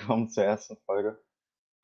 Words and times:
willkommen 0.00 0.30
zur 0.30 0.44
ersten 0.44 0.78
Folge 0.86 1.22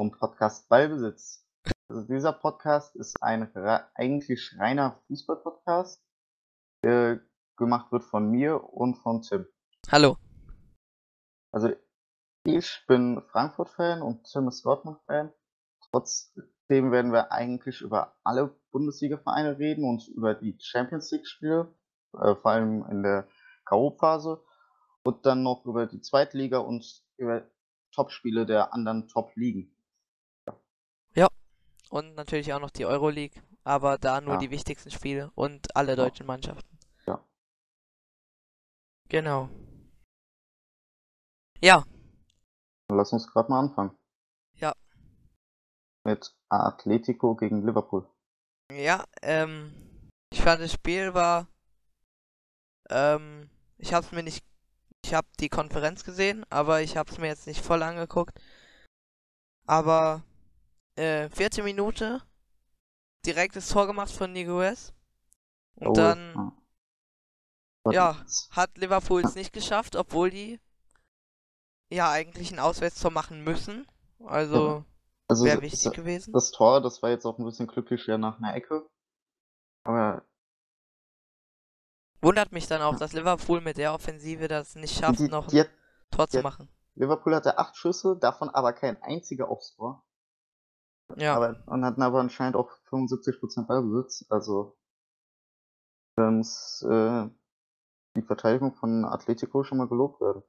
vom 0.00 0.10
Podcast 0.10 0.70
Ballbesitz. 0.70 1.46
Also 1.90 2.06
dieser 2.06 2.32
Podcast 2.32 2.96
ist 2.96 3.22
ein 3.22 3.54
eigentlich 3.94 4.54
reiner 4.58 4.98
Fußball-Podcast, 5.06 6.02
der 6.82 7.20
gemacht 7.58 7.92
wird 7.92 8.04
von 8.04 8.30
mir 8.30 8.72
und 8.72 8.94
von 8.96 9.20
Tim. 9.20 9.46
Hallo. 9.90 10.16
Also 11.52 11.74
ich 12.44 12.84
bin 12.88 13.20
Frankfurt-Fan 13.32 14.00
und 14.00 14.24
Tim 14.24 14.48
ist 14.48 14.64
Dortmund-Fan. 14.64 15.30
Trotzdem 15.90 16.92
werden 16.92 17.12
wir 17.12 17.32
eigentlich 17.32 17.82
über 17.82 18.16
alle 18.24 18.58
Bundesliga-Vereine 18.70 19.58
reden 19.58 19.84
und 19.84 20.08
über 20.08 20.34
die 20.34 20.56
Champions 20.58 21.10
League-Spiele, 21.10 21.70
äh, 22.14 22.34
vor 22.34 22.50
allem 22.50 22.82
in 22.90 23.02
der 23.02 23.28
K.O.-Phase 23.66 24.40
und 25.04 25.26
dann 25.26 25.42
noch 25.42 25.66
über 25.66 25.84
die 25.86 26.00
Zweitliga 26.00 26.58
und 26.58 27.04
über 27.18 27.46
Top-Spiele 27.96 28.46
der 28.46 28.72
anderen 28.72 29.08
Top-Ligen. 29.08 29.72
Ja. 31.14 31.28
Und 31.90 32.14
natürlich 32.14 32.52
auch 32.52 32.60
noch 32.60 32.70
die 32.70 32.84
Euroleague, 32.86 33.42
aber 33.64 33.96
da 33.98 34.20
nur 34.20 34.34
Ja. 34.34 34.40
die 34.40 34.50
wichtigsten 34.50 34.90
Spiele 34.90 35.30
und 35.34 35.74
alle 35.74 35.96
deutschen 35.96 36.26
Mannschaften. 36.26 36.78
Ja. 37.06 37.24
Genau. 39.08 39.48
Ja, 41.60 41.84
Lass 42.88 43.12
uns 43.12 43.26
gerade 43.26 43.50
mal 43.50 43.58
anfangen. 43.60 43.96
Ja. 44.54 44.72
Mit 46.04 46.36
Atletico 46.48 47.34
gegen 47.34 47.66
Liverpool. 47.66 48.08
ja, 48.70 49.04
ähm, 49.22 49.72
ich 50.30 50.40
fand 50.42 50.60
das 50.60 50.72
Spiel 50.72 51.14
war, 51.14 51.48
ähm, 52.90 53.50
ich 53.78 53.92
hab's 53.94 54.12
mir 54.12 54.22
nicht, 54.22 54.44
ich 55.06 55.14
hab 55.14 55.24
die 55.38 55.48
Konferenz 55.48 56.02
gesehen, 56.04 56.44
aber 56.50 56.80
ich 56.82 56.96
hab's 56.96 57.18
mir 57.18 57.28
jetzt 57.28 57.46
nicht 57.46 57.64
voll 57.64 57.82
angeguckt. 57.82 58.38
Aber, 59.66 60.22
äh, 60.96 61.28
vierte 61.30 61.62
Minute, 61.62 62.22
direktes 63.24 63.68
Tor 63.68 63.86
gemacht 63.86 64.10
von 64.10 64.32
Niguez. 64.32 64.92
Und 65.76 65.88
Oh, 65.88 65.92
dann 65.92 66.52
ja. 67.86 67.92
ja. 67.92 68.24
hat 68.50 68.76
Liverpool 68.78 69.22
es 69.24 69.34
nicht 69.34 69.52
geschafft, 69.52 69.94
obwohl 69.94 70.30
die 70.30 70.58
ja 71.92 72.10
eigentlich 72.10 72.50
ein 72.50 72.58
Auswärtstor 72.58 73.10
machen 73.12 73.44
müssen. 73.44 73.86
Also 74.24 74.84
Also 75.28 75.44
wäre 75.44 75.60
das- 75.60 75.72
wichtig 75.72 75.92
gewesen. 75.92 76.32
das 76.32 76.50
Tor, 76.50 76.80
das 76.80 77.02
war 77.02 77.10
jetzt 77.10 77.26
auch 77.26 77.38
ein 77.38 77.44
bisschen 77.44 77.66
glücklich 77.68 78.06
ja 78.06 78.18
nach 78.18 78.38
einer 78.38 78.54
Ecke. 78.54 78.88
Aber 79.84 80.24
Wundert 82.26 82.50
mich 82.50 82.66
dann 82.66 82.82
auch, 82.82 82.96
dass 82.96 83.12
Liverpool 83.12 83.60
mit 83.60 83.76
der 83.76 83.94
Offensive 83.94 84.48
das 84.48 84.74
nicht 84.74 84.98
schafft, 84.98 85.20
die, 85.20 85.28
noch 85.28 85.46
die 85.46 85.60
ein 85.60 85.66
hat, 85.66 85.70
Tor 86.10 86.28
zu 86.28 86.40
machen. 86.40 86.68
Liverpool 86.96 87.36
hatte 87.36 87.56
acht 87.56 87.76
Schüsse, 87.76 88.18
davon 88.18 88.48
aber 88.50 88.72
kein 88.72 89.00
einziger 89.00 89.48
aufs 89.48 89.76
Tor. 89.76 90.04
Ja, 91.14 91.36
Aber, 91.36 91.62
und 91.66 91.84
hatten 91.84 92.02
aber 92.02 92.18
anscheinend 92.18 92.56
auch 92.56 92.72
75% 92.90 93.68
Ballbesitz. 93.68 94.26
Also 94.28 94.76
muss 96.16 96.82
äh, 96.82 97.28
die 98.16 98.22
Verteidigung 98.22 98.74
von 98.74 99.04
Atletico 99.04 99.62
schon 99.62 99.78
mal 99.78 99.86
gelobt 99.86 100.20
werden. 100.20 100.42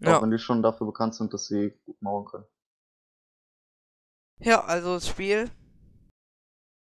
ja. 0.00 0.18
Auch 0.18 0.22
wenn 0.22 0.30
die 0.30 0.38
schon 0.38 0.62
dafür 0.62 0.86
bekannt 0.86 1.14
sind, 1.14 1.32
dass 1.32 1.46
sie 1.46 1.70
gut 1.86 2.02
mauern 2.02 2.26
können. 2.26 2.46
ja, 4.40 4.62
also 4.62 4.94
das 4.94 5.08
Spiel 5.08 5.50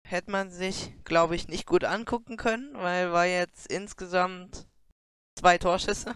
hätte 0.05 0.31
man 0.31 0.49
sich, 0.51 0.93
glaube 1.03 1.35
ich, 1.35 1.47
nicht 1.47 1.65
gut 1.65 1.83
angucken 1.83 2.37
können, 2.37 2.73
weil 2.75 3.11
war 3.11 3.25
jetzt 3.25 3.67
insgesamt 3.71 4.67
zwei 5.37 5.57
Torschüsse. 5.57 6.15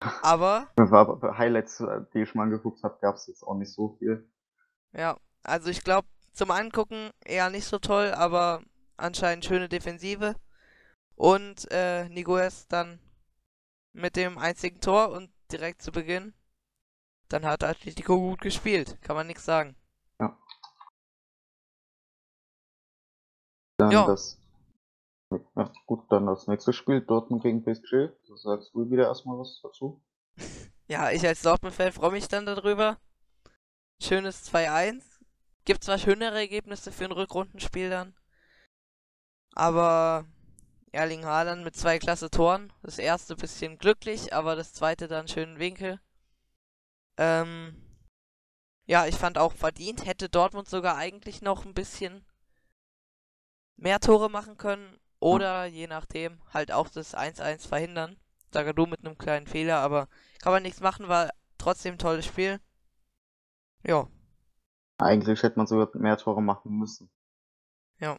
Aber 0.22 0.68
War, 0.76 1.38
Highlights, 1.38 1.80
äh, 1.80 2.00
die 2.14 2.22
ich 2.22 2.34
mal 2.34 2.44
angeguckt 2.44 2.82
habe, 2.82 2.98
gab 3.00 3.16
es 3.16 3.26
jetzt 3.26 3.42
auch 3.42 3.54
nicht 3.56 3.72
so 3.72 3.96
viel. 3.98 4.28
Ja, 4.92 5.16
also 5.42 5.68
ich 5.70 5.82
glaube, 5.82 6.08
zum 6.32 6.50
Angucken 6.50 7.10
eher 7.24 7.50
nicht 7.50 7.66
so 7.66 7.78
toll, 7.78 8.12
aber 8.12 8.62
anscheinend 8.96 9.44
schöne 9.44 9.68
Defensive. 9.68 10.36
Und 11.14 11.70
äh, 11.70 12.08
Niguez 12.08 12.66
dann 12.68 12.98
mit 13.92 14.16
dem 14.16 14.38
einzigen 14.38 14.80
Tor 14.80 15.10
und 15.10 15.30
direkt 15.52 15.82
zu 15.82 15.92
Beginn. 15.92 16.34
Dann 17.28 17.44
hat 17.44 17.64
Atletico 17.64 18.18
gut 18.18 18.40
gespielt, 18.40 18.98
kann 19.02 19.16
man 19.16 19.26
nichts 19.26 19.44
sagen. 19.44 19.76
Dann 23.82 23.90
Ja. 23.90 24.06
das. 24.06 24.38
Ja, 25.56 25.72
gut, 25.86 26.04
dann 26.10 26.26
das 26.26 26.46
nächste 26.46 26.72
Spiel, 26.72 27.00
Dortmund 27.00 27.42
gegen 27.42 27.64
PSG. 27.64 28.10
Da 28.28 28.36
sagst 28.36 28.72
du 28.74 28.88
wieder 28.88 29.06
erstmal 29.08 29.38
was 29.38 29.60
dazu. 29.60 30.00
Ja, 30.86 31.10
ich 31.10 31.26
als 31.26 31.42
Dortmund-Fan 31.42 31.92
freue 31.92 32.12
mich 32.12 32.28
dann 32.28 32.46
darüber. 32.46 32.98
Schönes 34.00 34.44
2-1. 34.44 35.02
Gibt 35.64 35.82
zwar 35.82 35.98
schönere 35.98 36.38
Ergebnisse 36.38 36.92
für 36.92 37.06
ein 37.06 37.12
Rückrundenspiel 37.12 37.90
dann. 37.90 38.14
Aber 39.54 40.26
Erling 40.92 41.24
Haaland 41.24 41.64
mit 41.64 41.74
zwei 41.74 41.98
klasse 41.98 42.30
Toren. 42.30 42.72
Das 42.82 42.98
erste 42.98 43.34
bisschen 43.34 43.78
glücklich, 43.78 44.32
aber 44.32 44.54
das 44.54 44.74
zweite 44.74 45.08
dann 45.08 45.28
schönen 45.28 45.58
Winkel. 45.58 45.98
Ähm, 47.16 47.74
ja, 48.86 49.06
ich 49.06 49.16
fand 49.16 49.38
auch 49.38 49.54
verdient. 49.54 50.06
Hätte 50.06 50.28
Dortmund 50.28 50.68
sogar 50.68 50.96
eigentlich 50.96 51.42
noch 51.42 51.64
ein 51.64 51.74
bisschen 51.74 52.24
mehr 53.82 54.00
Tore 54.00 54.30
machen 54.30 54.56
können. 54.56 54.98
Oder 55.20 55.66
je 55.66 55.86
nachdem 55.86 56.40
halt 56.52 56.72
auch 56.72 56.88
das 56.88 57.14
1-1 57.14 57.66
verhindern. 57.66 58.16
Sagadu 58.52 58.86
mit 58.86 59.04
einem 59.04 59.18
kleinen 59.18 59.46
Fehler, 59.46 59.78
aber 59.78 60.08
kann 60.42 60.52
man 60.52 60.62
nichts 60.62 60.80
machen, 60.80 61.08
war 61.08 61.30
trotzdem 61.58 61.94
ein 61.94 61.98
tolles 61.98 62.26
Spiel. 62.26 62.60
Ja, 63.84 64.08
Eigentlich 64.96 65.42
hätte 65.42 65.58
man 65.58 65.66
sogar 65.66 65.90
mehr 66.00 66.16
Tore 66.16 66.40
machen 66.40 66.78
müssen. 66.78 67.10
ja, 68.00 68.18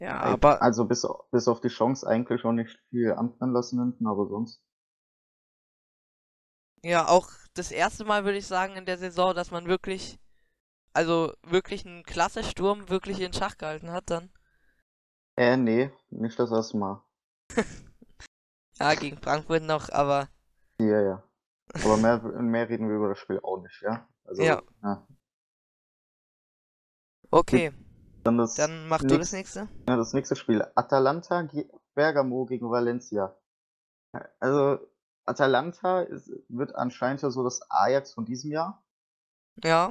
aber 0.00 0.60
Also 0.60 0.84
bis, 0.84 1.04
bis 1.32 1.48
auf 1.48 1.60
die 1.60 1.68
Chance 1.68 2.06
eigentlich 2.06 2.44
auch 2.44 2.52
nicht 2.52 2.78
viel 2.90 3.12
anbrennen 3.14 3.52
lassen 3.52 3.80
hinten, 3.80 4.06
aber 4.06 4.28
sonst. 4.28 4.62
ja, 6.84 7.06
auch 7.08 7.28
das 7.54 7.70
erste 7.70 8.04
Mal 8.04 8.24
würde 8.24 8.38
ich 8.38 8.46
sagen 8.46 8.76
in 8.76 8.86
der 8.86 8.98
Saison, 8.98 9.34
dass 9.34 9.50
man 9.50 9.66
wirklich, 9.66 10.18
also 10.92 11.32
wirklich 11.42 11.86
einen 11.86 12.02
klasse 12.02 12.44
Sturm 12.44 12.88
wirklich 12.88 13.20
in 13.20 13.32
Schach 13.32 13.56
gehalten 13.58 13.90
hat 13.90 14.10
dann. 14.10 14.30
Äh, 15.36 15.56
nee, 15.56 15.90
nicht 16.10 16.38
das 16.38 16.50
erste 16.50 16.76
Mal. 16.76 17.02
Ja, 18.78 18.94
gegen 18.94 19.18
Frankfurt 19.18 19.62
noch, 19.62 19.90
aber 19.90 20.30
Ja, 20.78 21.02
ja. 21.02 21.22
Aber 21.74 21.98
mehr, 21.98 22.18
mehr 22.40 22.66
reden 22.66 22.88
wir 22.88 22.96
über 22.96 23.10
das 23.10 23.18
Spiel 23.18 23.38
auch 23.42 23.60
nicht, 23.60 23.82
ja? 23.82 24.08
Also, 24.24 24.42
Ja. 24.42 24.62
ja. 24.82 25.06
okay, 27.30 27.72
Dann 28.24 28.38
das, 28.38 28.54
dann 28.54 28.88
mach 28.88 29.02
du 29.02 29.18
das 29.18 29.32
nächste-. 29.32 29.68
Ja, 29.86 29.96
das 29.96 30.14
nächste 30.14 30.34
Spiel. 30.34 30.64
Atalanta 30.74 31.46
Bergamo 31.94 32.46
gegen 32.46 32.70
Valencia. 32.70 33.36
Also, 34.38 34.78
Atalanta 35.26 36.00
ist, 36.00 36.32
wird 36.48 36.74
anscheinend 36.74 37.20
ja 37.20 37.30
so 37.30 37.44
das 37.44 37.60
Ajax 37.70 38.14
von 38.14 38.24
diesem 38.24 38.50
Jahr. 38.50 38.82
Ja, 39.62 39.90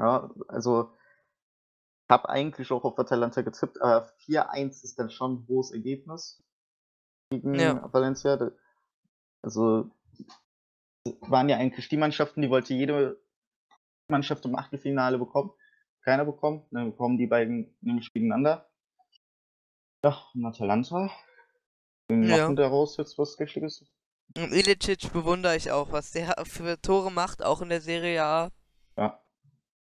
Ja, 0.00 0.30
also, 0.48 0.96
habe 2.10 2.28
eigentlich 2.30 2.72
auch 2.72 2.84
auf 2.84 2.98
Atalanta 2.98 3.42
getippt, 3.42 3.80
aber 3.82 4.06
4-1 4.24 4.82
ist 4.82 4.98
dann 4.98 5.10
schon 5.10 5.34
ein 5.34 5.46
hohes 5.46 5.72
Ergebnis 5.72 6.42
gegen 7.30 7.54
Ja. 7.54 7.92
Valencia. 7.92 8.50
Also, 9.42 9.90
waren 11.20 11.48
ja 11.50 11.58
eigentlich 11.58 11.88
die 11.90 11.98
Mannschaften, 11.98 12.40
die 12.40 12.48
wollte 12.48 12.72
jede 12.72 13.20
Mannschaft 14.08 14.44
im 14.46 14.56
Achtelfinale 14.56 15.18
bekommen. 15.18 15.52
Keiner 16.02 16.24
bekommen. 16.24 16.66
Dann 16.70 16.92
bekommen 16.92 17.18
die 17.18 17.26
beiden 17.26 17.76
nämlich 17.82 18.10
gegeneinander. 18.12 18.70
Ja, 20.02 20.16
und 20.34 20.46
Atalanta. 20.46 21.10
Die 22.10 22.14
Ja. 22.14 22.38
machen 22.38 22.56
daraus 22.56 22.96
jetzt 22.96 23.18
was 23.18 23.38
Richtiges. 23.38 23.84
und 24.36 24.52
Ilicic 24.52 25.12
bewundere 25.12 25.56
ich 25.56 25.70
auch, 25.70 25.92
was 25.92 26.12
der 26.12 26.34
für 26.46 26.80
Tore 26.80 27.12
macht, 27.12 27.42
auch 27.44 27.60
in 27.60 27.68
der 27.68 27.80
Serie 27.82 28.24
A. 28.24 28.50
Ja. 28.96 29.22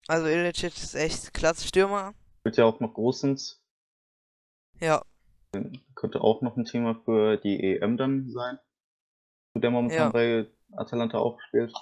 Also 0.09 0.27
Ilicic 0.27 0.77
ist 0.77 0.95
echt 0.95 1.33
klasse 1.33 1.67
Stürmer. 1.67 2.15
Wird 2.43 2.57
ja 2.57 2.65
auch 2.65 2.81
noch 2.81 2.95
Großens. 2.95 3.61
Ja, 4.81 5.03
Könnte 5.95 6.21
auch 6.21 6.43
noch 6.43 6.57
ein 6.57 6.65
Thema 6.65 7.01
für 7.05 7.37
die 7.37 7.63
EM 7.63 7.97
dann 7.97 8.29
sein. 8.31 8.59
Der 9.55 9.71
momentan 9.71 10.07
Ja. 10.07 10.11
bei 10.11 10.47
Atalanta 10.73 11.19
auch 11.19 11.41
spielt. 11.49 11.73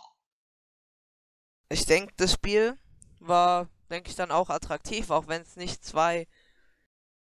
ich 1.70 1.86
denke, 1.86 2.12
das 2.18 2.34
Spiel 2.34 2.76
war, 3.18 3.68
denke 3.90 4.10
ich, 4.10 4.14
dann 4.16 4.30
auch 4.30 4.50
attraktiv, 4.50 5.10
auch 5.10 5.26
wenn 5.26 5.40
es 5.40 5.56
nicht 5.56 5.82
zwei 5.82 6.26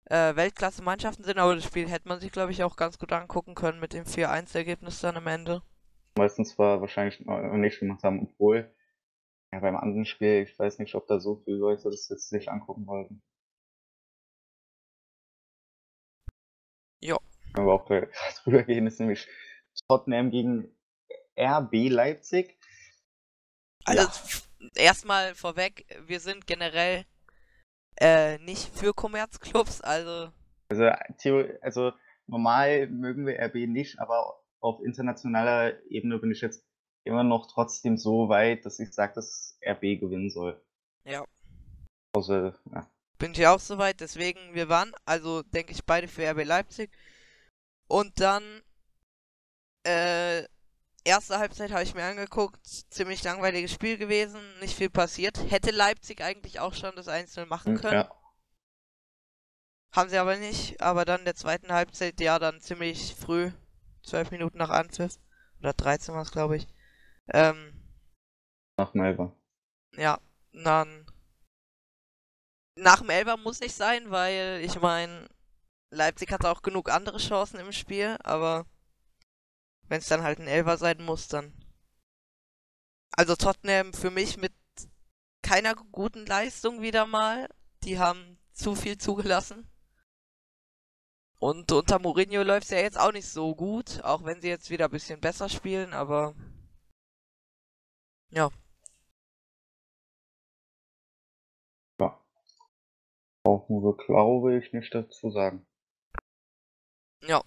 äh, 0.05 0.35
Weltklasse-Mannschaften 0.35 1.23
sind, 1.23 1.37
aber 1.39 1.55
das 1.55 1.63
Spiel 1.63 1.87
hätte 1.89 2.09
man 2.09 2.19
sich, 2.19 2.33
glaube 2.33 2.51
ich, 2.51 2.63
auch 2.63 2.75
ganz 2.75 2.99
gut 2.99 3.13
angucken 3.13 3.55
können 3.55 3.79
mit 3.79 3.93
dem 3.93 4.03
4-1-Ergebnis 4.05 4.99
dann 4.99 5.15
am 5.15 5.27
Ende. 5.27 5.61
Meistens 6.17 6.59
war 6.59 6.81
wahrscheinlich 6.81 7.25
äh, 7.25 7.57
nicht 7.57 7.79
gemacht 7.79 8.03
haben, 8.03 8.23
obwohl 8.23 8.69
ja, 9.53 9.59
beim 9.59 9.75
anderen 9.75 10.05
Spiel, 10.05 10.43
ich 10.43 10.57
weiß 10.57 10.79
nicht, 10.79 10.95
ob 10.95 11.07
da 11.07 11.19
so 11.19 11.35
viele 11.43 11.57
Leute 11.57 11.89
das 11.89 12.07
jetzt 12.09 12.29
sich 12.29 12.49
angucken 12.49 12.87
wollten. 12.87 13.21
Ja. 17.01 17.17
Können 17.53 17.67
wir 17.67 17.73
auch 17.73 17.85
gleich 17.85 18.07
drüber 18.43 18.63
gehen, 18.63 18.87
ist 18.87 18.99
nämlich 18.99 19.27
Tottenham 19.87 20.31
gegen 20.31 20.75
RB 21.37 21.89
Leipzig. 21.89 22.57
Also 23.85 24.03
Ja. 24.03 24.69
erstmal 24.75 25.35
vorweg, 25.35 25.85
wir 26.07 26.19
sind 26.19 26.47
generell 26.47 27.05
äh, 27.99 28.37
nicht 28.39 28.69
für 28.77 28.93
Kommerzclubs, 28.93 29.81
also 29.81 30.31
Also, 30.69 30.85
also 31.61 31.91
normal 32.27 32.87
mögen 32.87 33.25
wir 33.25 33.39
RB 33.39 33.67
nicht, 33.67 33.99
aber 33.99 34.39
auf 34.61 34.81
internationaler 34.83 35.83
Ebene 35.89 36.19
bin 36.19 36.31
ich 36.31 36.41
jetzt 36.41 36.63
immer 37.03 37.23
noch 37.23 37.47
trotzdem 37.47 37.97
so 37.97 38.29
weit, 38.29 38.65
dass 38.65 38.79
ich 38.79 38.91
sage, 38.93 39.13
dass 39.15 39.57
RB 39.65 39.99
gewinnen 39.99 40.29
soll. 40.29 40.61
ja, 41.05 41.23
Also, 42.15 42.53
ja. 42.73 42.87
bin 43.17 43.33
ich 43.33 43.47
auch 43.47 43.59
soweit. 43.59 43.99
Deswegen, 43.99 44.53
wir 44.53 44.69
waren, 44.69 44.93
also 45.05 45.43
denke 45.43 45.71
ich, 45.71 45.85
beide 45.85 46.07
für 46.07 46.29
RB 46.29 46.43
Leipzig. 46.45 46.91
Und 47.87 48.19
dann, 48.19 48.43
äh, 49.83 50.45
erste 51.03 51.39
Halbzeit 51.39 51.71
habe 51.71 51.83
ich 51.83 51.95
mir 51.95 52.05
angeguckt, 52.05 52.65
ziemlich 52.65 53.23
langweiliges 53.23 53.71
Spiel 53.71 53.97
gewesen, 53.97 54.39
nicht 54.59 54.75
viel 54.75 54.89
passiert. 54.89 55.51
Hätte 55.51 55.71
Leipzig 55.71 56.21
eigentlich 56.21 56.59
auch 56.59 56.73
schon 56.73 56.95
das 56.95 57.07
Einzelne 57.07 57.47
machen 57.47 57.77
können. 57.77 57.93
ja. 57.93 58.11
Haben 59.93 60.09
sie 60.09 60.17
aber 60.17 60.37
nicht. 60.37 60.81
Aber 60.81 61.05
dann 61.05 61.25
der 61.25 61.35
zweiten 61.35 61.73
Halbzeit, 61.73 62.21
ja, 62.21 62.39
dann 62.39 62.61
ziemlich 62.61 63.15
früh, 63.15 63.51
zwölf 64.03 64.31
Minuten 64.31 64.57
nach 64.57 64.69
Anpfiff. 64.69 65.17
Oder 65.59 65.73
13 65.73 66.15
war 66.15 66.21
es, 66.21 66.31
glaube 66.31 66.57
ich. 66.57 66.67
Ähm, 67.27 67.73
Nach 68.77 68.93
Melba. 68.93 69.35
ja, 69.95 70.19
dann. 70.53 71.05
Nach 72.75 72.99
dem 72.99 73.09
Elfer 73.09 73.37
muss 73.37 73.59
nicht 73.59 73.75
sein, 73.75 74.11
weil 74.11 74.61
ich 74.63 74.79
meine, 74.79 75.27
Leipzig 75.91 76.31
hatte 76.31 76.49
auch 76.49 76.61
genug 76.61 76.89
andere 76.89 77.17
Chancen 77.17 77.59
im 77.59 77.71
Spiel, 77.73 78.17
aber 78.23 78.65
wenn 79.87 79.99
es 79.99 80.07
dann 80.07 80.23
halt 80.23 80.39
ein 80.39 80.47
Elfer 80.47 80.77
sein 80.77 81.03
muss, 81.03 81.27
dann. 81.27 81.53
Also 83.11 83.35
Tottenham 83.35 83.93
für 83.93 84.09
mich 84.09 84.37
mit 84.37 84.53
keiner 85.41 85.75
guten 85.75 86.25
Leistung 86.25 86.81
wieder 86.81 87.05
mal. 87.05 87.49
Die 87.83 87.99
haben 87.99 88.39
zu 88.53 88.73
viel 88.73 88.97
zugelassen. 88.97 89.67
Und 91.39 91.71
unter 91.71 91.99
Mourinho 91.99 92.43
läuft 92.43 92.65
es 92.65 92.69
ja 92.69 92.77
jetzt 92.77 92.99
auch 92.99 93.11
nicht 93.11 93.27
so 93.27 93.55
gut, 93.55 94.01
auch 94.03 94.23
wenn 94.23 94.41
sie 94.41 94.47
jetzt 94.47 94.69
wieder 94.69 94.85
ein 94.85 94.91
bisschen 94.91 95.19
besser 95.19 95.49
spielen, 95.49 95.91
aber 95.93 96.35
ja. 98.31 98.49
Ja. 101.99 102.23
Brauchen 103.43 103.81
wir, 103.83 103.95
glaube 104.05 104.57
ich, 104.57 104.73
nicht 104.73 104.93
dazu 104.93 105.31
sagen. 105.31 105.65
Ja. 107.21 107.43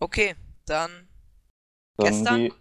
Okay, 0.00 0.36
dann 0.66 1.08
Dann 1.96 2.06
Gestern? 2.06 2.36
die, 2.36 2.52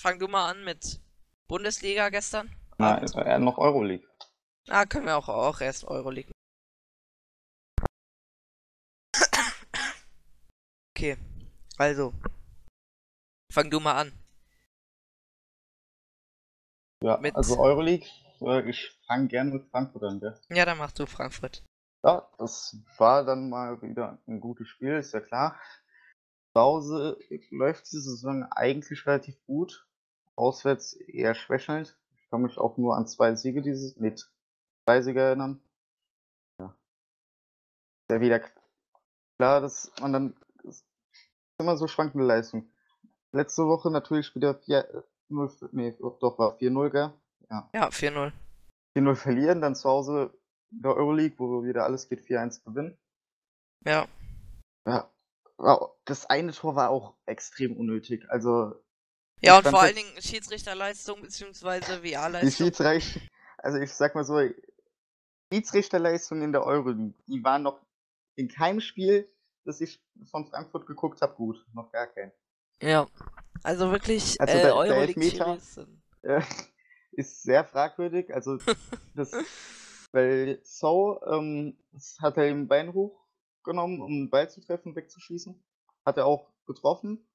fang 0.00 0.18
du 0.20 0.28
mal 0.28 0.50
an 0.50 0.64
mit 0.64 1.00
Bundesliga 1.48 2.08
gestern. 2.10 2.54
Abend. 2.78 3.16
äh, 3.16 3.38
noch 3.38 3.58
Euroleague. 3.58 4.06
Ah, 4.68 4.84
können 4.84 5.06
wir 5.06 5.16
auch, 5.16 5.28
auch 5.28 5.60
erst 5.60 5.84
Euroleague. 5.84 6.32
Okay, 10.96 11.18
also. 11.76 12.14
Fang 13.52 13.70
du 13.70 13.80
mal 13.80 13.94
an. 14.00 14.12
Ja, 17.02 17.18
Mit- 17.18 17.36
also 17.36 17.58
Euroleague, 17.58 18.06
äh, 18.40 18.68
ich 18.68 18.98
fange 19.06 19.28
gerne 19.28 19.50
mit 19.52 19.70
Frankfurt 19.70 20.02
an, 20.02 20.20
gell? 20.20 20.38
Ja, 20.50 20.64
dann 20.64 20.78
machst 20.78 20.98
du 20.98 21.06
Frankfurt. 21.06 21.62
Ja, 22.04 22.28
das 22.38 22.76
war 22.98 23.24
dann 23.24 23.48
mal 23.50 23.80
wieder 23.82 24.18
ein 24.26 24.40
gutes 24.40 24.68
Spiel, 24.68 24.96
ist 24.96 25.12
ja 25.12 25.20
klar. 25.20 25.60
Zu 26.54 26.60
Hause 26.60 27.18
läuft 27.50 27.90
die 27.92 27.98
Saison 27.98 28.44
eigentlich 28.50 29.06
relativ 29.06 29.36
gut. 29.46 29.86
Auswärts 30.36 30.94
eher 30.94 31.34
schwächelnd. 31.34 31.98
Ich 32.16 32.30
kann 32.30 32.42
mich 32.42 32.58
auch 32.58 32.76
nur 32.76 32.96
an 32.96 33.06
zwei 33.06 33.34
Siege 33.34 33.62
dieses, 33.62 33.96
mit 33.96 34.30
drei 34.86 35.02
Siege 35.02 35.20
erinnern. 35.20 35.60
Ja. 36.58 36.66
Ist 38.02 38.10
ja 38.10 38.20
wieder 38.20 38.40
klar, 39.38 39.60
dass 39.60 39.92
man 40.00 40.12
dann 40.12 40.36
das 40.62 40.76
ist 40.76 40.86
immer 41.58 41.76
so 41.76 41.88
schwankende 41.88 42.26
Leistung. 42.26 42.70
Letzte 43.32 43.66
Woche 43.66 43.90
natürlich 43.90 44.34
wieder 44.34 44.54
4-0, 44.54 45.48
für- 45.48 45.68
nee, 45.72 45.92
doch 45.98 46.38
war 46.38 46.56
4-0, 46.58 46.90
gell? 46.90 47.12
Ja. 47.50 47.70
Ja, 47.74 47.88
4-0. 47.90 48.32
4-0 48.96 49.14
verlieren, 49.14 49.60
dann 49.60 49.74
zu 49.74 49.88
Hause 49.88 50.32
in 50.70 50.82
der 50.82 50.94
Euroleague, 50.96 51.38
wo 51.38 51.62
wieder 51.64 51.84
alles 51.84 52.08
geht, 52.08 52.22
4-1 52.24 52.64
gewinnen. 52.64 52.96
Ja. 53.84 54.06
Ja. 54.86 55.10
Das 56.04 56.26
eine 56.26 56.52
Tor 56.52 56.76
war 56.76 56.90
auch 56.90 57.14
extrem 57.26 57.76
unnötig. 57.76 58.28
Also 58.28 58.74
Ja, 59.40 59.58
und 59.58 59.66
vor 59.66 59.80
allen 59.80 59.94
Dingen 59.96 60.20
Schiedsrichterleistung 60.20 61.22
bzw. 61.22 61.80
die 62.02 62.12
VR-Leistung. 62.12 62.50
Schiedsrichter, 62.66 63.20
also 63.58 63.78
ich 63.78 63.92
sag 63.92 64.14
mal 64.14 64.24
so, 64.24 64.38
Schiedsrichterleistung 65.52 66.42
in 66.42 66.52
der 66.52 66.64
Euroleague, 66.64 67.14
die 67.26 67.42
waren 67.44 67.62
noch 67.62 67.80
in 68.36 68.48
keinem 68.48 68.80
Spiel, 68.80 69.28
das 69.64 69.80
ich 69.80 70.02
von 70.30 70.46
Frankfurt 70.46 70.86
geguckt 70.86 71.22
habe, 71.22 71.34
gut. 71.34 71.64
Noch 71.72 71.90
gar 71.90 72.06
kein. 72.08 72.32
Ja. 72.82 73.06
Also 73.62 73.90
wirklich, 73.90 74.40
Also 74.40 74.56
äh, 74.58 74.62
der- 74.62 74.84
der 74.84 74.96
Elfmeter- 75.08 75.30
Series 75.58 75.74
sind- 75.74 76.02
Äh, 76.22 76.42
ist 77.12 77.42
sehr 77.42 77.64
fragwürdig. 77.64 78.32
Also 78.34 78.58
das, 79.14 79.32
weil 80.12 80.60
So 80.64 81.20
ähm, 81.26 81.76
das 81.92 82.18
hat 82.20 82.36
er 82.36 82.44
den 82.44 82.66
Bein 82.68 82.92
hochgenommen, 82.92 84.00
um 84.02 84.10
den 84.10 84.30
Ball 84.30 84.50
zu 84.50 84.60
treffen, 84.60 84.94
wegzuschießen. 84.96 85.62
Hat 86.04 86.16
er 86.16 86.26
auch 86.26 86.48
getroffen. 86.66 87.26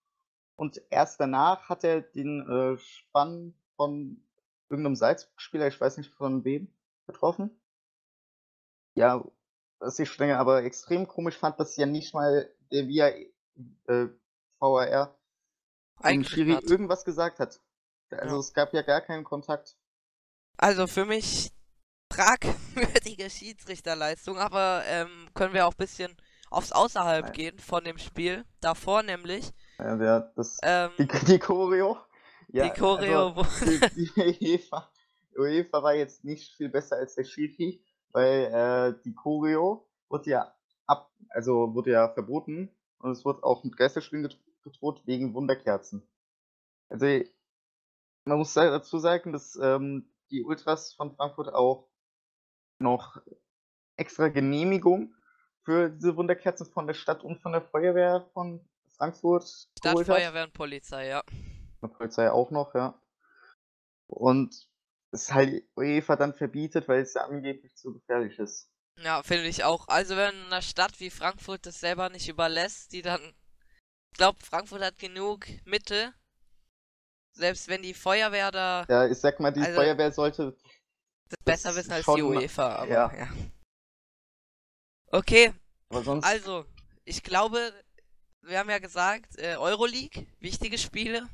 Und 0.57 0.81
erst 0.89 1.19
danach 1.19 1.69
hat 1.69 1.83
er 1.83 2.01
den 2.01 2.47
äh, 2.47 2.77
Spann 2.77 3.53
von 3.77 4.21
irgendeinem 4.69 4.95
Salzburg-Spieler, 4.95 5.67
ich 5.67 5.79
weiß 5.81 5.97
nicht 5.97 6.13
von 6.13 6.43
wem, 6.43 6.71
getroffen. 7.07 7.49
Ja, 8.93 9.23
was 9.79 9.97
ich 9.99 10.09
strenge, 10.09 10.38
aber 10.38 10.63
extrem 10.63 11.07
komisch 11.07 11.38
fand, 11.38 11.59
dass 11.59 11.77
ja 11.77 11.85
nicht 11.85 12.13
mal 12.13 12.49
der 12.71 12.88
VIA, 12.88 13.07
äh, 13.88 14.07
VAR 14.59 15.17
Eigentlich 16.03 16.30
Schiri 16.33 16.53
hat. 16.53 16.63
irgendwas 16.63 17.03
gesagt 17.06 17.39
hat. 17.39 17.59
Also 18.12 18.36
Ja. 18.36 18.39
es 18.39 18.53
gab 18.53 18.74
ja 18.74 18.81
gar 18.81 19.01
keinen 19.01 19.24
Kontakt. 19.24 19.77
Also 20.57 20.88
für 20.88 21.06
mich 21.06 21.51
fragwürdige 22.13 23.30
Schiedsrichterleistung, 23.30 24.38
aber 24.38 24.83
ähm, 24.86 25.30
können 25.33 25.53
wir 25.53 25.65
auch 25.68 25.71
ein 25.74 25.77
bisschen 25.77 26.15
aufs 26.50 26.71
Außerhalb 26.74 27.25
Nein. 27.25 27.33
gehen 27.33 27.59
von 27.59 27.83
dem 27.83 27.98
Spiel. 27.98 28.44
Davor 28.59 29.03
nämlich. 29.03 29.51
Ja, 29.80 29.95
der, 29.95 30.33
das, 30.36 30.57
Ähm, 30.63 30.92
die, 31.00 31.07
die 31.07 31.39
Choreo. 31.39 31.98
Ja, 32.50 32.65
die 32.69 32.77
Choreo. 32.80 33.29
Also, 33.29 33.46
die, 33.65 33.79
die 33.96 34.12
UEFA, 34.60 34.91
UEFA 35.38 35.84
war 35.84 35.93
jetzt 35.96 36.25
nicht 36.25 36.53
viel 36.58 36.67
besser 36.70 36.98
als 36.98 37.15
der 37.15 37.24
Schiri, 37.24 37.81
weil 38.12 38.51
äh, 38.53 39.01
die 39.05 39.15
Choreo 39.15 39.88
wurde 40.10 40.29
ja 40.31 40.53
ab, 40.86 41.10
also 41.29 41.74
wurde 41.74 41.91
ja 41.91 42.10
verboten 42.13 42.70
und 43.00 43.12
es 43.12 43.24
wurde 43.24 43.43
auch 43.43 43.63
mit 43.63 43.77
Geisterspielen 43.77 44.29
gedroht 44.63 45.01
wegen 45.06 45.34
Wunderkerzen. 45.34 46.08
Also 46.89 47.06
man 48.25 48.38
muss 48.38 48.53
da- 48.53 48.70
dazu 48.70 49.00
sagen, 49.00 49.34
dass 49.34 49.56
ähm, 49.62 50.12
die 50.30 50.44
Ultras 50.44 50.94
von 50.94 51.15
Frankfurt 51.15 51.53
auch 51.53 51.89
noch 52.80 53.22
extra 53.96 54.30
Genehmigung 54.30 55.15
für 55.63 55.89
diese 55.89 56.15
Wunderkerzen 56.15 56.65
von 56.65 56.88
der 56.88 56.94
Stadt 56.94 57.24
und 57.24 57.41
von 57.41 57.51
der 57.51 57.62
Feuerwehr 57.62 58.30
von 58.34 58.68
Frankfurt 58.98 59.44
Stadt, 59.44 59.94
geholt 59.94 60.10
hat. 60.10 60.18
Feuerwehr 60.18 60.44
und 60.46 60.53
Polizei, 60.53 61.08
ja. 61.08 61.24
Der 61.82 61.88
Polizei 61.88 62.32
auch 62.32 62.51
noch, 62.51 62.74
ja. 62.75 63.00
Und 64.08 64.68
es 65.12 65.32
halt 65.32 65.63
UEFA 65.75 66.15
dann 66.15 66.34
verbietet, 66.34 66.88
weil 66.88 67.01
es 67.01 67.13
ja 67.13 67.25
angeblich 67.25 67.75
zu 67.75 67.94
gefährlich 67.94 68.39
ist. 68.39 68.70
Ja, 68.98 69.24
finde 69.24 69.48
ich 69.48 69.63
auch. 69.63 69.88
Also 69.88 70.15
wenn 70.15 70.36
eine 70.51 70.62
Stadt 70.62 71.00
wie 71.00 71.10
Frankfurt 71.10 71.65
das 71.65 71.80
selber 71.80 72.10
nicht 72.10 72.27
überlässt, 72.30 72.94
die 72.94 73.01
dann. 73.01 73.22
Ich 74.12 74.18
glaube, 74.18 74.39
Frankfurt 74.44 74.82
hat 74.82 74.98
genug 74.98 75.46
Mittel. 75.65 76.13
Selbst 77.34 77.68
wenn 77.70 77.82
die 77.82 77.94
Feuerwehr 77.94 78.51
da 78.51 78.86
Ja, 78.89 79.08
ich 79.08 79.18
sag 79.18 79.39
mal, 79.39 79.51
die 79.51 79.62
Also- 79.62 79.75
Feuerwehr 79.75 80.12
sollte. 80.12 80.56
das 81.30 81.39
besser 81.46 81.75
wissen 81.75 81.94
als 81.94 82.06
die 82.06 82.22
UEFA, 82.22 82.75
aber 82.75 82.91
ja. 82.91 83.13
ja. 83.15 83.30
Okay, 85.08 85.53
Aber 85.89 86.03
sonst. 86.03 86.25
Also, 86.25 86.65
ich 87.06 87.24
glaube, 87.24 87.74
wir 88.41 88.60
haben 88.60 88.70
ja 88.70 88.80
gesagt, 88.80 89.38
äh, 89.38 89.56
Euroleague, 89.56 90.27
wichtige 90.39 90.77
Spiele. 90.77 91.27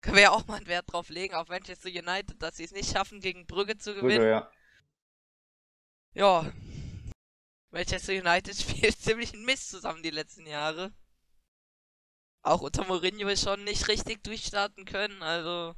Können 0.00 0.16
wir 0.16 0.22
ja 0.24 0.30
auch 0.32 0.46
mal 0.48 0.56
einen 0.56 0.66
Wert 0.66 0.92
drauf 0.92 1.08
legen, 1.08 1.34
auf 1.36 1.48
Manchester 1.48 1.88
United, 1.88 2.42
dass 2.42 2.56
sie 2.56 2.64
es 2.64 2.72
nicht 2.72 2.90
schaffen, 2.92 3.20
gegen 3.20 3.46
Brügge 3.46 3.78
zu 3.78 3.92
Brügge, 3.92 4.08
gewinnen. 4.16 4.28
ja. 4.28 4.50
Ja. 6.14 6.52
Manchester 7.70 8.12
United 8.12 8.56
spielt 8.60 8.98
ziemlich 8.98 9.32
einen 9.32 9.44
Mist 9.44 9.70
zusammen 9.70 10.02
die 10.02 10.10
letzten 10.10 10.46
Jahre. 10.46 10.92
Auch 12.44 12.60
unter 12.60 12.84
Mourinho 12.86 13.34
schon 13.36 13.62
nicht 13.64 13.86
richtig 13.88 14.24
durchstarten 14.24 14.84
können, 14.84 15.22
also. 15.22 15.74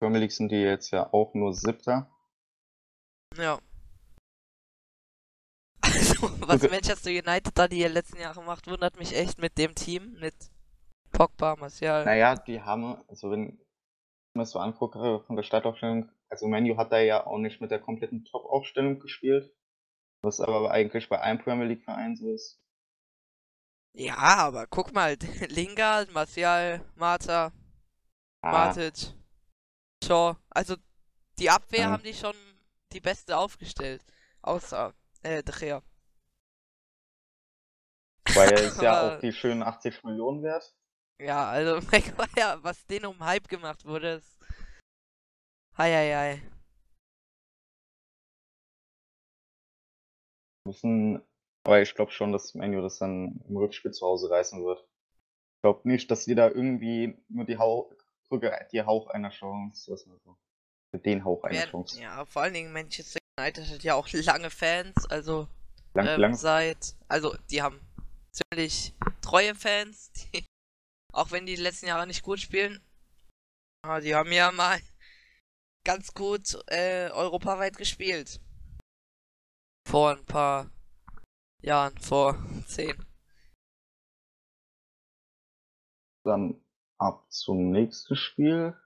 Premier 0.00 0.20
League 0.20 0.32
sind 0.32 0.50
die 0.50 0.62
jetzt 0.62 0.90
ja 0.92 1.12
auch 1.12 1.34
nur 1.34 1.52
Siebter. 1.52 2.10
Ja. 3.36 3.58
Also, 5.82 6.30
was 6.40 6.62
Okay. 6.62 6.70
Manchester 6.70 7.10
United 7.10 7.58
da 7.58 7.66
die 7.66 7.82
letzten 7.82 8.20
Jahre 8.20 8.42
macht, 8.42 8.66
wundert 8.68 8.96
mich 8.96 9.14
echt 9.14 9.38
mit 9.40 9.58
dem 9.58 9.74
Team, 9.74 10.16
mit 10.20 10.34
Pogba, 11.10 11.56
Martial. 11.56 12.04
Naja, 12.04 12.36
die 12.36 12.62
haben, 12.62 12.96
also 13.08 13.30
wenn 13.30 13.48
ich 13.48 14.34
mir 14.34 14.42
das 14.42 14.52
so 14.52 14.60
angucke 14.60 15.24
von 15.26 15.36
der 15.36 15.42
Startaufstellung, 15.42 16.10
also 16.28 16.46
Menu 16.46 16.76
hat 16.76 16.92
da 16.92 17.00
ja 17.00 17.26
auch 17.26 17.38
nicht 17.38 17.60
mit 17.60 17.70
der 17.70 17.80
kompletten 17.80 18.24
Top-Aufstellung 18.24 19.00
gespielt. 19.00 19.52
Was 20.22 20.40
aber 20.40 20.70
eigentlich 20.70 21.08
bei 21.10 21.20
einem 21.20 21.40
Premier 21.42 21.66
League-Verein 21.66 22.16
so 22.16 22.32
ist. 22.32 22.58
Ja, 23.94 24.16
aber 24.16 24.66
guck 24.66 24.92
mal, 24.92 25.16
Lingard, 25.48 26.12
Martial, 26.12 26.84
Marta, 26.96 27.52
Ah, 28.42 28.74
Matic, 28.74 29.14
Shaw. 30.04 30.36
Also, 30.50 30.76
die 31.38 31.50
Abwehr 31.50 31.86
Mhm. 31.86 31.92
haben 31.92 32.04
die 32.04 32.14
schon 32.14 32.36
die 32.92 33.00
beste 33.00 33.36
aufgestellt. 33.38 34.04
Außer, 34.42 34.94
äh, 35.22 35.42
De 35.42 35.54
Gea. 35.58 35.82
weil 38.32 38.50
er 38.50 38.62
ist 38.64 38.80
ja 38.80 38.98
auch 38.98 39.18
die 39.20 39.32
schönen 39.32 39.62
80 39.62 40.02
Millionen 40.04 40.42
wert. 40.42 40.74
Ja, 41.20 41.48
also, 41.50 41.80
Maguire, 41.92 42.58
was 42.62 42.84
den 42.86 43.06
um 43.06 43.20
Hype 43.24 43.48
gemacht 43.48 43.84
wurde, 43.84 44.14
ist. 44.14 44.36
Heieiei. 45.76 46.42
Müssen, 50.66 51.22
aber 51.64 51.80
ich 51.80 51.94
glaube 51.94 52.12
schon, 52.12 52.32
dass 52.32 52.54
Menu 52.54 52.80
das 52.82 52.98
dann 52.98 53.42
im 53.48 53.56
Rückspiel 53.56 53.92
zu 53.92 54.06
Hause 54.06 54.30
reißen 54.30 54.64
wird. 54.64 54.80
Ich 54.80 55.62
glaube 55.62 55.88
nicht, 55.88 56.10
dass 56.10 56.24
die 56.24 56.34
da 56.34 56.48
irgendwie 56.48 57.16
nur 57.28 57.44
die 57.44 57.58
Hauch, 57.58 57.92
die 58.72 58.82
Hauch 58.82 59.08
einer 59.08 59.30
Chance, 59.30 59.92
was 59.92 60.06
man 60.06 60.18
so. 60.24 60.36
Den 60.92 61.24
Hauch 61.24 61.44
einer 61.44 61.66
Chance. 61.66 62.00
Ja, 62.00 62.24
vor 62.24 62.42
allen 62.42 62.54
Dingen 62.54 62.72
Manchester 62.72 63.20
United 63.38 63.70
hat 63.70 63.82
ja 63.84 63.94
auch 63.94 64.08
lange 64.12 64.50
Fans, 64.50 65.06
also 65.08 65.46
Lang, 65.94 66.06
ähm, 66.06 66.20
lang, 66.20 66.34
seit, 66.34 66.94
also 67.08 67.36
die 67.50 67.62
haben 67.62 67.80
ziemlich 68.30 68.94
treue 69.20 69.54
Fans, 69.54 70.12
die, 70.34 70.44
auch 71.12 71.30
wenn 71.30 71.46
die 71.46 71.56
die 71.56 71.62
letzten 71.62 71.86
Jahre 71.86 72.06
nicht 72.06 72.22
gut 72.22 72.40
spielen, 72.40 72.80
aber 73.82 74.00
die 74.00 74.14
haben 74.14 74.32
ja 74.32 74.52
mal 74.52 74.78
ganz 75.84 76.14
gut 76.14 76.58
äh, 76.68 77.10
europaweit 77.10 77.76
gespielt. 77.76 78.40
Vor 79.90 80.12
ein 80.12 80.24
paar 80.24 80.70
Jahren, 81.62 81.98
vor 81.98 82.38
zehn. 82.68 82.94
Dann 86.22 86.64
ab 86.96 87.26
zum 87.28 87.72
nächsten 87.72 88.14
Spiel. 88.14 88.76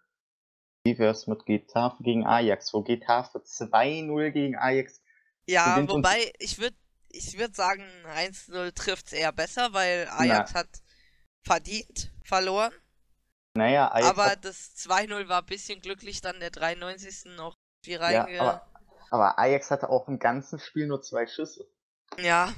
Wie 0.83 0.99
wär's 0.99 1.27
mit 1.27 1.45
Getafe 1.45 2.03
gegen 2.03 2.27
Ajax? 2.27 2.73
Wo 2.73 2.83
Getafe 2.83 3.41
2-0 3.41 4.31
gegen 4.31 4.57
Ajax. 4.57 5.03
Ja, 5.47 5.87
wobei 5.87 6.33
ich 6.39 6.59
würde 6.59 6.77
ich 7.11 7.39
würd 7.39 7.55
sagen, 7.55 7.85
1-0 8.07 8.75
trifft's 8.75 9.13
eher 9.13 9.33
besser, 9.33 9.75
weil 9.75 10.09
Ajax 10.09 10.55
hat 10.55 10.83
verdient 11.43 12.13
verloren. 12.23 12.73
Naja, 13.55 13.93
Ajax 13.93 14.09
aber 14.09 14.37
das 14.37 14.75
2-0 14.77 15.29
war 15.29 15.43
ein 15.43 15.47
bisschen 15.47 15.83
glücklich, 15.83 16.23
dann 16.23 16.41
der 16.41 16.51
93. 16.51 17.37
noch 17.37 17.55
viel 17.85 18.01
ja, 18.01 18.23
reinge... 18.23 18.63
aber, 19.15 19.39
Ajax 19.39 19.71
hatte 19.71 19.89
auch 19.91 20.09
im 20.09 20.19
ganzen 20.19 20.59
Spiel 20.59 20.89
nur 20.89 21.01
zwei 21.03 21.27
Schüsse. 21.29 21.67
Ja. 22.19 22.53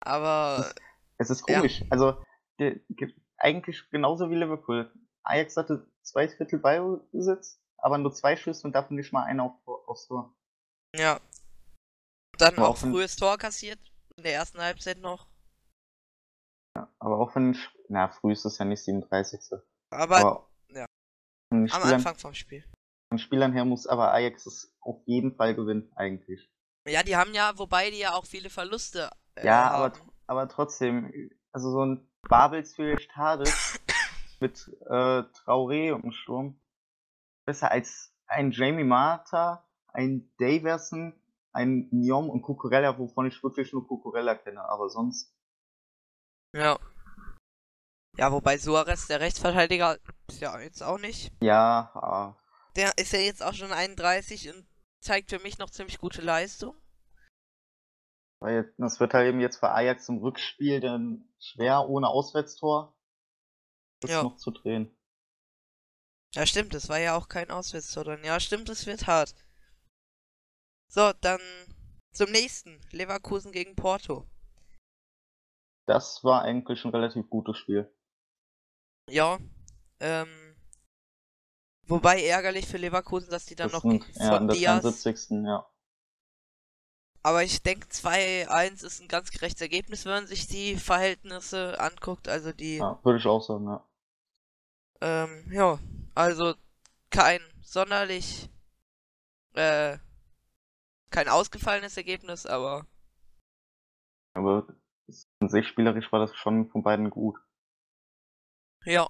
Aber 0.00 0.72
Es 1.18 1.30
ist 1.30 1.48
Ja. 1.48 1.56
komisch. 1.58 1.84
Also, 1.90 2.20
der, 2.58 2.76
ge- 2.90 3.14
eigentlich 3.36 3.88
genauso 3.90 4.28
wie 4.28 4.34
Liverpool. 4.34 4.92
Ajax 5.22 5.56
hatte 5.56 5.86
zwei 6.02 6.26
Drittel 6.26 6.58
Ballbesitz, 6.58 7.60
aber 7.78 7.98
nur 7.98 8.12
zwei 8.12 8.36
Schüsse 8.36 8.66
und 8.66 8.72
davon 8.72 8.96
nicht 8.96 9.12
mal 9.12 9.22
einer 9.24 9.44
auf, 9.44 9.88
aufs 9.88 10.06
Tor. 10.08 10.34
ja. 10.96 11.20
Dann 12.38 12.56
Aber 12.56 12.70
auch 12.70 12.76
frühes 12.78 13.14
Tor 13.14 13.38
kassiert. 13.38 13.78
In 14.16 14.24
der 14.24 14.34
ersten 14.34 14.58
Halbzeit 14.60 14.98
noch. 14.98 15.28
Aber 16.98 17.18
auch 17.18 17.34
wenn, 17.36 17.56
na, 17.88 18.08
früh 18.08 18.32
ist 18.32 18.44
es 18.44 18.58
ja 18.58 18.64
nicht 18.64 18.82
37. 18.82 19.40
Aber 19.90 20.16
aber 20.16 20.48
ja. 20.70 20.86
am 21.50 21.68
Anfang 21.82 22.16
vom 22.16 22.34
Spiel. 22.34 22.64
Von 23.12 23.18
Spielern 23.18 23.52
her 23.52 23.66
muss 23.66 23.86
aber 23.86 24.10
Ajax 24.14 24.46
es 24.46 24.74
auf 24.80 24.96
jeden 25.04 25.36
Fall 25.36 25.54
gewinnen, 25.54 25.92
eigentlich. 25.96 26.50
Ja, 26.88 27.02
die 27.02 27.14
haben 27.14 27.34
ja, 27.34 27.58
wobei 27.58 27.90
die 27.90 27.98
ja 27.98 28.14
auch 28.14 28.24
viele 28.24 28.48
Verluste 28.48 29.10
äh, 29.34 29.44
Ja, 29.44 29.70
aber, 29.70 29.92
aber 30.26 30.48
trotzdem, 30.48 31.12
also 31.52 31.70
so 31.70 31.84
ein 31.84 32.08
Babels 32.22 32.74
vielleicht 32.74 33.14
Hades 33.14 33.78
mit 34.40 34.66
äh, 34.86 35.24
Traoré 35.44 35.94
im 35.94 36.10
Sturm 36.10 36.58
besser 37.44 37.70
als 37.70 38.16
ein 38.28 38.50
Jamie 38.50 38.82
Marta, 38.82 39.68
ein 39.88 40.32
Daverson, 40.38 41.12
ein 41.52 41.88
Niom 41.90 42.30
und 42.30 42.40
Cucurella, 42.40 42.98
wovon 42.98 43.26
ich 43.26 43.42
wirklich 43.42 43.74
nur 43.74 43.86
Cucurella 43.86 44.36
kenne, 44.36 44.66
aber 44.70 44.88
sonst 44.88 45.36
Ja. 46.54 46.78
Ja, 48.16 48.32
wobei 48.32 48.56
Suarez, 48.56 49.06
der 49.06 49.20
Rechtsverteidiger, 49.20 49.98
ist 50.28 50.40
ja 50.40 50.58
jetzt 50.60 50.82
auch 50.82 50.98
nicht. 50.98 51.30
ja, 51.42 51.90
ah, 51.94 52.41
Der 52.76 52.96
ist 52.98 53.12
ja 53.12 53.18
jetzt 53.20 53.42
auch 53.42 53.54
schon 53.54 53.72
31 53.72 54.50
und 54.54 54.66
zeigt 55.00 55.30
für 55.30 55.38
mich 55.40 55.58
noch 55.58 55.70
ziemlich 55.70 55.98
gute 55.98 56.22
Leistung. 56.22 56.76
weil 58.40 58.74
das 58.76 58.98
wird 58.98 59.14
halt 59.14 59.28
eben 59.28 59.40
jetzt 59.40 59.58
für 59.58 59.70
Ajax 59.70 60.08
im 60.08 60.18
Rückspiel 60.18 60.80
dann 60.80 61.32
schwer 61.38 61.88
ohne 61.88 62.08
Auswärtstor 62.08 62.92
das 64.00 64.10
Ja. 64.10 64.24
noch 64.24 64.36
zu 64.36 64.50
drehen. 64.50 64.90
Ja, 66.34 66.44
stimmt, 66.44 66.74
das 66.74 66.88
war 66.88 66.98
ja 66.98 67.14
auch 67.16 67.28
kein 67.28 67.52
Auswärtstor 67.52 68.02
dann. 68.02 68.24
Ja, 68.24 68.40
stimmt, 68.40 68.68
es 68.68 68.84
wird 68.86 69.06
hart. 69.06 69.36
So, 70.88 71.12
dann 71.20 71.40
zum 72.12 72.32
nächsten. 72.32 72.80
Leverkusen 72.90 73.52
gegen 73.52 73.76
Porto. 73.76 74.26
Das 75.86 76.24
war 76.24 76.42
eigentlich 76.42 76.84
ein 76.84 76.90
relativ 76.90 77.28
gutes 77.30 77.56
Spiel. 77.58 77.94
Ja, 79.08 79.38
ähm. 80.00 80.28
Wobei 81.92 82.24
ärgerlich 82.24 82.66
für 82.66 82.78
Leverkusen, 82.78 83.30
dass 83.30 83.44
die 83.44 83.54
dann 83.54 83.70
Das 83.70 83.72
noch 83.72 83.82
sind, 83.82 84.04
ja, 84.14 84.36
von 84.36 84.46
der 84.46 84.56
Diaz. 84.56 84.82
73. 84.82 85.44
ja. 85.44 85.66
Aber 87.22 87.42
ich 87.44 87.62
denke, 87.62 87.86
2-1 87.88 88.84
ist 88.84 89.00
ein 89.00 89.08
ganz 89.08 89.30
gerechtes 89.30 89.60
Ergebnis, 89.60 90.04
wenn 90.04 90.12
man 90.12 90.26
sich 90.26 90.46
die 90.48 90.76
Verhältnisse 90.76 91.78
anguckt. 91.78 92.28
Also 92.28 92.52
die, 92.52 92.78
ja, 92.78 92.98
würde 93.04 93.18
ich 93.18 93.26
auch 93.26 93.42
sagen, 93.42 93.66
ja. 93.66 93.84
ähm, 95.00 95.52
ja, 95.52 95.78
also 96.14 96.54
kein 97.10 97.40
sonderlich, 97.62 98.50
äh, 99.54 99.98
kein 101.10 101.28
ausgefallenes 101.28 101.96
Ergebnis, 101.96 102.46
aber 102.46 102.86
Aber 104.34 104.66
an 105.40 105.48
sich 105.48 105.68
spielerisch 105.68 106.10
war 106.10 106.20
das 106.20 106.34
schon 106.34 106.68
von 106.70 106.82
beiden 106.82 107.10
gut. 107.10 107.38
ja. 108.84 109.08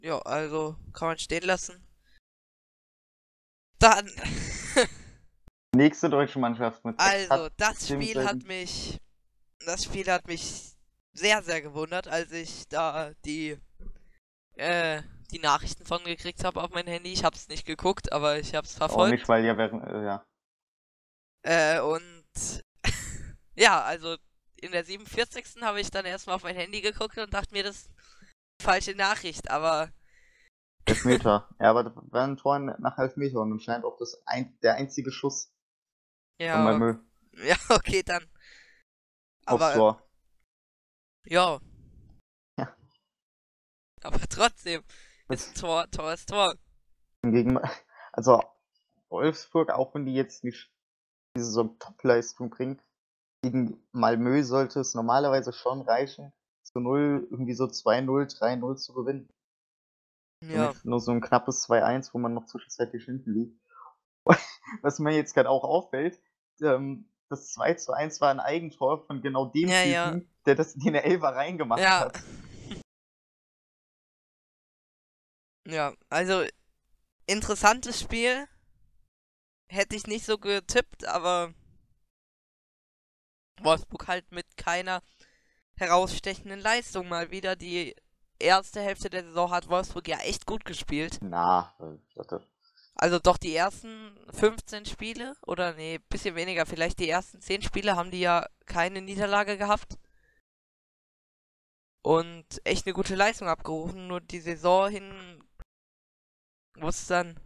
Ja, 0.00 0.18
also 0.20 0.76
kann 0.92 1.08
man 1.08 1.18
stehen 1.18 1.42
lassen. 1.42 1.86
Dann, 3.78 4.10
Nächste 5.74 6.10
deutsche 6.10 6.38
Mannschaft 6.38 6.84
mit 6.84 6.98
also 6.98 7.48
das 7.56 7.88
Spiel 7.88 8.24
hat 8.24 8.42
mich, 8.44 8.98
das 9.64 9.84
Spiel 9.84 10.10
hat 10.10 10.26
mich 10.26 10.74
sehr, 11.12 11.42
sehr 11.42 11.62
gewundert, 11.62 12.08
als 12.08 12.32
ich 12.32 12.66
da 12.68 13.12
die, 13.24 13.56
äh, 14.54 15.02
die 15.30 15.38
Nachrichten 15.38 15.84
von 15.84 16.02
gekriegt 16.04 16.44
habe 16.44 16.62
auf 16.62 16.70
mein 16.70 16.86
Handy. 16.86 17.12
Ich 17.12 17.24
hab's 17.24 17.48
nicht 17.48 17.66
geguckt, 17.66 18.12
aber 18.12 18.38
ich 18.38 18.54
hab's 18.54 18.74
auch 18.76 18.88
verfolgt. 18.88 19.12
nicht, 19.12 19.28
weil 19.28 19.44
ja 19.44 19.56
während, 19.56 19.84
äh, 19.84 20.04
ja. 20.04 20.24
Äh, 21.42 21.80
und 21.80 22.64
ja, 23.54 23.82
also 23.82 24.16
in 24.56 24.72
der 24.72 24.84
47. 24.84 25.62
habe 25.62 25.80
ich 25.80 25.90
dann 25.90 26.04
erstmal 26.04 26.36
auf 26.36 26.42
mein 26.42 26.56
Handy 26.56 26.80
geguckt 26.80 27.16
und 27.18 27.32
dachte 27.32 27.54
mir, 27.54 27.62
das 27.62 27.88
falsche 28.60 28.94
Nachricht, 28.94 29.50
aber 29.50 29.90
Elfmeter. 30.84 31.48
ja, 31.60 31.70
aber 31.70 31.84
das 31.84 31.92
war 31.96 32.24
ein 32.24 32.36
Tor 32.36 32.58
nach 32.58 32.98
Elfmeter 32.98 33.40
und 33.40 33.52
anscheinend 33.52 33.84
auch 33.84 33.96
das 33.98 34.22
ein, 34.26 34.58
der 34.62 34.74
einzige 34.74 35.10
Schuss 35.10 35.52
von 36.38 36.46
ja, 36.46 36.58
Malmö 36.58 36.98
ja, 37.32 37.56
okay, 37.70 38.02
dann. 38.02 38.24
aufs 39.46 39.62
Aber 39.62 39.74
Tor. 39.74 40.08
ja. 41.24 41.60
Ja. 42.58 42.76
Aber 44.02 44.20
trotzdem 44.28 44.82
ist 45.28 45.60
Tor, 45.60 45.90
Tor 45.90 46.12
ist 46.12 46.28
Tor. 46.28 46.54
Gegen, 47.22 47.58
also 48.12 48.42
Wolfsburg, 49.10 49.70
auch 49.70 49.94
wenn 49.94 50.06
die 50.06 50.14
jetzt 50.14 50.44
nicht 50.44 50.72
diese 51.36 51.50
so 51.50 51.64
Top-Leistung 51.64 52.50
bringt, 52.50 52.82
gegen 53.42 53.86
Malmö 53.92 54.42
sollte 54.42 54.80
es 54.80 54.94
normalerweise 54.94 55.52
schon 55.52 55.82
reichen, 55.82 56.32
zu 56.72 56.80
0, 56.80 57.26
irgendwie 57.30 57.54
so 57.54 57.64
2-0, 57.64 58.26
3-0 58.26 58.76
zu 58.76 58.94
gewinnen. 58.94 59.28
Ja. 60.42 60.72
Nur 60.84 61.00
so 61.00 61.12
ein 61.12 61.20
knappes 61.20 61.68
2-1, 61.68 62.14
wo 62.14 62.18
man 62.18 62.34
noch 62.34 62.46
zwischenzeitlich 62.46 63.04
hinten 63.04 63.34
liegt. 63.34 63.60
Was 64.82 64.98
mir 64.98 65.14
jetzt 65.14 65.34
gerade 65.34 65.50
auch 65.50 65.64
auffällt, 65.64 66.20
ähm, 66.62 67.08
das 67.28 67.52
2 67.52 67.74
zu 67.74 67.92
1 67.92 68.20
war 68.20 68.30
ein 68.30 68.40
Eigentor 68.40 69.06
von 69.06 69.22
genau 69.22 69.46
dem 69.46 69.68
Ja, 69.68 69.82
Typen, 69.82 69.92
ja. 69.92 70.20
der 70.46 70.54
das 70.54 70.74
den 70.74 70.92
der 70.92 71.04
Elfer 71.04 71.28
reingemacht 71.28 71.80
Ja. 71.80 72.00
hat. 72.00 72.20
Ja, 75.68 75.92
also 76.08 76.42
interessantes 77.26 78.00
Spiel. 78.00 78.48
Hätte 79.70 79.94
ich 79.94 80.06
nicht 80.06 80.24
so 80.24 80.36
getippt, 80.38 81.04
aber 81.06 81.54
Wolfsburg 83.60 84.08
halt 84.08 84.32
mit 84.32 84.56
keiner 84.56 85.00
herausstechenden 85.80 86.60
Leistung 86.60 87.08
mal 87.08 87.30
wieder. 87.30 87.56
Die 87.56 87.94
erste 88.38 88.80
Hälfte 88.80 89.10
der 89.10 89.24
Saison 89.24 89.50
hat 89.50 89.68
Wolfsburg 89.68 90.08
ja 90.08 90.18
echt 90.18 90.46
gut 90.46 90.64
gespielt. 90.64 91.18
Na, 91.22 91.74
ich 92.08 92.14
dachte, 92.14 92.42
Also 92.94 93.18
doch 93.18 93.38
die 93.38 93.54
ersten 93.54 94.16
15 94.32 94.86
Spiele 94.86 95.34
oder 95.46 95.74
nee, 95.74 95.98
bisschen 96.08 96.34
weniger, 96.34 96.66
vielleicht 96.66 96.98
die 96.98 97.08
ersten 97.08 97.40
10 97.40 97.62
Spiele 97.62 97.96
haben 97.96 98.10
die 98.10 98.20
ja 98.20 98.46
keine 98.66 99.02
Niederlage 99.02 99.56
gehabt. 99.56 99.98
Und 102.02 102.46
echt 102.64 102.86
eine 102.86 102.94
gute 102.94 103.14
Leistung 103.14 103.48
abgerufen. 103.48 104.06
Nur 104.06 104.20
die 104.20 104.40
Saison 104.40 104.90
hin 104.90 105.44
wurde 106.76 106.88
es 106.88 107.06
dann 107.06 107.38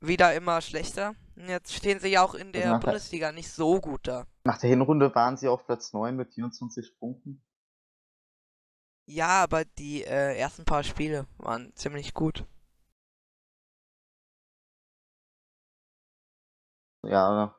wieder 0.00 0.34
immer 0.34 0.60
schlechter. 0.62 1.14
Jetzt 1.36 1.74
stehen 1.74 2.00
sie 2.00 2.08
ja 2.08 2.24
auch 2.24 2.34
in 2.34 2.52
der 2.52 2.66
nachher- 2.70 2.80
Bundesliga 2.80 3.30
nicht 3.32 3.50
so 3.52 3.80
gut 3.80 4.06
da. 4.08 4.26
nach 4.44 4.58
der 4.58 4.70
Hinrunde 4.70 5.14
waren 5.14 5.36
sie 5.36 5.48
auf 5.48 5.66
Platz 5.66 5.92
9 5.92 6.16
mit 6.16 6.32
24 6.32 6.98
Punkten. 6.98 7.42
Ja, 9.08 9.42
aber 9.44 9.64
die 9.64 10.02
äh, 10.02 10.36
ersten 10.36 10.64
paar 10.64 10.82
Spiele 10.82 11.26
waren 11.36 11.74
ziemlich 11.76 12.14
gut. 12.14 12.44
Ja, 17.04 17.54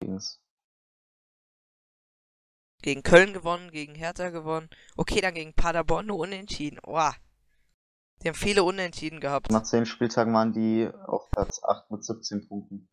ging's. 0.00 0.40
Gegen 2.82 3.02
Köln 3.02 3.32
gewonnen, 3.32 3.70
gegen 3.70 3.94
Hertha 3.94 4.30
gewonnen. 4.30 4.68
Okay, 4.96 5.20
dann 5.20 5.34
gegen 5.34 5.54
Paderborn 5.54 6.06
nur 6.06 6.18
unentschieden. 6.18 6.80
Oha. 6.84 7.14
Die 8.22 8.28
haben 8.28 8.36
viele 8.36 8.62
Unentschieden 8.62 9.20
gehabt. 9.20 9.50
Nach 9.50 9.64
10 9.64 9.84
Spieltagen 9.86 10.32
waren 10.32 10.52
die 10.52 10.88
auf 11.06 11.28
Platz 11.30 11.62
8 11.62 11.90
mit 11.90 12.04
17 12.04 12.46
Punkten. 12.48 12.88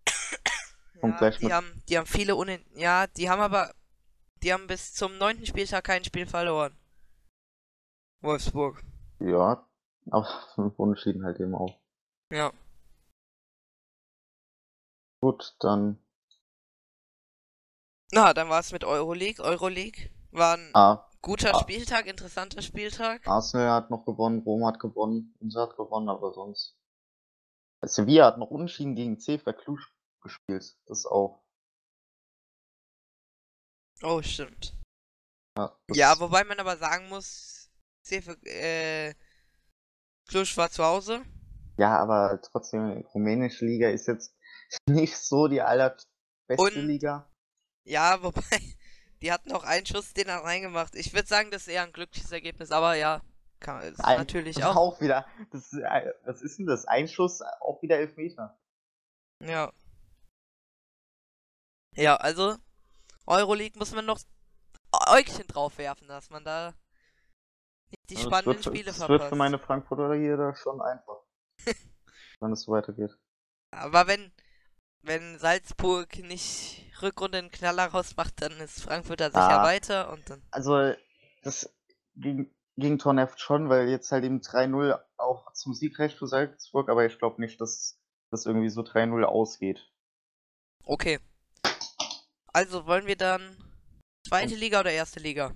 und 1.01 1.21
Ja, 1.21 1.29
die 1.29 1.53
haben, 1.53 1.83
die 1.87 1.97
haben 1.97 2.07
viele 2.07 2.35
Unen... 2.35 2.65
Ja, 2.73 3.07
die 3.07 3.29
haben 3.29 3.41
aber... 3.41 3.73
Die 4.41 4.53
haben 4.53 4.67
bis 4.67 4.93
zum 4.93 5.17
neunten 5.17 5.45
Spieltag 5.45 5.83
kein 5.83 6.03
Spiel 6.03 6.25
verloren. 6.25 6.75
Wolfsburg. 8.21 8.83
Ja, 9.19 9.67
aber 10.09 10.27
5 10.55 10.79
Unentschieden 10.79 11.23
halt 11.23 11.39
eben 11.39 11.55
auch. 11.55 11.79
Ja. 12.31 12.51
Gut, 15.21 15.55
dann 15.59 15.99
Na, 18.11 18.33
dann 18.33 18.49
war 18.49 18.61
es 18.61 18.71
mit 18.71 18.85
Euroleague. 18.85 19.43
Euroleague 19.43 20.09
war 20.31 20.55
ein 20.55 20.69
ah, 20.73 21.08
guter 21.21 21.55
ah. 21.55 21.59
Spieltag, 21.59 22.07
interessanter 22.07 22.61
Spieltag. 22.61 23.27
Arsenal 23.27 23.71
hat 23.71 23.89
noch 23.89 24.05
gewonnen, 24.05 24.41
Rom 24.43 24.65
hat 24.65 24.79
gewonnen, 24.79 25.35
Inter 25.39 25.63
hat 25.63 25.75
gewonnen, 25.77 26.09
aber 26.09 26.33
sonst. 26.33 26.75
Sevilla 27.81 28.25
hat 28.25 28.37
noch 28.37 28.49
unentschieden 28.51 28.95
gegen 28.95 29.19
CFR 29.19 29.53
Cluj 29.53 29.79
gespielt. 30.21 30.77
Das 30.85 31.05
auch. 31.05 31.43
Oh, 34.01 34.21
stimmt. 34.21 34.75
Ja, 35.57 35.77
Ja, 35.91 36.19
wobei 36.19 36.43
man 36.43 36.59
aber 36.59 36.77
sagen 36.77 37.09
muss, 37.09 37.69
CF, 38.03 38.37
äh, 38.45 39.13
Cluj 40.27 40.55
war 40.57 40.69
zu 40.69 40.83
Hause. 40.83 41.25
ja, 41.77 41.97
aber 41.97 42.41
trotzdem, 42.41 43.01
rumänische 43.13 43.65
Liga 43.65 43.89
ist 43.89 44.07
jetzt 44.07 44.33
nicht 44.87 45.17
so 45.17 45.47
die 45.47 45.61
allerbeste 45.61 46.05
Und- 46.57 46.75
Liga. 46.75 47.29
Ja, 47.85 48.21
wobei, 48.21 48.41
die 49.21 49.31
hatten 49.31 49.51
auch 49.51 49.63
einen 49.63 49.85
Schuss, 49.85 50.13
den 50.13 50.27
er 50.27 50.43
reingemacht. 50.43 50.95
Ich 50.95 51.13
würde 51.13 51.27
sagen, 51.27 51.51
das 51.51 51.63
ist 51.63 51.67
eher 51.69 51.83
ein 51.83 51.91
glückliches 51.93 52.31
Ergebnis, 52.31 52.71
aber 52.71 52.95
ja, 52.95 53.21
kann, 53.59 53.81
ist 53.83 53.99
Ein- 54.03 54.17
natürlich 54.19 54.63
auch. 54.63 54.75
auch. 54.75 55.01
wieder. 55.01 55.25
Das, 55.51 55.71
ist, 55.73 55.79
äh, 55.79 56.13
was 56.25 56.41
ist 56.41 56.59
denn 56.59 56.65
das? 56.65 56.85
Ein 56.85 57.07
Schuss, 57.07 57.41
auch 57.61 57.81
wieder 57.81 57.97
Elfmeter. 57.97 58.57
Ja. 59.43 59.71
Ja, 61.95 62.15
also, 62.17 62.55
Euroleague 63.25 63.77
muss 63.77 63.91
man 63.93 64.05
noch 64.05 64.19
Äugchen 65.09 65.47
drauf 65.47 65.77
werfen, 65.77 66.07
dass 66.07 66.29
man 66.29 66.43
da 66.43 66.73
nicht 67.89 68.09
die 68.09 68.15
Also, 68.17 68.29
spannenden 68.29 68.53
wird, 68.53 68.65
Spiele 68.65 68.91
es 68.91 68.97
verpasst. 68.97 69.19
wird 69.19 69.29
für 69.29 69.35
meine 69.35 69.59
Frankfurter 69.59 70.15
hier 70.15 70.53
schon 70.55 70.81
einfach. 70.81 71.17
wenn 72.39 72.51
es 72.53 72.61
so 72.63 72.71
weitergeht. 72.71 73.11
Aber 73.71 74.07
wenn, 74.07 74.31
wenn 75.01 75.37
Salzburg 75.39 76.17
nicht 76.19 76.88
Rückrunde 77.01 77.37
einen 77.39 77.51
Knaller 77.51 77.87
rausmacht, 77.87 78.41
dann 78.41 78.53
ist 78.59 78.81
Frankfurt 78.81 79.19
da 79.21 79.27
sicher 79.29 79.61
Ah. 79.61 79.63
weiter 79.63 80.11
und 80.11 80.29
dann. 80.29 80.41
Also, 80.51 80.93
das 81.43 81.73
ging, 82.15 82.49
Torneft 82.97 83.39
schon, 83.39 83.69
weil 83.69 83.89
jetzt 83.89 84.11
halt 84.11 84.23
eben 84.23 84.41
3-0 84.41 84.97
auch 85.17 85.51
zum 85.53 85.73
Sieg 85.73 85.99
reicht 85.99 86.17
für 86.17 86.27
Salzburg, 86.27 86.89
aber 86.89 87.05
ich 87.05 87.17
glaube 87.19 87.41
nicht, 87.41 87.59
dass 87.59 87.99
das 88.31 88.45
irgendwie 88.45 88.69
so 88.69 88.81
3-0 88.81 89.23
ausgeht. 89.23 89.91
Okay. 90.85 91.19
Also 92.53 92.85
wollen 92.85 93.05
wir 93.05 93.15
dann 93.15 93.57
zweite 94.27 94.55
Liga 94.55 94.79
oder 94.79 94.91
erste 94.91 95.19
Liga? 95.19 95.53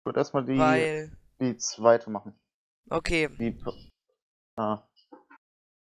Ich 0.00 0.04
würde 0.04 0.20
erstmal 0.20 0.44
die, 0.44 0.58
Weil. 0.58 1.16
die 1.40 1.56
zweite 1.56 2.10
machen. 2.10 2.38
Okay. 2.90 3.28
Die, 3.38 3.58
ah, 4.56 4.86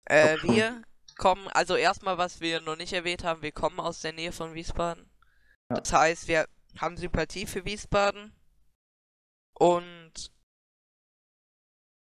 Äh, 0.06 0.38
wir 0.44 0.82
kommen, 1.16 1.48
also 1.50 1.76
erstmal, 1.76 2.18
was 2.18 2.42
wir 2.42 2.62
noch 2.62 2.76
nicht 2.76 2.94
erwähnt 2.94 3.24
haben, 3.24 3.42
wir 3.42 3.52
kommen 3.52 3.80
aus 3.80 4.02
der 4.02 4.14
Nähe 4.14 4.32
von 4.32 4.54
Wiesbaden. 4.54 5.10
Ja. 5.70 5.78
Das 5.80 5.94
heißt, 5.94 6.28
wir 6.28 6.48
haben 6.80 6.98
Sympathie 6.98 7.46
für 7.46 7.66
Wiesbaden. 7.66 8.34
Und 9.54 10.32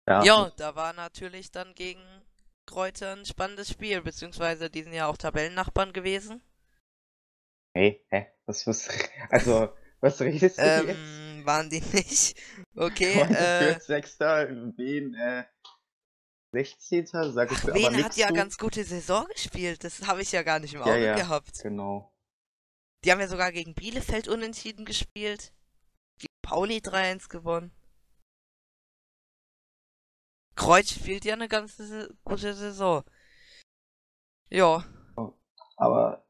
ja, 0.09 0.25
ja, 0.25 0.53
da 0.57 0.75
war 0.75 0.93
natürlich 0.93 1.51
dann 1.51 1.75
gegen 1.75 2.03
Kräuter 2.67 3.13
ein 3.13 3.25
spannendes 3.25 3.71
Spiel, 3.71 4.03
beziehungsweise 4.03 4.71
die 4.71 4.83
sind 4.83 4.93
ja 4.93 5.07
auch 5.07 5.17
Tabellennachbarn 5.17 5.93
gewesen. 5.93 6.43
Hey, 7.75 8.05
hä? 8.11 8.27
Was, 8.47 8.67
was, 8.67 8.89
also, 9.31 9.73
was 10.01 10.21
redest 10.21 10.59
du 10.59 10.63
jetzt? 10.63 10.89
Ähm, 10.89 11.43
waren 11.45 11.71
die 11.71 11.81
nicht? 11.93 12.37
Okay, 12.77 13.21
äh, 13.21 13.79
Sechster, 13.81 14.49
wen, 14.77 15.15
äh, 15.15 15.45
16. 16.53 17.07
Sag 17.07 17.51
ich 17.51 17.59
ach, 17.59 17.67
Wen 17.75 18.05
hat 18.05 18.17
ja 18.17 18.29
zu. 18.29 18.35
ganz 18.35 18.59
gute 18.59 18.85
Saison 18.85 19.27
gespielt? 19.29 19.85
Das 19.85 20.07
habe 20.07 20.23
ich 20.23 20.33
ja 20.33 20.43
gar 20.43 20.59
nicht 20.61 20.75
im 20.75 20.81
Ja, 20.81 20.87
Auge 20.87 21.05
ja. 21.05 21.15
gehabt. 21.17 21.59
Genau. 21.63 22.13
Die 23.05 23.11
haben 23.11 23.21
ja 23.21 23.27
sogar 23.29 23.51
gegen 23.53 23.75
Bielefeld 23.75 24.29
unentschieden 24.29 24.85
gespielt. 24.85 25.53
Gegen 26.19 26.35
Pauli 26.43 26.77
3-1 26.79 27.29
gewonnen. 27.29 27.73
Kreuz 30.55 30.91
spielt 30.91 31.25
ja 31.25 31.33
eine 31.35 31.49
ganz 31.49 31.79
gute 32.25 32.55
Saison. 32.55 33.03
Ja, 34.51 34.85
Aber 35.77 36.27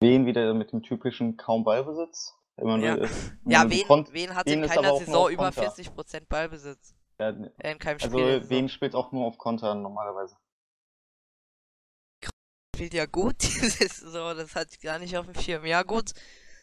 wen 0.00 0.24
wieder 0.24 0.54
mit 0.54 0.72
dem 0.72 0.82
typischen 0.82 1.36
kaum 1.36 1.62
Ballbesitz? 1.64 2.34
Immer 2.56 2.78
Ja. 2.78 2.96
ja 3.44 3.62
nur 3.64 3.70
die 3.70 3.84
wen, 3.86 4.12
wen 4.12 4.34
hat 4.34 4.46
in 4.46 4.62
keiner 4.62 4.96
Saison 4.96 5.28
über 5.30 5.52
Konter. 5.52 5.70
40% 5.74 6.26
Ballbesitz? 6.28 6.94
Ja, 7.18 7.30
Äh, 7.30 7.72
in 7.72 7.78
keinem 7.78 7.98
Spiel. 7.98 8.10
also 8.12 8.18
der 8.18 8.40
Saison. 8.40 8.50
wen 8.50 8.68
spielt 8.68 8.94
auch 8.94 9.12
nur 9.12 9.26
auf 9.26 9.38
Konter 9.38 9.74
normalerweise? 9.74 10.36
spielt 12.74 12.94
ja 12.94 13.06
gut 13.06 13.36
diese 13.40 13.68
Saison, 13.88 14.36
das 14.36 14.56
hatte 14.56 14.70
ich 14.72 14.80
gar 14.80 14.98
nicht 14.98 15.16
auf 15.16 15.26
dem 15.26 15.40
Schirm. 15.40 15.64
Ja, 15.64 15.82
gut. 15.84 16.12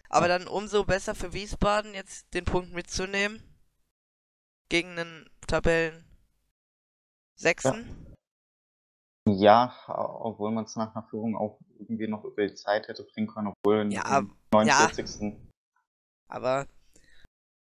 Aber 0.10 0.28
dann 0.28 0.46
umso 0.46 0.84
besser 0.84 1.16
für 1.16 1.32
Wiesbaden, 1.32 1.94
jetzt 1.94 2.34
den 2.34 2.44
Punkt 2.44 2.74
mitzunehmen. 2.74 3.42
Gegen 4.68 4.90
einen 5.00 5.30
Tabellen 5.48 6.04
Sechsten. 7.38 8.14
Ja, 9.28 9.74
obwohl 9.88 10.52
man 10.52 10.66
es 10.66 10.76
nach 10.76 10.94
einer 10.94 11.08
Führung 11.08 11.38
auch 11.38 11.60
irgendwie 11.80 12.08
noch 12.08 12.26
über 12.26 12.46
die 12.46 12.56
Zeit 12.56 12.88
hätte 12.90 13.04
bringen 13.06 13.28
können, 13.28 13.48
obwohl 13.48 13.92
Ja, 13.94 14.20
im 14.20 14.36
49. 14.54 15.38
Aber 16.28 16.68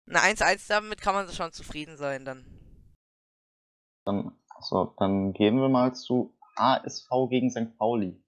eine 0.08 0.20
1-1 0.22 0.68
damit 0.70 1.02
kann 1.02 1.16
man 1.16 1.30
schon 1.34 1.52
zufrieden 1.52 1.98
sein 1.98 2.24
dann. 2.24 2.57
Dann, 4.08 4.32
so, 4.62 4.86
dann 4.98 5.34
gehen 5.34 5.60
wir 5.60 5.68
mal 5.68 5.94
zu 5.94 6.34
ASV 6.56 7.10
gegen 7.30 7.52
St. 7.52 7.78
Pauli. 7.78 8.24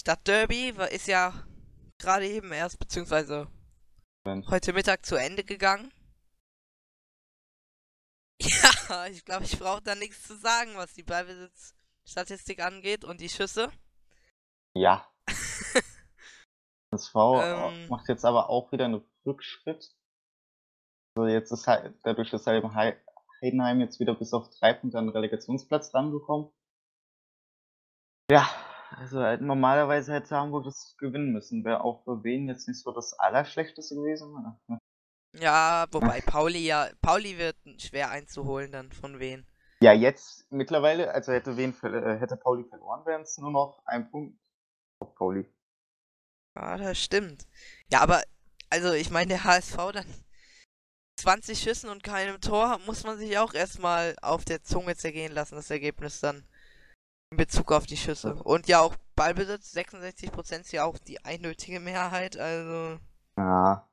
Stadtderby 0.00 0.72
ist 0.92 1.08
ja 1.08 1.34
gerade 1.98 2.28
eben 2.28 2.52
erst, 2.52 2.78
beziehungsweise 2.78 3.48
Wenn- 4.24 4.46
heute 4.46 4.72
Mittag 4.72 5.04
zu 5.04 5.16
Ende 5.16 5.42
gegangen. 5.42 5.92
Ja, 8.88 9.06
ich 9.06 9.24
glaube, 9.24 9.44
ich 9.44 9.58
brauche 9.58 9.82
da 9.82 9.94
nichts 9.94 10.22
zu 10.26 10.36
sagen, 10.36 10.70
was 10.74 10.94
die 10.94 11.02
Ballbesitzstatistik 11.02 12.60
angeht 12.60 13.04
und 13.04 13.20
die 13.20 13.28
Schüsse. 13.28 13.70
Ja. 14.74 15.06
ASV 16.92 17.14
Ähm. 17.14 17.88
macht 17.88 18.08
jetzt 18.08 18.24
aber 18.24 18.48
auch 18.48 18.72
wieder 18.72 18.86
einen 18.86 19.04
Rückschritt. 19.26 19.94
Also 21.14 21.28
jetzt 21.28 21.52
ist 21.52 21.66
halt, 21.66 21.94
dadurch 22.04 22.32
ist 22.32 22.46
halt 22.46 22.64
eben 22.64 22.74
Heidenheim 23.42 23.80
jetzt 23.80 24.00
wieder 24.00 24.14
bis 24.14 24.32
auf 24.32 24.50
drei 24.50 24.72
Punkte 24.72 24.98
an 24.98 25.06
den 25.06 25.12
Relegationsplatz 25.12 25.94
rangekommen. 25.94 26.50
Ja, 28.30 28.48
also 28.96 29.20
halt 29.20 29.40
normalerweise 29.40 30.12
hätte 30.12 30.36
Hamburg 30.36 30.64
das 30.64 30.96
gewinnen 30.98 31.32
müssen. 31.32 31.64
Wäre 31.64 31.82
auch 31.82 32.04
für 32.04 32.22
wen 32.22 32.48
jetzt 32.48 32.68
nicht 32.68 32.80
so 32.80 32.92
das 32.92 33.18
Allerschlechteste 33.18 33.94
gewesen. 33.94 34.58
Ja, 35.38 35.86
wobei 35.90 36.20
Pauli 36.20 36.66
ja, 36.66 36.88
Pauli 37.00 37.38
wird 37.38 37.56
schwer 37.78 38.10
einzuholen 38.10 38.72
dann 38.72 38.92
von 38.92 39.18
wen. 39.18 39.46
Ja, 39.82 39.92
jetzt 39.92 40.50
mittlerweile, 40.50 41.12
also 41.14 41.32
hätte 41.32 41.56
wen, 41.56 41.74
äh, 41.82 42.18
hätte 42.18 42.36
Pauli 42.36 42.64
verloren, 42.64 43.06
wären 43.06 43.22
es 43.22 43.38
nur 43.38 43.50
noch 43.50 43.82
ein 43.86 44.10
Punkt 44.10 44.38
auf 45.00 45.14
Pauli. 45.14 45.46
Ja, 46.54 46.76
das 46.76 46.98
stimmt. 46.98 47.46
Ja, 47.90 48.00
aber, 48.00 48.22
also 48.68 48.92
ich 48.92 49.10
meine, 49.10 49.28
der 49.28 49.44
HSV 49.44 49.76
dann 49.92 50.06
20 51.20 51.58
Schüssen 51.58 51.90
und 51.90 52.02
keinem 52.02 52.40
Tor, 52.40 52.78
muss 52.86 53.04
man 53.04 53.18
sich 53.18 53.38
auch 53.38 53.52
erstmal 53.52 54.16
auf 54.22 54.44
der 54.44 54.62
Zunge 54.62 54.96
zergehen 54.96 55.32
lassen, 55.32 55.54
das 55.54 55.70
Ergebnis 55.70 56.20
dann. 56.20 56.44
In 57.30 57.36
Bezug 57.36 57.70
auf 57.70 57.86
die 57.86 57.96
Schüsse. 57.96 58.34
Und 58.34 58.66
ja, 58.66 58.80
auch 58.80 58.96
Ballbesitz, 59.14 59.72
66% 59.76 60.60
ist 60.60 60.72
ja 60.72 60.84
auch 60.84 60.98
die 60.98 61.24
eindeutige 61.24 61.78
Mehrheit, 61.78 62.36
also. 62.36 62.98
Ja. 63.36 63.88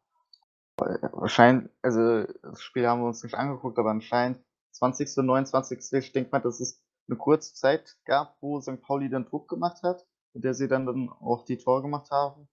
Wahrscheinlich, 0.77 1.69
also 1.81 2.23
das 2.41 2.61
Spiel 2.61 2.87
haben 2.87 3.01
wir 3.01 3.07
uns 3.07 3.23
nicht 3.23 3.35
angeguckt, 3.35 3.77
aber 3.77 3.91
anscheinend 3.91 4.43
20. 4.71 5.17
und 5.17 5.25
29. 5.27 5.79
Ich 5.93 6.13
denke 6.13 6.31
mal, 6.31 6.39
dass 6.39 6.59
es 6.59 6.81
eine 7.07 7.17
kurze 7.17 7.53
Zeit 7.53 7.97
gab, 8.05 8.37
wo 8.41 8.59
St. 8.61 8.81
Pauli 8.81 9.09
dann 9.09 9.25
Druck 9.25 9.49
gemacht 9.49 9.83
hat, 9.83 10.07
in 10.33 10.41
der 10.41 10.53
sie 10.53 10.67
dann, 10.67 10.85
dann 10.85 11.09
auch 11.09 11.45
die 11.45 11.57
Tore 11.57 11.81
gemacht 11.81 12.09
haben. 12.09 12.47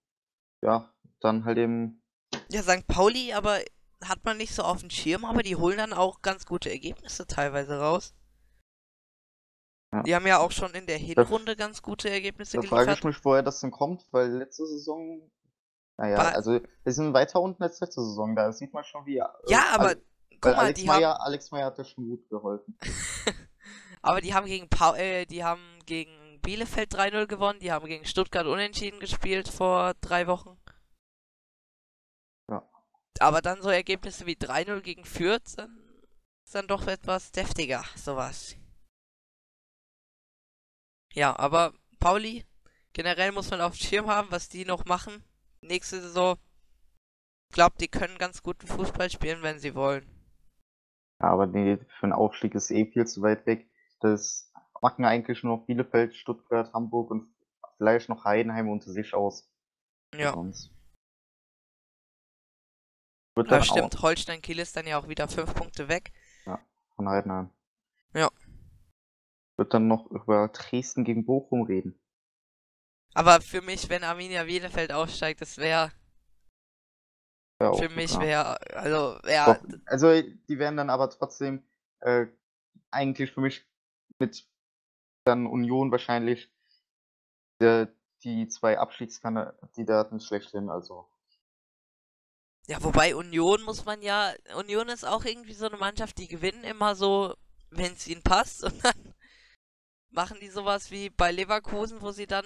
Ja, 0.61 0.93
dann 1.19 1.45
halt 1.45 1.57
eben. 1.57 2.03
Ja, 2.49 2.61
St. 2.61 2.87
Pauli, 2.87 3.33
aber 3.33 3.59
hat 4.09 4.23
man 4.25 4.37
nicht 4.37 4.53
so 4.53 4.63
auf 4.63 4.79
dem 4.81 4.89
Schirm, 4.89 5.25
aber 5.25 5.43
die 5.43 5.55
holen 5.55 5.77
dann 5.77 5.93
auch 5.93 6.21
ganz 6.21 6.45
gute 6.45 6.69
Ergebnisse 6.69 7.25
teilweise 7.27 7.79
raus. 7.79 8.13
Ja. 9.93 10.03
Die 10.03 10.15
haben 10.15 10.27
ja 10.27 10.39
auch 10.39 10.51
schon 10.51 10.73
in 10.73 10.85
der 10.87 10.97
Hinrunde 10.97 11.55
ganz 11.55 11.81
gute 11.81 12.09
Ergebnisse 12.09 12.57
Da 12.57 12.61
geliefert. 12.61 12.85
frage 12.85 12.97
ich 12.97 13.03
mich, 13.03 13.23
woher 13.23 13.43
das 13.43 13.59
denn 13.61 13.71
kommt, 13.71 14.05
weil 14.11 14.29
letzte 14.29 14.65
Saison, 14.65 15.31
naja, 15.97 16.17
War- 16.17 16.35
also 16.35 16.59
wir 16.83 16.93
sind 16.93 17.13
weiter 17.13 17.39
unten 17.41 17.63
als 17.63 17.79
letzte 17.79 18.01
Saison, 18.01 18.35
da 18.35 18.51
sieht 18.51 18.73
man 18.73 18.83
schon 18.83 19.05
wie. 19.05 19.15
Ja, 19.47 19.65
aber 19.73 19.89
also, 19.89 20.01
guck 20.41 20.51
mal, 20.51 20.55
Alex 20.55 20.81
die 20.81 20.89
haben, 20.89 20.97
Meyer, 20.97 21.21
Alex 21.21 21.51
Meyer 21.51 21.65
hat 21.67 21.77
ja 21.77 21.85
schon 21.85 22.09
gut 22.09 22.27
geholfen. 22.29 22.77
aber 24.01 24.21
die 24.21 24.33
haben 24.33 24.47
gegen 24.47 24.67
Pau 24.69 24.95
äh, 24.95 25.25
die 25.25 25.43
haben 25.43 25.61
gegen 25.85 26.41
Bielefeld 26.41 26.93
3-0 26.93 27.27
gewonnen, 27.27 27.59
die 27.59 27.71
haben 27.71 27.85
gegen 27.87 28.05
Stuttgart 28.05 28.45
unentschieden 28.45 28.99
gespielt 28.99 29.47
vor 29.47 29.93
drei 30.01 30.27
Wochen. 30.27 30.57
Aber 33.19 33.41
dann 33.41 33.61
so 33.61 33.69
Ergebnisse 33.69 34.25
wie 34.25 34.35
3-0 34.35 34.81
gegen 34.81 35.05
Fürth, 35.05 35.55
dann 35.57 35.77
ist 36.43 36.55
dann 36.55 36.67
doch 36.67 36.87
etwas 36.87 37.31
deftiger, 37.31 37.83
sowas. 37.95 38.55
Ja, 41.13 41.37
aber 41.39 41.73
Pauli, 41.99 42.45
generell 42.93 43.31
muss 43.31 43.49
man 43.49 43.61
auf 43.61 43.77
dem 43.77 43.85
Schirm 43.85 44.07
haben, 44.07 44.31
was 44.31 44.49
die 44.49 44.65
noch 44.65 44.85
machen. 44.85 45.23
Nächste 45.61 46.01
Saison, 46.01 46.37
glaubt, 47.51 47.79
die 47.79 47.87
können 47.87 48.17
ganz 48.17 48.43
guten 48.43 48.67
Fußball 48.67 49.09
spielen, 49.09 49.41
wenn 49.41 49.59
sie 49.59 49.75
wollen. 49.75 50.05
Ja, 51.21 51.29
aber 51.29 51.47
nee, 51.47 51.77
für 51.77 52.03
einen 52.03 52.13
Aufstieg 52.13 52.53
ist 52.53 52.69
eh 52.69 52.85
viel 52.91 53.07
zu 53.07 53.21
weit 53.21 53.45
weg. 53.45 53.69
Das 54.01 54.51
machen 54.81 55.05
eigentlich 55.05 55.41
nur 55.41 55.57
noch 55.57 55.65
Bielefeld, 55.65 56.13
Stuttgart, 56.15 56.73
Hamburg 56.73 57.11
und 57.11 57.33
vielleicht 57.77 58.09
noch 58.09 58.25
Heidenheim 58.25 58.69
unter 58.69 58.91
sich 58.91 59.13
aus. 59.13 59.49
Ja, 60.13 60.33
Sonst. 60.33 60.74
Wird 63.35 63.51
dann 63.51 63.59
das 63.59 63.69
auch 63.69 63.77
stimmt. 63.77 64.01
Holstein 64.01 64.41
Kiel 64.41 64.59
ist 64.59 64.75
dann 64.75 64.87
ja 64.87 64.97
auch 64.97 65.07
wieder 65.07 65.27
fünf 65.27 65.53
Punkte 65.53 65.87
weg. 65.87 66.11
von 66.95 67.09
Heidenheim. 67.09 67.49
Ja. 68.13 68.29
Wird 69.57 69.73
dann 69.73 69.87
noch 69.87 70.09
über 70.09 70.47
Dresden 70.49 71.03
gegen 71.03 71.25
Bochum 71.25 71.63
reden. 71.63 71.99
Aber 73.13 73.41
für 73.41 73.61
mich, 73.61 73.89
wenn 73.89 74.03
Arminia 74.03 74.43
Bielefeld 74.43 74.91
aufsteigt, 74.91 75.41
das 75.41 75.57
wäre, 75.57 75.91
Ja, 77.61 77.73
für 77.73 77.89
mich 77.89 78.13
ja. 78.13 78.21
wäre, 78.21 78.71
also, 78.75 79.17
ja, 79.29 79.59
also 79.85 80.07
die 80.21 80.59
werden 80.59 80.75
dann 80.77 80.89
aber 80.89 81.09
trotzdem 81.09 81.63
äh, 82.01 82.27
eigentlich 82.91 83.31
für 83.31 83.41
mich 83.41 83.65
mit 84.19 84.45
dann 85.25 85.47
Union 85.47 85.91
wahrscheinlich 85.91 86.51
äh, 87.59 87.87
die 88.23 88.47
zwei 88.47 88.77
Abstiegskandidaten 88.79 90.19
schlechthin. 90.19 90.69
Also 90.69 91.07
Ja, 92.67 92.81
wobei 92.83 93.15
Union 93.15 93.61
muss 93.63 93.85
man 93.85 94.01
ja, 94.01 94.33
Union 94.55 94.89
ist 94.89 95.05
auch 95.05 95.23
irgendwie 95.23 95.53
so 95.53 95.67
eine 95.67 95.77
Mannschaft, 95.77 96.17
die 96.17 96.27
gewinnen 96.27 96.63
immer 96.63 96.95
so, 96.95 97.35
wenn 97.69 97.93
es 97.93 98.07
ihnen 98.07 98.23
passt 98.23 98.63
und 98.65 98.83
dann 98.83 99.13
machen 100.09 100.39
die 100.39 100.49
sowas 100.49 100.89
wie 100.91 101.09
bei 101.09 101.31
Leverkusen, 101.31 102.01
wo 102.01 102.11
sie 102.11 102.25
dann 102.25 102.45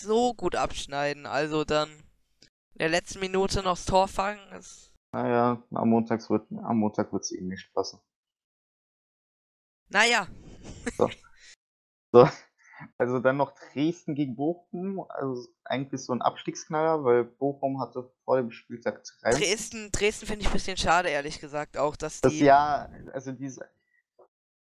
so 0.00 0.34
gut 0.34 0.54
abschneiden. 0.54 1.26
Also 1.26 1.64
dann 1.64 1.90
in 1.90 2.78
der 2.78 2.88
letzten 2.88 3.20
Minute 3.20 3.62
noch 3.62 3.76
das 3.76 3.84
Tor 3.84 4.08
fangen. 4.08 4.52
Ist, 4.52 4.92
naja, 5.12 5.62
am 5.72 5.88
Montag 5.90 6.28
wird 6.30 6.50
am 6.50 6.78
Montag 6.78 7.12
wird 7.12 7.24
es 7.24 7.32
ihnen 7.32 7.48
nicht 7.48 7.72
passen. 7.74 8.00
naja, 9.88 10.26
So, 10.96 11.08
also 12.98 13.18
dann 13.20 13.36
noch 13.36 13.52
Dresden 13.54 14.14
gegen 14.14 14.36
Bochum, 14.36 15.04
also 15.08 15.46
eigentlich 15.64 16.02
so 16.02 16.12
ein 16.12 16.22
Abstiegsknaller, 16.22 17.04
weil 17.04 17.24
Bochum 17.24 17.80
hatte 17.80 18.10
vor 18.24 18.36
dem 18.36 18.50
Spieltag 18.50 19.02
drei. 19.20 19.30
Dresden, 19.32 19.90
Dresden 19.92 20.26
finde 20.26 20.42
ich 20.42 20.48
ein 20.48 20.52
bisschen 20.52 20.76
schade, 20.76 21.08
ehrlich 21.08 21.40
gesagt, 21.40 21.76
auch, 21.76 21.96
dass 21.96 22.20
Das 22.20 22.32
die. 22.32 22.40
Jahr, 22.40 22.90
also 23.12 23.32
diese, 23.32 23.68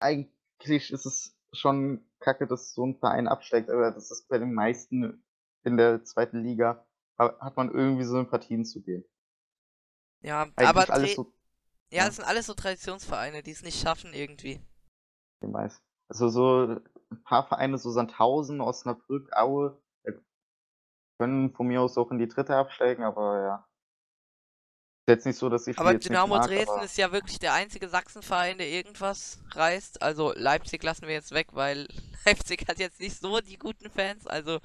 eigentlich 0.01 0.91
ist 0.91 1.07
es 1.07 1.37
schon 1.53 2.05
kacke, 2.21 2.47
dass 2.47 2.75
so 2.75 2.87
ein 2.87 2.97
Verein 2.99 3.29
absteigt, 3.29 3.71
aber 3.71 3.91
das 3.91 4.11
ist 4.11 4.29
bei 4.29 4.39
den 4.39 4.53
meisten 4.55 5.23
in 5.65 5.77
der 5.77 6.05
zweiten 6.05 6.43
Liga, 6.43 6.85
ha- 7.19 7.37
hat 7.41 7.57
man 7.57 7.71
irgendwie 7.73 8.05
Sympathien 8.05 8.65
zu 8.65 8.81
denen. 8.81 9.05
Ja, 10.23 10.49
Eigentlich 10.57 10.69
aber 10.69 10.91
alles 10.93 11.15
so 11.15 11.33
ja, 11.93 11.99
ja. 11.99 12.07
das 12.07 12.17
sind 12.17 12.25
alles 12.25 12.47
so 12.47 12.55
Traditionsvereine, 12.55 13.43
die 13.43 13.51
es 13.51 13.63
nicht 13.63 13.81
schaffen 13.81 14.13
irgendwie. 14.15 14.61
die 15.43 15.47
meisten. 15.49 15.85
Also 16.09 16.29
so 16.29 16.81
ein 17.11 17.23
paar 17.23 17.47
Vereine, 17.47 17.79
so 17.79 17.91
Sandhausen, 17.91 18.61
Osnabrück, 18.61 19.33
Aue, 19.37 19.81
können 21.21 21.53
von 21.53 21.67
mir 21.67 21.83
aus 21.83 21.99
auch 21.99 22.11
in 22.11 22.19
die 22.19 22.29
dritte 22.29 22.57
absteigen, 22.57 23.05
aber 23.05 23.43
ja. 23.43 23.69
Ist 25.07 25.13
jetzt 25.13 25.27
nicht 25.27 25.37
so, 25.37 25.51
dass 25.51 25.67
ich 25.67 25.79
Aber 25.79 25.93
Dynamo 25.93 26.37
mag, 26.37 26.47
Dresden 26.47 26.71
aber 26.71 26.85
ist 26.85 26.97
ja 26.97 27.13
wirklich 27.13 27.39
der 27.39 27.53
einzige 27.53 27.89
Sachsenverein, 27.89 28.57
der 28.57 28.69
irgendwas 28.69 29.39
reißt. 29.51 30.01
Also 30.01 30.33
Leipzig 30.35 30.83
lassen 30.83 31.07
wir 31.07 31.13
jetzt 31.13 31.33
weg, 31.33 31.49
weil 31.53 31.89
Leipzig 32.25 32.67
hat 32.69 32.79
jetzt 32.79 33.01
nicht 33.01 33.21
so 33.21 33.41
die 33.41 33.59
guten 33.59 33.91
Fans. 33.91 34.27
Also, 34.27 34.61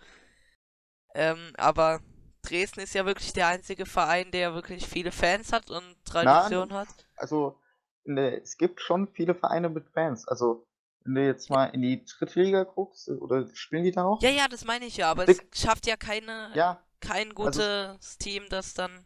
ähm, 1.13 1.51
aber 1.57 1.99
Dresden 2.41 2.79
ist 2.79 2.93
ja 2.93 3.05
wirklich 3.05 3.33
der 3.33 3.47
einzige 3.47 3.85
Verein, 3.85 4.31
der 4.31 4.53
wirklich 4.53 4.87
viele 4.87 5.11
Fans 5.11 5.51
hat 5.51 5.69
und 5.69 6.05
Tradition 6.05 6.71
hat. 6.71 6.87
also 7.17 7.59
der, 8.05 8.41
es 8.41 8.57
gibt 8.57 8.79
schon 8.79 9.09
viele 9.09 9.35
Vereine 9.35 9.67
mit 9.67 9.89
Fans. 9.89 10.25
Also 10.25 10.65
wenn 11.05 11.15
du 11.15 11.25
jetzt 11.25 11.49
mal 11.49 11.65
in 11.67 11.81
die 11.81 12.03
dritte 12.03 12.41
Liga 12.41 12.63
guckst, 12.63 13.07
oder 13.09 13.47
spielen 13.55 13.83
die 13.83 13.91
da 13.91 14.03
noch? 14.03 14.21
Ja, 14.21 14.29
ja, 14.31 14.47
das 14.47 14.65
meine 14.65 14.85
ich 14.85 14.97
ja, 14.97 15.11
aber 15.11 15.25
Dick- 15.25 15.47
es 15.51 15.61
schafft 15.61 15.85
ja 15.87 15.95
keine, 15.97 16.51
Ja, 16.55 16.81
kein 16.99 17.29
also- 17.37 17.61
gutes 17.61 18.17
Team, 18.17 18.43
das 18.49 18.73
dann 18.73 19.05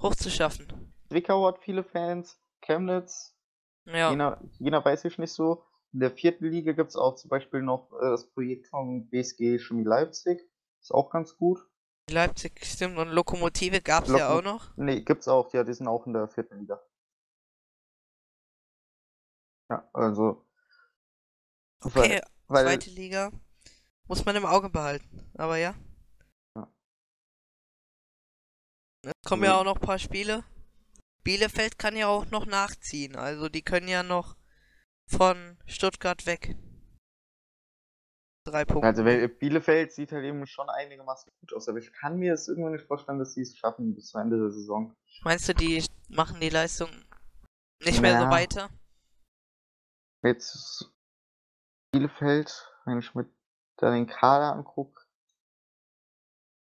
hochzuschaffen. 0.00 0.66
Zwickau 1.08 1.46
hat 1.46 1.58
viele 1.62 1.84
Fans, 1.84 2.40
Chemnitz, 2.62 3.34
Ja, 3.84 4.10
Jena, 4.10 4.40
Jena 4.58 4.84
weiß 4.84 5.04
ich 5.04 5.18
nicht 5.18 5.32
so. 5.32 5.62
In 5.92 6.00
der 6.00 6.10
vierten 6.10 6.46
Liga 6.50 6.72
gibt 6.72 6.90
es 6.90 6.96
auch 6.96 7.14
zum 7.14 7.28
Beispiel 7.30 7.62
noch 7.62 7.92
äh, 7.92 8.10
das 8.10 8.26
Projekt 8.32 8.66
von 8.66 9.08
BSG 9.08 9.58
Chemie 9.58 9.84
Leipzig. 9.84 10.40
Ist 10.80 10.90
auch 10.92 11.10
ganz 11.10 11.36
gut. 11.36 11.60
Leipzig 12.10 12.64
stimmt 12.64 12.98
und 12.98 13.08
Lokomotive 13.08 13.80
gab 13.82 14.04
es 14.04 14.10
ja 14.10 14.16
Lokomo- 14.34 14.38
auch 14.38 14.42
noch. 14.42 14.76
Nee, 14.76 15.00
gibt's 15.02 15.28
auch, 15.28 15.52
ja, 15.52 15.62
die 15.64 15.72
sind 15.74 15.86
auch 15.86 16.06
in 16.06 16.12
der 16.14 16.28
vierten 16.28 16.58
Liga. 16.58 16.80
Ja, 19.70 19.88
also. 19.92 20.45
Okay, 21.80 22.20
weil, 22.48 22.64
weil 22.64 22.64
zweite 22.64 22.90
Liga. 22.90 23.32
Muss 24.08 24.24
man 24.24 24.36
im 24.36 24.46
Auge 24.46 24.70
behalten. 24.70 25.30
Aber 25.34 25.56
ja. 25.56 25.74
Ja. 26.54 26.72
Es 29.02 29.12
kommen 29.24 29.44
ja 29.44 29.58
auch 29.58 29.64
noch 29.64 29.76
ein 29.76 29.80
paar 29.86 29.98
Spiele. 29.98 30.44
Bielefeld 31.24 31.78
kann 31.78 31.96
ja 31.96 32.06
auch 32.06 32.26
noch 32.30 32.46
nachziehen. 32.46 33.16
Also 33.16 33.48
die 33.48 33.62
können 33.62 33.88
ja 33.88 34.02
noch 34.04 34.36
von 35.08 35.58
Stuttgart 35.66 36.24
weg. 36.26 36.56
Drei 38.44 38.64
Punkte. 38.64 38.86
also 38.86 39.02
Bielefeld 39.02 39.92
sieht 39.92 40.12
halt 40.12 40.24
eben 40.24 40.46
schon 40.46 40.70
einigermaßen 40.70 41.32
gut 41.40 41.52
aus, 41.52 41.68
aber 41.68 41.78
ich 41.78 41.92
kann 41.92 42.16
mir 42.16 42.32
es 42.34 42.46
irgendwann 42.46 42.74
nicht 42.74 42.86
vorstellen, 42.86 43.18
dass 43.18 43.34
sie 43.34 43.40
es 43.40 43.56
schaffen 43.58 43.92
bis 43.96 44.10
zum 44.10 44.20
Ende 44.20 44.38
der 44.38 44.52
Saison. 44.52 44.94
Meinst 45.22 45.48
du, 45.48 45.52
die 45.54 45.84
machen 46.08 46.38
die 46.40 46.48
Leistung 46.48 46.88
nicht 47.82 48.00
mehr 48.00 48.18
so 48.18 48.24
Ja. 48.26 48.30
weiter? 48.30 48.70
Jetzt 50.22 50.92
Bielefeld, 51.98 52.70
wenn 52.84 52.98
ich 52.98 53.14
mir 53.14 53.26
da 53.78 53.90
den 53.90 54.06
Kader 54.06 54.52
angucke, 54.52 55.00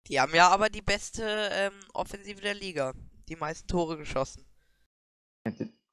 Die 0.07 0.21
haben 0.21 0.35
ja 0.35 0.49
aber 0.51 0.69
die 0.69 0.83
beste 0.83 1.25
ähm, 1.53 1.73
Offensive 1.95 2.41
der 2.41 2.55
Liga. 2.55 2.93
Die 3.29 3.37
meisten 3.37 3.67
Tore 3.67 3.97
geschossen. 3.97 4.45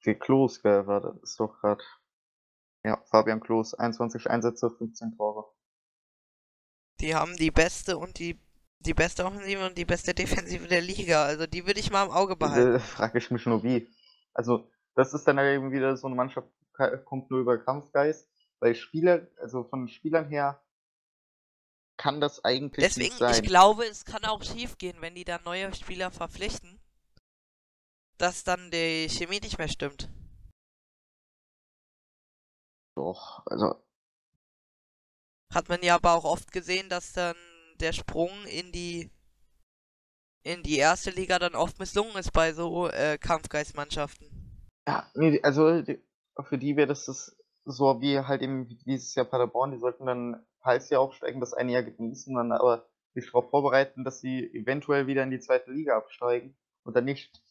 der 0.06 0.20
Klos, 0.20 0.62
gell, 0.62 0.86
war 0.88 1.02
das 1.02 1.16
ist 1.24 1.40
doch 1.40 1.60
gerade. 1.62 1.84
Ja, 2.84 3.02
Fabian 3.10 3.40
Klos, 3.40 3.74
21 3.74 4.30
Einsätze, 4.30 4.70
15 4.70 5.16
Tore. 5.16 5.46
Die 7.00 7.16
haben 7.16 7.36
die 7.38 7.50
beste 7.52 7.98
und 7.98 8.20
die, 8.20 8.40
die 8.80 8.94
beste 8.94 9.26
Offensive 9.26 9.66
und 9.66 9.78
die 9.78 9.86
beste 9.86 10.14
Defensive 10.14 10.68
der 10.68 10.82
Liga. 10.82 11.24
Also 11.24 11.48
die 11.48 11.66
würde 11.66 11.80
ich 11.80 11.92
mal 11.92 12.06
im 12.06 12.12
Auge 12.12 12.36
behalten. 12.36 12.74
Da 12.74 12.80
frage 12.80 13.18
ich 13.18 13.32
mich 13.32 13.46
nur 13.46 13.64
wie. 13.64 13.88
Also, 14.34 14.70
das 14.96 15.14
ist 15.14 15.26
dann 15.28 15.40
eben 15.40 15.72
wieder 15.72 15.96
so 15.98 16.08
eine 16.08 16.16
Mannschaft, 16.16 16.48
ka- 16.74 16.98
kommt 16.98 17.32
nur 17.32 17.40
über 17.40 17.58
Kampfgeist, 17.58 18.30
weil 18.64 18.76
Spieler, 18.76 19.28
also 19.42 19.66
von 19.66 19.82
den 19.82 19.90
Spielern 19.90 20.30
her, 20.30 20.64
kann 21.98 22.22
das 22.22 22.44
eigentlich 22.46 22.86
Deswegen, 22.86 23.10
nicht 23.10 23.18
sein. 23.18 23.34
ich 23.34 23.44
glaube, 23.44 23.84
es 23.86 24.06
kann 24.06 24.24
auch 24.24 24.42
schief 24.42 24.78
gehen, 24.78 24.96
wenn 25.02 25.16
die 25.16 25.26
dann 25.26 25.44
neue 25.44 25.74
Spieler 25.76 26.12
verpflichten, 26.12 26.80
dass 28.18 28.46
dann 28.46 28.72
die 28.72 29.10
Chemie 29.10 29.42
nicht 29.42 29.58
mehr 29.58 29.68
stimmt. 29.68 30.10
Doch, 32.96 33.46
also 33.48 33.84
Hat 35.54 35.68
man 35.68 35.84
ja 35.84 35.96
aber 35.96 36.14
auch 36.14 36.24
oft 36.24 36.52
gesehen, 36.54 36.88
dass 36.88 37.12
dann 37.12 37.36
der 37.82 37.92
Sprung 37.92 38.32
in 38.46 38.72
die 38.72 39.12
in 40.44 40.64
die 40.64 40.78
erste 40.78 41.10
Liga 41.10 41.38
dann 41.38 41.56
oft 41.56 41.80
misslungen 41.80 42.16
ist 42.16 42.32
bei 42.32 42.54
so 42.54 42.88
äh, 42.88 43.18
Kampfgeistmannschaften. 43.18 44.28
Ja, 44.88 45.10
nee, 45.16 45.42
also 45.42 45.84
für 46.44 46.58
die 46.58 46.76
wäre 46.76 46.88
das, 46.88 47.06
das 47.06 47.38
so 47.66 48.02
wie 48.02 48.20
halt 48.20 48.42
eben 48.42 48.70
wie 48.70 48.76
dieses 48.76 49.16
Jahr 49.16 49.26
Paderborn, 49.26 49.72
die 49.72 49.80
sollten 49.80 50.06
dann, 50.06 50.46
falls 50.62 50.90
sie 50.90 50.96
aufsteigen, 50.96 51.40
das 51.40 51.54
eine 51.54 51.72
Jahr 51.72 51.84
genießen, 51.84 52.36
dann 52.36 52.52
aber 52.52 52.88
sich 53.14 53.26
darauf 53.26 53.50
vorbereiten, 53.50 54.04
dass 54.04 54.20
sie 54.20 54.44
eventuell 54.54 55.08
wieder 55.08 55.24
in 55.24 55.32
die 55.32 55.40
zweite 55.40 55.72
Liga 55.72 55.98
absteigen 55.98 56.58
und 56.84 56.96
dann 56.96 57.06
nicht 57.06 57.42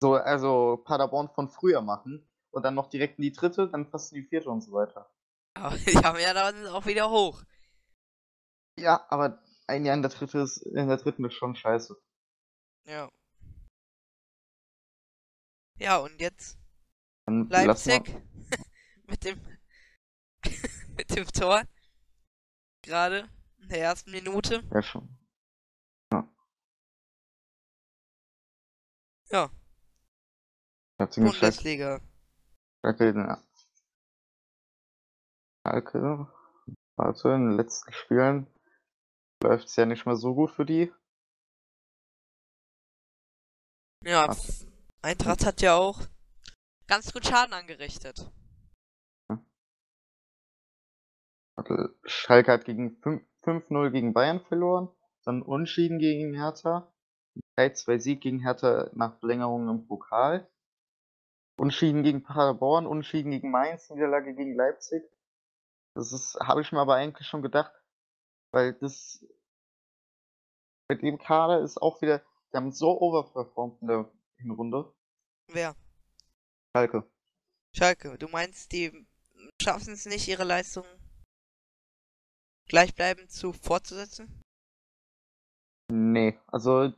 so, 0.00 0.14
also 0.14 0.82
Paderborn 0.84 1.28
von 1.28 1.48
früher 1.48 1.80
machen 1.80 2.28
und 2.50 2.64
dann 2.64 2.74
noch 2.74 2.88
direkt 2.88 3.18
in 3.18 3.22
die 3.22 3.32
dritte, 3.32 3.68
dann 3.68 3.88
fast 3.88 4.12
in 4.12 4.22
die 4.22 4.28
vierte 4.28 4.50
und 4.50 4.62
so 4.62 4.72
weiter. 4.72 5.10
Aber 5.54 5.76
die 5.76 5.96
haben 5.98 6.18
ja 6.18 6.32
dann 6.32 6.66
auch 6.66 6.86
wieder 6.86 7.10
hoch. 7.10 7.42
Ja, 8.78 9.04
aber 9.10 9.42
ein 9.66 9.84
Jahr 9.84 9.94
in 9.94 10.00
der 10.00 10.10
dritte 10.10 10.38
ist, 10.38 10.56
in 10.62 10.88
der 10.88 10.96
dritten 10.96 11.26
ist 11.26 11.34
schon 11.34 11.54
scheiße. 11.54 11.94
Ja. 12.86 13.10
Ja, 15.78 15.98
und 15.98 16.18
jetzt 16.18 16.58
Dann 17.26 17.48
Leipzig 17.50 18.16
mit 19.12 19.24
dem 19.24 19.38
mit 20.96 21.14
dem 21.14 21.26
Tor 21.26 21.62
gerade 22.82 23.28
in 23.58 23.68
der 23.68 23.80
ersten 23.80 24.10
Minute. 24.10 24.62
Ja, 24.72 24.82
schon. 24.82 25.18
Ja, 29.30 29.50
Ja, 30.98 31.10
ziemlich 31.10 31.34
scheiße. 31.34 31.62
Bundesliga. 31.62 32.00
Schalke, 32.80 33.14
ja. 33.14 33.42
Schalke, 35.66 36.32
also 36.96 37.30
in 37.30 37.50
den 37.50 37.56
letzten 37.56 37.92
Spielen 37.92 38.46
läuft 39.42 39.68
es 39.68 39.76
ja 39.76 39.84
nicht 39.86 40.06
mehr 40.06 40.16
so 40.16 40.34
gut 40.34 40.50
für 40.50 40.64
die. 40.64 40.92
Ja, 44.04 44.26
Ach. 44.30 44.38
Eintracht 45.02 45.44
hat 45.44 45.60
ja 45.60 45.74
auch 45.74 46.00
ganz 46.86 47.12
gut 47.12 47.26
Schaden 47.26 47.52
angerichtet. 47.52 48.30
Schalke 52.04 52.52
hat 52.52 52.64
gegen 52.64 52.96
5 53.02 53.22
5-0 53.44 53.90
gegen 53.90 54.12
Bayern 54.12 54.40
verloren, 54.40 54.88
dann 55.24 55.42
Unschieden 55.42 55.98
gegen 55.98 56.34
Hertha, 56.34 56.92
3-2 57.58 57.98
Sieg 57.98 58.20
gegen 58.20 58.40
Hertha 58.40 58.90
nach 58.94 59.18
Verlängerung 59.18 59.68
im 59.68 59.86
Pokal, 59.86 60.48
Unschieden 61.56 62.02
gegen 62.02 62.22
Paderborn, 62.22 62.86
Unschieden 62.86 63.30
gegen 63.30 63.50
Mainz, 63.50 63.90
Niederlage 63.90 64.34
gegen 64.34 64.54
Leipzig. 64.54 65.02
Das 65.94 66.36
habe 66.40 66.62
ich 66.62 66.72
mir 66.72 66.80
aber 66.80 66.94
eigentlich 66.94 67.26
schon 67.26 67.42
gedacht, 67.42 67.72
weil 68.52 68.72
das 68.74 69.24
mit 70.88 71.02
dem 71.02 71.18
Kader 71.18 71.60
ist 71.60 71.80
auch 71.80 72.00
wieder, 72.00 72.22
die 72.52 72.56
haben 72.56 72.72
so 72.72 73.00
overperformed 73.00 73.82
in 73.82 73.88
der 73.88 74.10
Hinrunde. 74.36 74.92
Wer? 75.48 75.74
Schalke. 76.74 77.04
Schalke. 77.74 78.18
Du 78.18 78.28
meinst, 78.28 78.72
die 78.72 79.06
schaffen 79.60 79.92
es 79.92 80.06
nicht, 80.06 80.28
ihre 80.28 80.44
Leistung 80.44 80.84
gleichbleibend 82.68 83.30
zu 83.30 83.52
fortzusetzen? 83.52 84.42
Nee, 85.90 86.38
also 86.46 86.92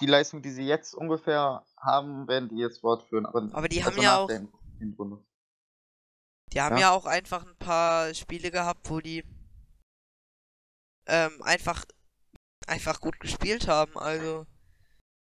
die 0.00 0.06
Leistung, 0.06 0.42
die 0.42 0.50
sie 0.50 0.64
jetzt 0.64 0.94
ungefähr 0.94 1.64
haben, 1.76 2.28
werden 2.28 2.48
die 2.48 2.58
jetzt 2.58 2.80
fortführen. 2.80 3.26
Aber, 3.26 3.48
Aber 3.52 3.68
die 3.68 3.84
haben 3.84 4.00
ja 4.00 4.18
auch, 4.18 4.28
die 4.28 4.48
haben 6.60 6.74
Ja. 6.74 6.80
ja 6.80 6.90
auch 6.92 7.06
einfach 7.06 7.46
ein 7.46 7.56
paar 7.56 8.12
Spiele 8.14 8.50
gehabt, 8.50 8.90
wo 8.90 9.00
die 9.00 9.24
ähm, 11.06 11.42
einfach 11.42 11.84
einfach 12.66 13.00
gut 13.00 13.20
gespielt 13.20 13.68
haben. 13.68 13.96
Also 13.98 14.46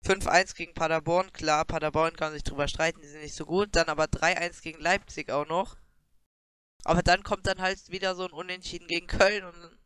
5-1 0.06 0.54
gegen 0.56 0.74
Paderborn, 0.74 1.32
klar, 1.32 1.64
Paderborn 1.64 2.16
kann 2.16 2.32
sich 2.32 2.44
drüber 2.44 2.68
streiten, 2.68 3.00
die 3.00 3.08
sind 3.08 3.22
nicht 3.22 3.34
so 3.34 3.46
gut. 3.46 3.70
Dann 3.72 3.88
aber 3.88 4.04
3-1 4.04 4.62
gegen 4.62 4.80
Leipzig 4.80 5.30
auch 5.30 5.46
noch. 5.46 5.76
Aber 6.84 7.02
dann 7.02 7.22
kommt 7.22 7.46
dann 7.46 7.58
halt 7.58 7.90
wieder 7.90 8.14
so 8.14 8.24
ein 8.24 8.32
Unentschieden 8.32 8.88
gegen 8.88 9.06
Köln 9.06 9.44
und 9.44 9.78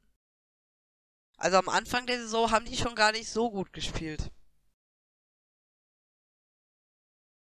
also 1.43 1.57
am 1.57 1.69
Anfang 1.69 2.07
der 2.07 2.19
Saison 2.19 2.53
haben 2.53 2.67
die 2.67 2.77
schon 2.77 2.95
gar 2.95 3.11
nicht 3.11 3.29
so 3.29 3.51
gut 3.51 3.73
gespielt. 3.73 4.31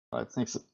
Als 0.09 0.37
nächstes, 0.37 0.69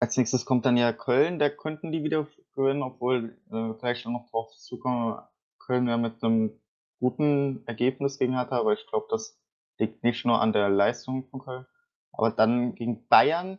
als 0.00 0.16
nächstes 0.16 0.46
kommt 0.46 0.64
dann 0.64 0.78
ja 0.78 0.92
Köln, 0.94 1.38
da 1.38 1.50
könnten 1.50 1.92
die 1.92 2.02
wieder 2.02 2.26
gewinnen, 2.54 2.82
obwohl 2.82 3.36
äh, 3.50 3.78
gleich 3.78 4.06
noch 4.06 4.30
drauf 4.30 4.56
zukommen. 4.56 5.20
Köln 5.58 5.86
ja 5.86 5.98
mit 5.98 6.22
einem 6.22 6.58
guten 6.98 7.66
Ergebnis 7.66 8.18
gegen 8.18 8.34
Hertha, 8.34 8.58
aber 8.58 8.72
ich 8.72 8.86
glaube, 8.86 9.06
das 9.10 9.38
liegt 9.78 10.02
nicht 10.02 10.24
nur 10.24 10.40
an 10.40 10.54
der 10.54 10.70
Leistung 10.70 11.28
von 11.28 11.40
Köln. 11.40 11.66
Aber 12.12 12.30
dann 12.30 12.74
gegen 12.74 13.06
Bayern 13.08 13.58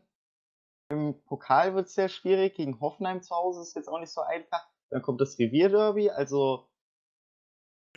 im 0.90 1.22
Pokal 1.26 1.76
wird 1.76 1.88
es 1.88 1.96
sehr 1.96 2.10
schwierig, 2.10 2.56
gegen 2.56 2.80
Hoffenheim 2.80 3.22
zu 3.22 3.36
Hause 3.36 3.62
ist 3.62 3.76
jetzt 3.76 3.90
auch 3.90 4.00
nicht 4.00 4.12
so 4.12 4.22
einfach. 4.22 4.68
Dann 4.90 5.02
kommt 5.02 5.20
das 5.20 5.38
Revierderby, 5.38 6.10
also 6.10 6.70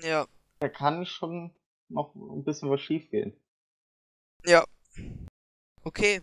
Ja, 0.03 0.27
da 0.61 0.69
kann 0.69 1.07
schon 1.07 1.55
noch 1.89 2.15
ein 2.15 2.45
bisschen 2.45 2.71
was 2.71 2.81
schief 2.81 3.11
gehen. 3.11 3.37
ja. 4.45 4.65
Okay. 5.85 6.21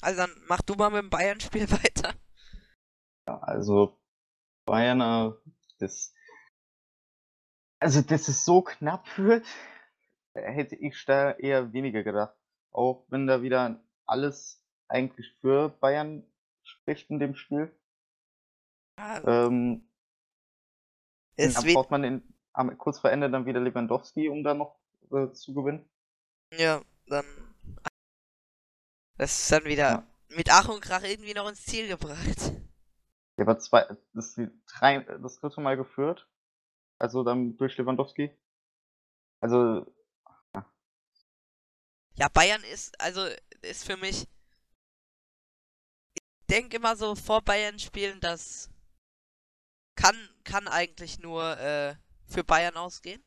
Also 0.00 0.18
dann 0.22 0.30
mach 0.48 0.60
du 0.62 0.74
mal 0.74 0.90
mit 0.90 1.02
dem 1.02 1.10
Bayern-Spiel 1.10 1.70
weiter. 1.70 2.14
Ja, 3.26 3.38
also 3.38 3.96
Bayern, 4.66 5.34
das, 5.78 6.14
also 7.80 8.02
dass 8.02 8.28
es 8.28 8.44
so 8.44 8.62
knapp 8.62 9.06
wird, 9.18 9.46
hätte 10.34 10.76
ich 10.76 11.04
da 11.04 11.32
eher 11.32 11.72
weniger 11.72 12.02
gedacht. 12.02 12.34
Auch 12.72 13.06
wenn 13.08 13.26
da 13.26 13.42
wieder 13.42 13.82
alles 14.06 14.63
eigentlich 14.88 15.32
für 15.40 15.68
Bayern 15.70 16.24
spricht 16.64 17.10
in 17.10 17.18
dem 17.20 17.34
Spiel. 17.36 17.70
Ja, 18.98 19.22
Ähm, 19.24 19.88
es 21.36 21.54
dann 21.54 21.64
braucht 21.72 21.90
man 21.92 22.02
in, 22.04 22.22
am, 22.52 22.76
kurz 22.78 22.98
vor 23.00 23.10
Ende 23.10 23.30
dann 23.30 23.46
wieder 23.46 23.60
Lewandowski, 23.60 24.28
um 24.28 24.42
da 24.44 24.54
noch 24.54 24.76
äh, 25.12 25.30
zu 25.32 25.54
gewinnen. 25.54 25.88
ja, 26.58 26.80
dann. 27.06 27.24
Das 29.16 29.40
ist 29.40 29.50
dann 29.50 29.64
wieder 29.64 29.98
Ja. 29.98 30.06
mit 30.28 30.50
Ach 30.52 30.68
und 30.68 30.80
Krach 30.80 31.02
irgendwie 31.02 31.34
noch 31.34 31.48
ins 31.48 31.64
Ziel 31.64 31.88
gebracht. 31.88 32.52
Der 33.38 33.46
war 33.46 33.60
zwei, 33.60 33.86
das, 34.12 34.34
drei, 34.66 34.98
das 34.98 35.38
dritte 35.38 35.60
Mal 35.60 35.76
geführt. 35.76 36.28
Also 36.98 37.24
dann 37.24 37.56
durch 37.58 37.76
Lewandowski. 37.78 38.30
Also, 39.40 39.86
Ja, 42.16 42.28
Bayern 42.28 42.62
ist, 42.64 43.00
also, 43.00 43.26
ist 43.62 43.84
für 43.84 43.96
mich. 43.96 44.26
Denke 46.50 46.76
immer 46.76 46.96
so, 46.96 47.14
vor 47.14 47.42
Bayern 47.42 47.78
spielen, 47.78 48.20
das 48.20 48.70
kann, 49.96 50.16
kann 50.44 50.68
eigentlich 50.68 51.18
nur 51.18 51.58
äh, 51.58 51.94
für 52.26 52.44
Bayern 52.44 52.76
ausgehen. 52.76 53.22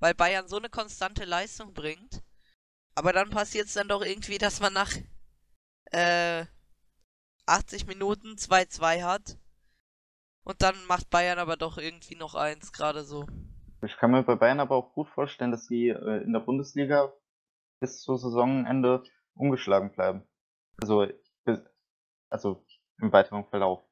Weil 0.00 0.14
Bayern 0.14 0.48
so 0.48 0.56
eine 0.56 0.68
konstante 0.68 1.24
Leistung 1.24 1.72
bringt. 1.72 2.22
Aber 2.94 3.12
dann 3.12 3.30
passiert 3.30 3.66
es 3.66 3.74
dann 3.74 3.88
doch 3.88 4.02
irgendwie, 4.02 4.38
dass 4.38 4.60
man 4.60 4.72
nach 4.72 4.92
äh, 5.92 6.44
80 7.46 7.86
Minuten 7.86 8.34
2-2 8.34 9.02
hat. 9.02 9.38
Und 10.44 10.60
dann 10.62 10.74
macht 10.86 11.10
Bayern 11.10 11.38
aber 11.38 11.56
doch 11.56 11.78
irgendwie 11.78 12.16
noch 12.16 12.34
eins, 12.34 12.72
gerade 12.72 13.04
so. 13.04 13.26
Ich 13.82 13.96
kann 13.96 14.10
mir 14.10 14.22
bei 14.22 14.36
Bayern 14.36 14.60
aber 14.60 14.76
auch 14.76 14.92
gut 14.92 15.08
vorstellen, 15.08 15.50
dass 15.50 15.66
sie 15.66 15.88
äh, 15.88 16.22
in 16.22 16.32
der 16.32 16.40
Bundesliga 16.40 17.12
bis 17.80 18.02
zum 18.02 18.16
Saisonende 18.16 19.02
ungeschlagen 19.34 19.90
bleiben. 19.92 20.22
Also, 20.80 21.06
bis, 21.44 21.62
also 22.34 22.66
im 23.00 23.12
weiteren 23.12 23.46
Verlauf. 23.46 23.88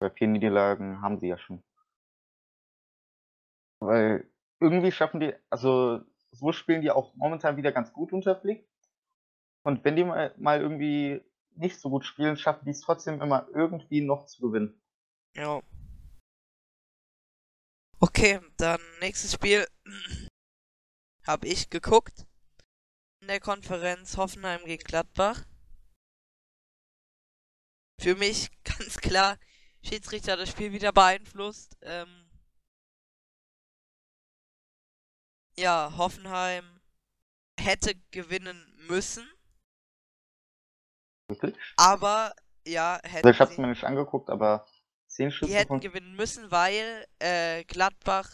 Bei 0.00 0.10
vier 0.10 0.28
Niederlagen 0.28 1.02
haben 1.02 1.18
sie 1.20 1.28
ja 1.28 1.36
schon. 1.36 1.62
Weil 3.80 4.32
irgendwie 4.60 4.92
schaffen 4.92 5.20
die, 5.20 5.34
also 5.50 6.00
so 6.32 6.52
spielen 6.52 6.80
die 6.80 6.90
auch 6.90 7.14
momentan 7.14 7.56
wieder 7.58 7.70
ganz 7.70 7.92
gut 7.92 8.12
unter 8.12 8.40
Flick. 8.40 8.66
Und 9.62 9.84
wenn 9.84 9.96
die 9.96 10.04
mal, 10.04 10.34
mal 10.38 10.60
irgendwie 10.60 11.22
nicht 11.50 11.78
so 11.78 11.90
gut 11.90 12.06
spielen, 12.06 12.38
schaffen 12.38 12.64
die 12.64 12.70
es 12.70 12.80
trotzdem 12.80 13.20
immer 13.20 13.46
irgendwie 13.52 14.00
noch 14.00 14.24
zu 14.24 14.40
gewinnen. 14.40 14.80
Ja. 15.34 15.60
Okay, 18.00 18.40
dann 18.56 18.80
nächstes 19.00 19.34
Spiel 19.34 19.66
habe 21.26 21.46
ich 21.46 21.68
geguckt. 21.68 22.26
In 23.20 23.28
der 23.28 23.40
Konferenz 23.40 24.16
Hoffenheim 24.16 24.64
gegen 24.64 24.84
Gladbach 24.84 25.47
für 28.00 28.14
mich 28.14 28.50
ganz 28.64 28.98
klar 28.98 29.38
Schiedsrichter 29.82 30.36
das 30.36 30.50
Spiel 30.50 30.72
wieder 30.72 30.92
beeinflusst. 30.92 31.76
Ähm 31.82 32.28
ja, 35.56 35.92
Hoffenheim 35.96 36.80
hätte 37.58 37.94
gewinnen 38.10 38.74
müssen. 38.88 39.28
Wirklich? 41.28 41.56
Aber 41.76 42.34
ja, 42.66 43.00
hätte. 43.02 43.26
Also 43.26 43.30
ich 43.30 43.40
hab's 43.40 43.58
mir 43.58 43.66
nicht 43.66 43.84
angeguckt, 43.84 44.30
aber 44.30 44.66
10 45.08 45.30
Schüsse. 45.30 45.50
Die 45.50 45.56
hätten 45.56 45.80
gewinnen 45.80 46.14
müssen, 46.14 46.50
weil 46.50 47.06
äh, 47.18 47.64
Gladbach 47.64 48.30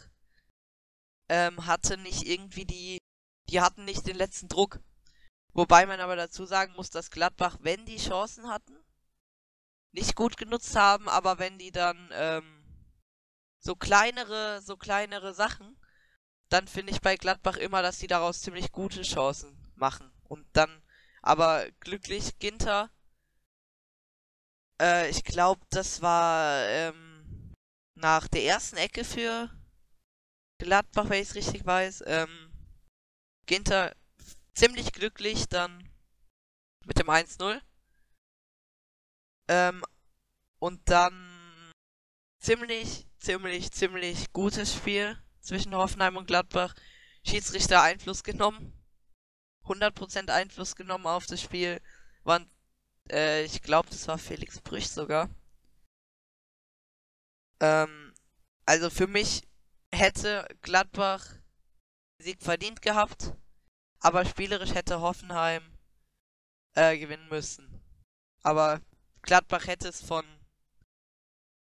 ähm, 1.28 1.66
hatte 1.66 1.96
nicht 1.98 2.26
irgendwie 2.26 2.64
die. 2.64 2.98
Die 3.50 3.60
hatten 3.60 3.84
nicht 3.84 4.06
den 4.06 4.16
letzten 4.16 4.48
Druck. 4.48 4.80
Wobei 5.52 5.86
man 5.86 6.00
aber 6.00 6.16
dazu 6.16 6.46
sagen 6.46 6.72
muss, 6.74 6.90
dass 6.90 7.10
Gladbach, 7.10 7.58
wenn 7.60 7.84
die 7.84 7.98
Chancen 7.98 8.48
hatten, 8.48 8.83
nicht 9.94 10.16
gut 10.16 10.36
genutzt 10.36 10.76
haben, 10.76 11.08
aber 11.08 11.38
wenn 11.38 11.58
die 11.58 11.70
dann 11.70 12.10
ähm, 12.12 12.64
so 13.60 13.76
kleinere, 13.76 14.60
so 14.60 14.76
kleinere 14.76 15.34
Sachen, 15.34 15.78
dann 16.48 16.68
finde 16.68 16.92
ich 16.92 17.00
bei 17.00 17.16
Gladbach 17.16 17.56
immer, 17.56 17.80
dass 17.80 17.98
die 17.98 18.06
daraus 18.06 18.40
ziemlich 18.40 18.72
gute 18.72 19.02
Chancen 19.02 19.56
machen. 19.76 20.12
Und 20.24 20.46
dann, 20.52 20.82
aber 21.22 21.70
glücklich, 21.80 22.38
Ginter, 22.38 22.90
äh, 24.80 25.08
ich 25.10 25.24
glaube, 25.24 25.64
das 25.70 26.02
war 26.02 26.66
ähm, 26.68 27.54
nach 27.94 28.28
der 28.28 28.44
ersten 28.44 28.76
Ecke 28.76 29.04
für 29.04 29.50
Gladbach, 30.58 31.08
wenn 31.08 31.22
ich 31.22 31.30
es 31.30 31.34
richtig 31.36 31.64
weiß. 31.64 32.04
Ähm, 32.06 32.52
Ginter 33.46 33.94
ziemlich 34.54 34.92
glücklich 34.92 35.48
dann 35.48 35.88
mit 36.84 36.98
dem 36.98 37.08
1-0. 37.08 37.60
Ähm, 39.48 39.84
und 40.58 40.80
dann 40.88 41.72
ziemlich, 42.40 43.06
ziemlich, 43.18 43.70
ziemlich 43.72 44.32
gutes 44.32 44.74
Spiel 44.74 45.18
zwischen 45.40 45.74
Hoffenheim 45.74 46.16
und 46.16 46.26
Gladbach. 46.26 46.74
Schiedsrichter 47.26 47.82
Einfluss 47.82 48.22
genommen. 48.22 48.72
100% 49.64 50.30
Einfluss 50.30 50.76
genommen 50.76 51.06
auf 51.06 51.26
das 51.26 51.40
Spiel. 51.40 51.80
Waren, 52.22 52.50
äh, 53.10 53.44
ich 53.44 53.62
glaube, 53.62 53.88
das 53.90 54.06
war 54.08 54.18
Felix 54.18 54.60
Brüch 54.60 54.88
sogar. 54.88 55.30
Ähm, 57.60 58.12
also 58.66 58.90
für 58.90 59.06
mich 59.06 59.42
hätte 59.92 60.46
Gladbach 60.60 61.24
Sieg 62.18 62.42
verdient 62.42 62.82
gehabt, 62.82 63.34
aber 64.00 64.24
spielerisch 64.24 64.74
hätte 64.74 65.00
Hoffenheim 65.00 65.62
äh, 66.74 66.98
gewinnen 66.98 67.28
müssen. 67.28 67.82
Aber 68.42 68.80
Gladbach 69.24 69.66
hätte 69.66 69.88
es 69.88 70.02
von 70.02 70.24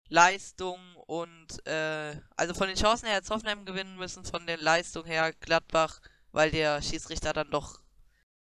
Leistung 0.09 0.79
und 1.07 1.65
äh, 1.65 2.19
also 2.35 2.53
von 2.53 2.67
den 2.67 2.75
Chancen 2.75 3.07
her 3.07 3.15
hätte 3.15 3.33
Hoffenheim 3.33 3.65
gewinnen 3.65 3.97
müssen, 3.97 4.25
von 4.25 4.45
der 4.45 4.57
Leistung 4.57 5.05
her 5.05 5.33
Gladbach, 5.39 6.01
weil 6.31 6.51
der 6.51 6.81
Schiedsrichter 6.81 7.33
dann 7.33 7.49
doch 7.49 7.79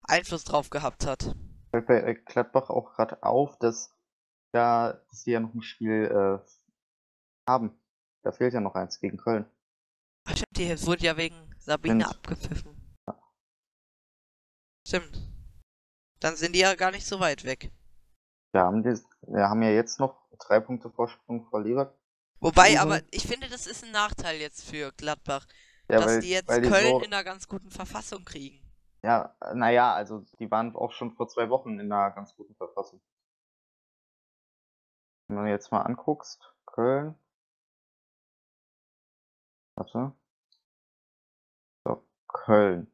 Einfluss 0.03 0.45
drauf 0.45 0.71
gehabt 0.71 1.07
hat. 1.07 1.35
fällt 1.71 1.87
bei 1.87 2.03
äh, 2.03 2.15
Gladbach 2.15 2.69
auch 2.69 2.93
gerade 2.95 3.23
auf, 3.23 3.59
dass 3.59 3.95
ja, 4.53 4.93
dass 4.93 5.23
sie 5.23 5.33
ja 5.33 5.41
noch 5.41 5.55
ein 5.55 5.63
Spiel 5.63 6.05
äh, 6.05 6.51
haben. 7.49 7.81
Da 8.23 8.33
fehlt 8.33 8.53
ja 8.53 8.61
noch 8.61 8.75
eins 8.75 9.01
gegen 9.01 9.17
Köln. 9.17 9.47
Ach, 10.25 10.33
stimmt, 10.33 10.59
die 10.59 10.87
wurde 10.87 11.05
ja 11.05 11.17
wegen 11.17 11.55
Sabine 11.59 12.05
Stimmt. 12.05 12.17
abgepfiffen. 12.17 12.97
Stimmt. 14.87 15.23
Dann 16.19 16.37
sind 16.37 16.55
die 16.55 16.61
ja 16.61 16.75
gar 16.75 16.91
nicht 16.91 17.07
so 17.07 17.21
weit 17.21 17.45
weg. 17.45 17.71
Wir 18.53 18.63
haben, 18.63 18.83
die, 18.83 18.99
wir 19.23 19.49
haben 19.49 19.63
ja 19.63 19.71
jetzt 19.71 20.01
noch 20.01 20.29
drei 20.39 20.61
Punkte 20.61 20.91
Vorsprung 20.91 21.45
vor 21.47 21.63
Leverkusen. 21.63 21.99
Wobei, 22.41 22.81
aber 22.81 23.03
ich 23.11 23.27
finde, 23.27 23.49
das 23.49 23.67
ist 23.67 23.85
ein 23.85 23.93
Nachteil 23.93 24.37
jetzt 24.41 24.65
für 24.69 24.93
Gladbach, 24.93 25.47
Ja, 25.89 26.01
dass 26.01 26.07
weil, 26.07 26.21
die 26.21 26.31
jetzt 26.31 26.49
weil 26.49 26.63
die 26.63 26.69
Köln 26.69 26.99
so, 26.99 27.01
in 27.01 27.13
einer 27.13 27.25
ganz 27.25 27.49
guten 27.49 27.71
Verfassung 27.71 28.25
kriegen. 28.25 28.61
ja, 29.03 29.35
naja, 29.55 29.95
also 29.95 30.21
die 30.39 30.51
waren 30.51 30.75
auch 30.75 30.93
schon 30.93 31.13
vor 31.13 31.29
zwei 31.29 31.49
Wochen 31.51 31.79
in 31.79 31.93
einer 31.93 32.11
ganz 32.13 32.35
guten 32.37 32.55
Verfassung. 32.57 33.01
Wenn 35.29 35.45
du 35.45 35.51
jetzt 35.51 35.71
mal 35.71 35.83
anguckst, 35.83 36.55
Köln. 36.67 37.15
Warte. 39.77 40.13
So, 41.85 42.07
Köln. 42.29 42.93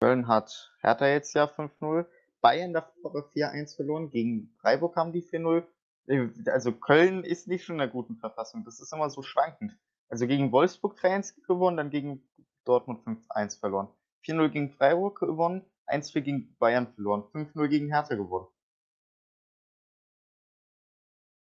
Köln 0.00 0.26
hat 0.28 0.72
Hertha 0.80 1.06
jetzt 1.06 1.34
ja 1.34 1.44
5-0. 1.46 2.06
Bayern 2.40 2.72
davor 2.72 3.30
4-1 3.32 3.76
verloren. 3.76 4.10
Gegen 4.10 4.54
Freiburg 4.60 4.96
haben 4.96 5.12
die 5.12 5.22
4-0. 5.22 5.64
Äh, 6.06 6.28
Also 6.50 6.72
Köln 6.72 7.24
ist 7.24 7.48
nicht 7.48 7.64
schon 7.64 7.76
in 7.76 7.82
einer 7.82 7.90
guten 7.90 8.16
Verfassung. 8.16 8.64
Das 8.64 8.80
ist 8.80 8.92
immer 8.92 9.10
so 9.10 9.22
schwankend. 9.22 9.76
Also 10.08 10.26
gegen 10.26 10.52
Wolfsburg 10.52 10.98
3-1 10.98 11.42
gewonnen, 11.46 11.76
dann 11.76 11.90
gegen 11.90 12.22
Dortmund 12.64 13.00
5-1 13.04 13.58
verloren. 13.58 13.88
4-0 14.24 14.48
gegen 14.50 14.70
Freiburg 14.70 15.18
gewonnen, 15.20 15.64
1-4 15.86 16.20
gegen 16.20 16.56
Bayern 16.58 16.92
verloren, 16.94 17.22
5-0 17.32 17.68
gegen 17.68 17.88
Hertha 17.88 18.14
gewonnen. 18.14 18.48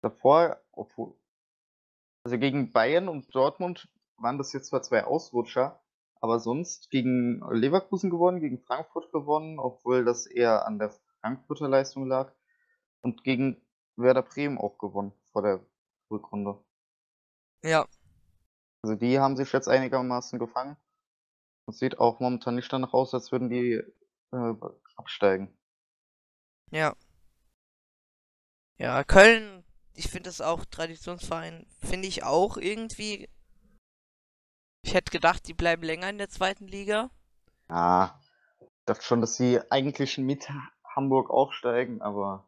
Davor, 0.02 0.60
obwohl, 0.72 1.14
also 2.24 2.38
gegen 2.38 2.72
Bayern 2.72 3.08
und 3.08 3.34
Dortmund 3.34 3.88
waren 4.16 4.38
das 4.38 4.52
jetzt 4.52 4.68
zwar 4.68 4.82
zwei 4.82 5.04
Ausrutscher, 5.04 5.82
aber 6.22 6.40
sonst 6.40 6.90
gegen 6.90 7.42
Leverkusen 7.50 8.08
gewonnen, 8.10 8.40
gegen 8.40 8.60
Frankfurt 8.60 9.12
gewonnen, 9.12 9.58
obwohl 9.58 10.04
das 10.04 10.26
eher 10.26 10.66
an 10.66 10.78
der 10.78 10.92
Frankfurter 11.20 11.68
Leistung 11.68 12.06
lag. 12.06 12.32
Und 13.02 13.24
gegen 13.24 13.60
Werder 13.96 14.22
Bremen 14.22 14.58
auch 14.58 14.78
gewonnen 14.78 15.12
vor 15.32 15.42
der 15.42 15.66
Rückrunde. 16.10 16.64
Ja, 17.62 17.86
Also 18.82 18.94
die 18.96 19.18
haben 19.18 19.36
sich 19.36 19.52
jetzt 19.52 19.68
einigermaßen 19.68 20.38
gefangen. 20.38 20.76
Es 21.68 21.78
sieht 21.78 21.98
auch 21.98 22.20
momentan 22.20 22.54
nicht 22.54 22.72
danach 22.72 22.92
aus, 22.92 23.14
als 23.14 23.32
würden 23.32 23.50
die 23.50 23.82
äh, 24.32 24.54
absteigen. 24.96 25.56
ja. 26.70 26.94
Ja, 28.78 29.04
Köln, 29.04 29.64
ich 29.94 30.08
finde 30.08 30.30
das 30.30 30.40
auch 30.40 30.64
Traditionsverein, 30.64 31.66
finde 31.80 32.08
ich 32.08 32.24
auch 32.24 32.56
irgendwie. 32.56 33.28
Ich 34.82 34.94
hätte 34.94 35.10
gedacht, 35.10 35.46
die 35.46 35.54
bleiben 35.54 35.82
länger 35.82 36.10
in 36.10 36.18
der 36.18 36.28
zweiten 36.28 36.66
Liga. 36.66 37.10
Ja, 37.68 38.20
ich 38.60 38.84
dachte 38.84 39.02
schon, 39.02 39.20
dass 39.20 39.36
sie 39.36 39.60
eigentlich 39.70 40.18
mit 40.18 40.48
Hamburg 40.94 41.30
aufsteigen, 41.30 42.02
aber 42.02 42.46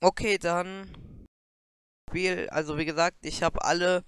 Okay, 0.00 0.36
dann 0.36 1.26
Spiel, 2.10 2.48
also 2.50 2.76
wie 2.76 2.84
gesagt, 2.84 3.16
ich 3.22 3.42
habe 3.42 3.64
alle 3.64 4.04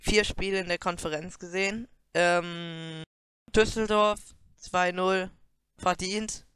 vier 0.00 0.24
Spiele 0.24 0.58
in 0.58 0.66
der 0.66 0.78
Konferenz 0.78 1.38
gesehen. 1.38 1.86
Ähm, 2.14 3.04
Düsseldorf 3.54 4.20
2-0 4.60 5.30
verdient. 5.78 6.46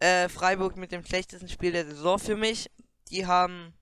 Äh, 0.00 0.28
Freiburg 0.28 0.76
mit 0.76 0.90
dem 0.90 1.04
schlechtesten 1.04 1.48
Spiel 1.48 1.70
der 1.70 1.86
Saison 1.86 2.18
für 2.18 2.36
mich. 2.36 2.68
Die 3.10 3.26
haben, 3.26 3.72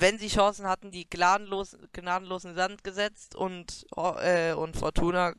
wenn 0.00 0.18
sie 0.18 0.28
Chancen 0.28 0.66
hatten, 0.66 0.90
die 0.90 1.08
gnadenlos, 1.08 1.76
gnadenlos 1.92 2.44
in 2.44 2.54
Sand 2.54 2.84
gesetzt 2.84 3.34
und, 3.34 3.86
oh, 3.96 4.14
äh, 4.18 4.52
und 4.52 4.76
Fortuna 4.76 5.34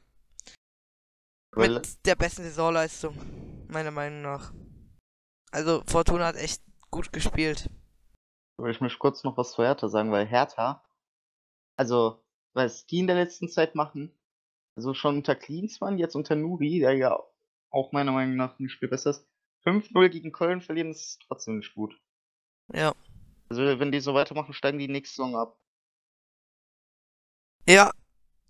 weil, 1.52 1.74
mit 1.74 2.06
der 2.06 2.16
besten 2.16 2.44
Saisonleistung, 2.44 3.16
meiner 3.68 3.92
Meinung 3.92 4.22
nach. 4.22 4.54
Also 5.52 5.84
Fortuna 5.86 6.28
hat 6.28 6.36
echt 6.36 6.62
gut 6.90 7.12
gespielt. 7.12 7.70
will 8.58 8.72
ich 8.72 8.82
mich 8.82 9.00
kurz 9.00 9.24
noch 9.24 9.38
was 9.38 9.54
zu 9.54 9.64
Hertha 9.64 9.90
sagen, 9.90 10.12
weil 10.12 10.26
Hertha, 10.26 10.84
also 11.76 12.24
was 12.54 12.86
die 12.86 13.00
in 13.00 13.08
der 13.08 13.16
letzten 13.16 13.50
Zeit 13.50 13.76
machen, 13.76 14.14
also 14.76 14.94
schon 14.94 15.18
unter 15.18 15.36
Klinsmann, 15.36 15.98
jetzt 15.98 16.16
unter 16.16 16.36
Nuri, 16.36 16.80
der 16.80 16.94
ja 16.94 17.20
auch 17.70 17.92
meiner 17.92 18.12
Meinung 18.12 18.36
nach 18.36 18.58
ein 18.60 18.70
Spiel 18.70 18.90
besser 18.90 19.12
ist, 19.12 19.28
5-0 19.66 20.10
gegen 20.10 20.32
Köln 20.32 20.62
verlieren, 20.62 20.92
ist 20.92 21.22
trotzdem 21.28 21.58
nicht 21.58 21.74
gut. 21.74 22.00
Ja. 22.74 22.94
Also 23.52 23.80
wenn 23.80 23.92
die 23.92 24.00
so 24.00 24.14
weitermachen, 24.14 24.54
steigen 24.54 24.80
die 24.80 24.88
nächste 24.88 25.18
Saison 25.18 25.36
ab. 25.36 25.58
Ja, 27.68 27.92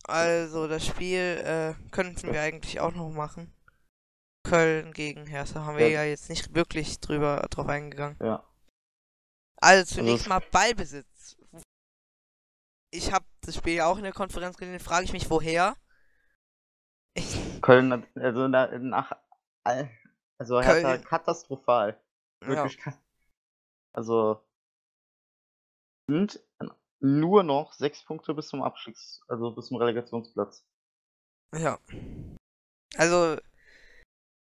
also 0.04 0.68
das 0.68 0.86
Spiel 0.86 1.42
äh, 1.44 1.74
könnten 1.90 2.32
wir 2.32 2.40
eigentlich 2.40 2.80
auch 2.80 2.94
noch 2.94 3.10
machen. 3.10 3.52
Köln 4.48 4.94
gegen 4.94 5.26
Hertha 5.26 5.66
haben 5.66 5.78
wir 5.80 5.90
Ja. 5.90 6.04
ja 6.04 6.10
jetzt 6.10 6.30
nicht 6.30 6.54
wirklich 6.54 7.00
drüber 7.00 7.48
drauf 7.50 7.68
eingegangen. 7.68 8.16
Ja. 8.22 8.48
Also 9.58 9.96
zunächst 9.96 10.26
es- 10.26 10.30
mal 10.30 10.40
Ballbesitz. 10.52 11.36
Ich 12.94 13.12
habe 13.12 13.26
das 13.42 13.56
Spiel 13.56 13.74
ja 13.76 13.88
auch 13.88 13.98
in 13.98 14.04
der 14.04 14.14
Konferenz 14.14 14.56
gesehen, 14.56 14.80
frage 14.80 15.06
ich 15.06 15.14
mich 15.14 15.28
woher. 15.32 15.76
Ich, 17.16 17.60
Köln, 17.62 17.92
hat- 17.92 18.18
also 18.18 18.48
na, 18.48 18.68
nach, 18.78 19.14
also 19.64 20.62
Hertha 20.62 20.94
Köln- 20.98 21.04
katastrophal. 21.04 22.00
ja, 22.44 22.48
Wirklich. 22.48 22.78
ka- 22.78 23.00
Also 23.94 24.44
sind 26.12 26.44
nur 27.00 27.44
noch 27.44 27.74
sechs 27.74 28.04
Punkte 28.04 28.34
bis 28.34 28.48
zum 28.50 28.62
Abstiegs, 28.62 29.22
also 29.28 29.52
bis 29.56 29.68
zum 29.68 29.78
Relegationsplatz. 29.78 30.66
ja. 31.54 31.80
Also 32.98 33.38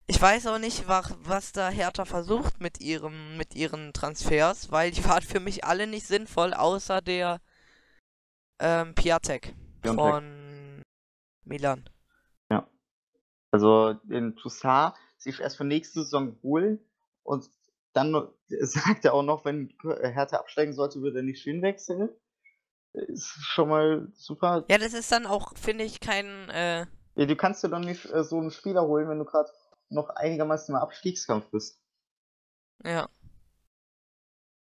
ich 0.09 0.21
weiß 0.21 0.47
auch 0.47 0.57
nicht, 0.57 0.87
was, 0.87 1.13
was 1.19 1.51
da 1.51 1.69
Hertha 1.69 2.05
versucht 2.05 2.61
mit 2.61 2.79
ihrem 2.79 3.37
mit 3.37 3.55
ihren 3.55 3.91
Transfers, 3.91 4.71
weil 4.71 4.91
die 4.91 5.03
waren 5.05 5.21
für 5.21 5.41
mich 5.41 5.65
alle 5.65 5.85
nicht 5.85 6.07
sinnvoll, 6.07 6.53
außer 6.53 7.01
der 7.01 7.41
Ähm, 8.59 8.95
Piatek 8.95 9.53
Piontek. 9.81 9.99
von 9.99 10.81
Milan. 11.45 11.89
Also 13.49 13.93
den 14.03 14.35
Toussaint 14.35 14.93
sich 15.17 15.39
erst 15.39 15.55
für 15.57 15.63
nächste 15.63 16.03
Saison 16.03 16.37
holen 16.43 16.79
und 17.23 17.49
dann 17.97 18.27
sagt 18.61 19.03
er 19.05 19.13
auch 19.13 19.23
noch, 19.23 19.43
wenn 19.43 19.73
Hertha 19.83 20.37
absteigen 20.37 20.73
sollte, 20.73 21.01
würde 21.01 21.19
er 21.19 21.23
nicht 21.23 21.43
hinwechseln. 21.43 22.09
Ist 22.93 23.27
schon 23.27 23.69
mal 23.69 24.07
super. 24.13 24.65
Ja, 24.69 24.77
das 24.77 24.93
ist 24.93 25.11
dann 25.11 25.25
auch, 25.25 25.55
finde 25.57 25.83
ich, 25.83 25.99
kein, 25.99 26.49
äh, 26.49 26.85
Ja, 27.15 27.25
du 27.25 27.35
kannst 27.35 27.63
dir 27.63 27.69
doch 27.69 27.79
nicht 27.79 28.05
äh, 28.05 28.23
so 28.23 28.39
einen 28.39 28.51
Spieler 28.51 28.87
holen, 28.87 29.07
wenn 29.09 29.19
du 29.19 29.25
gerade 29.25 29.51
noch 29.89 30.09
einigermaßen 30.09 30.73
im 30.75 30.81
Abstiegskampf 30.81 31.49
bist. 31.51 31.79
ja. 32.83 33.07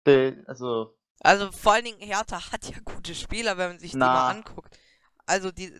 Äh, 0.07 0.35
Also, 0.47 0.97
Also 1.21 1.51
vor 1.53 1.73
allen 1.73 1.85
Dingen, 1.85 2.01
Hertha 2.01 2.53
hat 2.53 2.69
ja 2.69 2.79
gute 2.85 3.15
Spieler, 3.15 3.57
wenn 3.59 3.71
man 3.73 3.79
sich 3.79 3.93
die 3.93 3.99
Na. 3.99 4.13
mal 4.13 4.31
anguckt. 4.31 4.79
Also 5.27 5.51
die. 5.51 5.73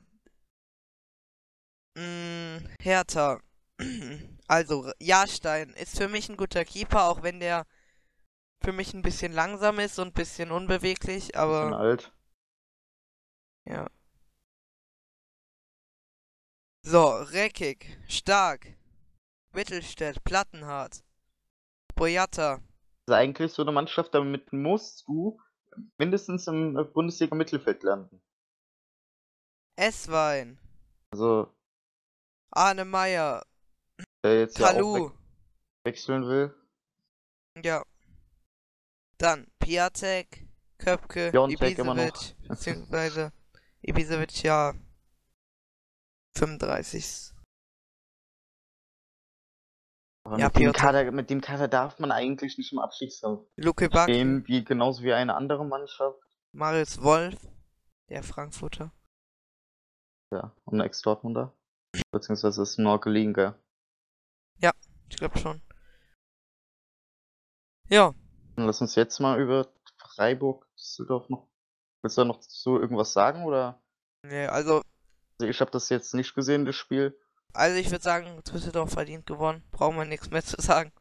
Mh, 1.97 2.61
Hertha. 2.81 3.41
Also, 4.47 4.91
Jahrstein 4.99 5.71
ist 5.71 5.97
für 5.97 6.09
mich 6.09 6.29
ein 6.29 6.37
guter 6.37 6.65
Keeper, 6.65 7.05
auch 7.09 7.23
wenn 7.23 7.41
der 7.41 7.67
für 8.63 8.73
mich 8.73 8.95
ein 8.95 9.03
bisschen 9.03 9.33
langsam 9.33 9.79
ist 9.79 9.99
und 9.99 10.09
ein 10.09 10.13
bisschen 10.13 10.51
unbeweglich, 10.51 11.35
bisschen 11.35 11.39
aber 11.39 11.79
alt. 11.79 12.13
ja. 13.67 13.89
So, 16.83 17.07
Reckig, 17.09 17.99
Stark, 18.09 18.77
Mittelstädt, 19.55 20.23
Plattenhardt, 20.25 21.03
Boyata. 21.95 22.61
Also 23.07 23.15
eigentlich 23.19 23.53
so 23.53 23.63
eine 23.63 23.73
Mannschaft, 23.73 24.15
damit 24.15 24.53
musst 24.53 25.07
du 25.09 25.41
mindestens 25.99 26.47
im 26.47 26.75
Bundesliga-Mittelfeld 26.93 27.83
landen. 27.83 28.21
Esswein, 29.77 30.59
Also, 31.13 31.55
Arne 32.51 32.85
Meyer, 32.85 33.45
der 34.25 34.41
jetzt 34.41 34.59
ja 34.59 34.73
Kalu. 34.73 35.11
weg- 35.11 35.13
wechseln 35.85 36.27
will. 36.27 36.55
Ja. 37.63 37.85
Dann 39.19 39.47
Piatek, 39.61 40.49
Köpke, 40.79 41.31
noch. 41.33 41.49
Ibisevic, 41.49 42.49
beziehungsweise 42.49 43.33
Ibisevic, 43.83 44.43
ja. 44.43 44.75
35. 46.37 47.33
Aber 50.27 50.39
Ja, 50.39 50.47
mit, 50.47 50.57
dem. 50.57 50.73
Kader, 50.73 51.13
mit 51.13 51.31
dem 51.31 51.41
Kader 51.41 51.69
darf 51.69 51.99
man 51.99 52.11
eigentlich 52.11 52.57
nicht 52.59 52.73
im 52.73 52.79
Abstiegskampf 52.79 53.47
Luke 53.57 53.89
stehen, 54.05 54.47
wie 54.49 54.65
genauso 54.65 55.03
wie 55.03 55.13
eine 55.13 55.35
andere 55.35 55.65
Mannschaft. 55.65 56.19
Marius 56.53 57.03
Wolf, 57.03 57.37
der 58.09 58.23
Frankfurter. 58.23 58.91
Ja, 60.33 60.57
und 60.65 60.81
Ex-Dortmunder. 60.81 61.55
Beziehungsweise 62.11 62.63
ist 62.63 62.79
nur 62.79 63.01
gell? 64.61 64.73
Ich 65.09 65.17
glaube 65.17 65.39
schon. 65.39 65.61
Ja, 67.89 68.15
Dann 68.57 68.67
lass 68.67 68.81
uns 68.81 68.95
jetzt 68.95 69.21
mal 69.21 69.41
über 69.41 69.69
Freiburg, 69.99 70.67
Düsseldorf 70.79 71.29
noch. 71.29 71.49
Willst 72.03 72.17
du 72.17 72.23
da 72.23 72.25
noch 72.27 72.43
so 72.43 72.79
irgendwas 72.81 73.13
sagen 73.13 73.45
oder? 73.45 73.83
nee, 74.23 74.47
also, 74.47 74.83
Also 75.39 75.49
ich 75.51 75.61
habe 75.61 75.71
das 75.71 75.89
jetzt 75.91 76.15
nicht 76.15 76.35
gesehen, 76.35 76.65
das 76.65 76.77
Spiel. 76.77 77.19
also 77.53 77.77
ich 77.79 77.91
würde 77.91 78.03
sagen, 78.03 78.43
Düsseldorf 78.45 78.91
verdient 78.93 79.27
gewonnen. 79.27 79.63
Brauchen 79.71 79.97
wir 79.97 80.05
nichts 80.05 80.31
mehr 80.31 80.43
zu 80.43 80.61
sagen. 80.61 80.93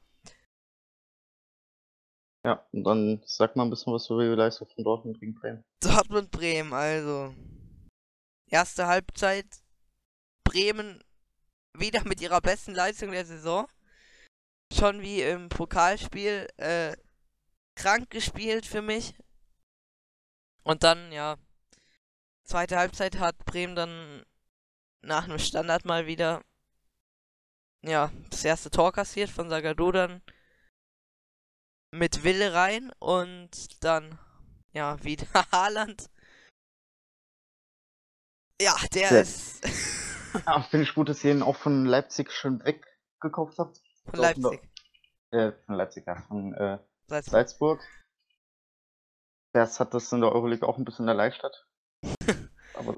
Ja, 2.45 2.67
und 2.73 2.83
dann 2.83 3.21
sag 3.25 3.55
mal 3.55 3.63
ein 3.63 3.69
bisschen 3.69 3.93
was 3.93 4.09
über 4.09 4.23
die 4.23 4.35
Leistung 4.35 4.67
von 4.67 4.83
Dortmund 4.83 5.19
gegen 5.21 5.33
Bremen. 5.35 5.63
Dortmund 5.79 6.29
Bremen, 6.31 6.73
also. 6.73 7.33
Erste 8.47 8.87
Halbzeit. 8.87 9.45
Bremen 10.43 11.01
wieder 11.73 12.03
mit 12.05 12.21
ihrer 12.21 12.41
besten 12.41 12.73
Leistung 12.73 13.11
der 13.11 13.25
Saison. 13.25 13.67
Schon 14.73 15.01
wie 15.01 15.21
im 15.21 15.49
Pokalspiel 15.49 16.47
äh, 16.57 16.95
krank 17.75 18.09
gespielt 18.09 18.65
für 18.65 18.81
mich. 18.81 19.15
Und 20.63 20.83
dann, 20.83 21.11
ja. 21.11 21.37
Zweite 22.45 22.77
Halbzeit 22.77 23.19
hat 23.19 23.37
Bremen 23.45 23.75
dann 23.75 24.25
nach 25.01 25.25
einem 25.25 25.39
Standard 25.39 25.85
mal 25.85 26.07
wieder 26.07 26.43
ja, 27.83 28.11
das 28.29 28.43
erste 28.45 28.71
Tor 28.71 28.93
kassiert 28.93 29.29
von 29.29 29.49
Sagadu 29.49 29.91
dann 29.91 30.21
mit 31.91 32.23
Wille 32.23 32.53
rein 32.53 32.91
und 32.99 33.83
dann 33.83 34.17
ja, 34.71 35.01
wieder 35.03 35.27
Haaland. 35.51 36.09
Ja, 38.61 38.75
der 38.93 39.09
Sehr- 39.09 39.21
ist 39.21 39.61
Ah, 40.45 40.61
Finde 40.63 40.83
ich 40.85 40.93
gut, 40.95 41.09
dass 41.09 41.23
ihr 41.23 41.31
ihn 41.31 41.43
auch 41.43 41.55
von 41.55 41.85
Leipzig 41.85 42.31
schon 42.31 42.63
weggekauft 42.63 43.57
habt. 43.59 43.81
von 44.09 44.19
Leipzig. 44.19 44.61
Äh, 45.31 45.51
von 45.65 45.75
Leipzig, 45.75 46.05
ja, 46.07 46.21
von 46.27 46.53
äh, 46.53 46.79
Salzburg. 47.07 47.31
Salzburg. 47.31 47.81
Das 49.53 49.79
hat 49.79 49.93
das 49.93 50.11
in 50.11 50.21
der 50.21 50.31
Euroleague 50.31 50.67
auch 50.67 50.77
ein 50.77 50.85
bisschen 50.85 51.07
erleichtert. 51.07 51.67
Aber 52.73 52.97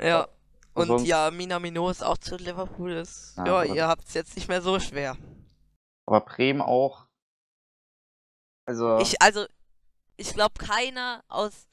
Ja. 0.00 0.28
Und 0.74 0.88
sonst- 0.88 1.06
ja, 1.06 1.30
Minamino 1.30 1.88
ist 1.88 2.02
auch 2.02 2.18
zu 2.18 2.36
Liverpool. 2.36 2.90
Ist, 2.92 3.36
Ja, 3.36 3.62
ja, 3.62 3.74
ihr 3.74 3.86
habt 3.88 4.04
es 4.08 4.14
jetzt 4.14 4.34
nicht 4.34 4.48
mehr 4.48 4.60
so 4.60 4.80
schwer. 4.80 5.16
Aber 6.06 6.20
Bremen 6.22 6.60
auch. 6.60 7.06
Also, 8.66 8.98
Ich, 8.98 9.22
also, 9.22 9.46
ich 10.16 10.32
glaube, 10.34 10.54
keiner 10.58 11.22
aus 11.28 11.68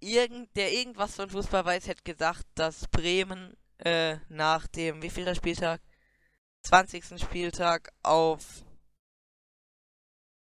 irgend, 0.00 0.54
der 0.54 0.72
irgendwas 0.72 1.16
von 1.16 1.30
Fußball 1.30 1.64
weiß, 1.64 1.86
hätte 1.88 2.02
gesagt, 2.02 2.44
dass 2.54 2.86
Bremen 2.88 3.56
äh, 3.78 4.18
nach 4.28 4.66
dem, 4.68 5.02
wie 5.02 5.10
viel 5.10 5.24
der 5.24 5.34
Spieltag? 5.34 5.80
20. 6.62 7.18
Spieltag 7.20 7.92
auf 8.02 8.64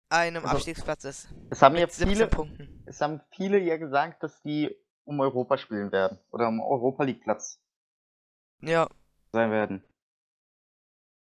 einem 0.08 0.44
Also, 0.44 0.56
Abstiegsplatz 0.56 1.04
ist. 1.04 1.28
es 1.50 1.62
haben 1.62 1.76
ja 1.76 1.86
Mit 1.86 1.92
17 1.92 2.08
viele, 2.08 2.26
Punkten. 2.26 2.68
es 2.86 3.00
haben 3.00 3.20
viele 3.30 3.58
ja 3.60 3.76
gesagt, 3.76 4.22
dass 4.22 4.42
die 4.42 4.74
um 5.04 5.20
Europa 5.20 5.58
spielen 5.58 5.92
werden. 5.92 6.18
Oder 6.30 6.48
um 6.48 6.60
Europa 6.60 7.04
League 7.04 7.22
Platz 7.22 7.60
Ja, 8.62 8.88
sein 9.32 9.50
werden. 9.50 9.84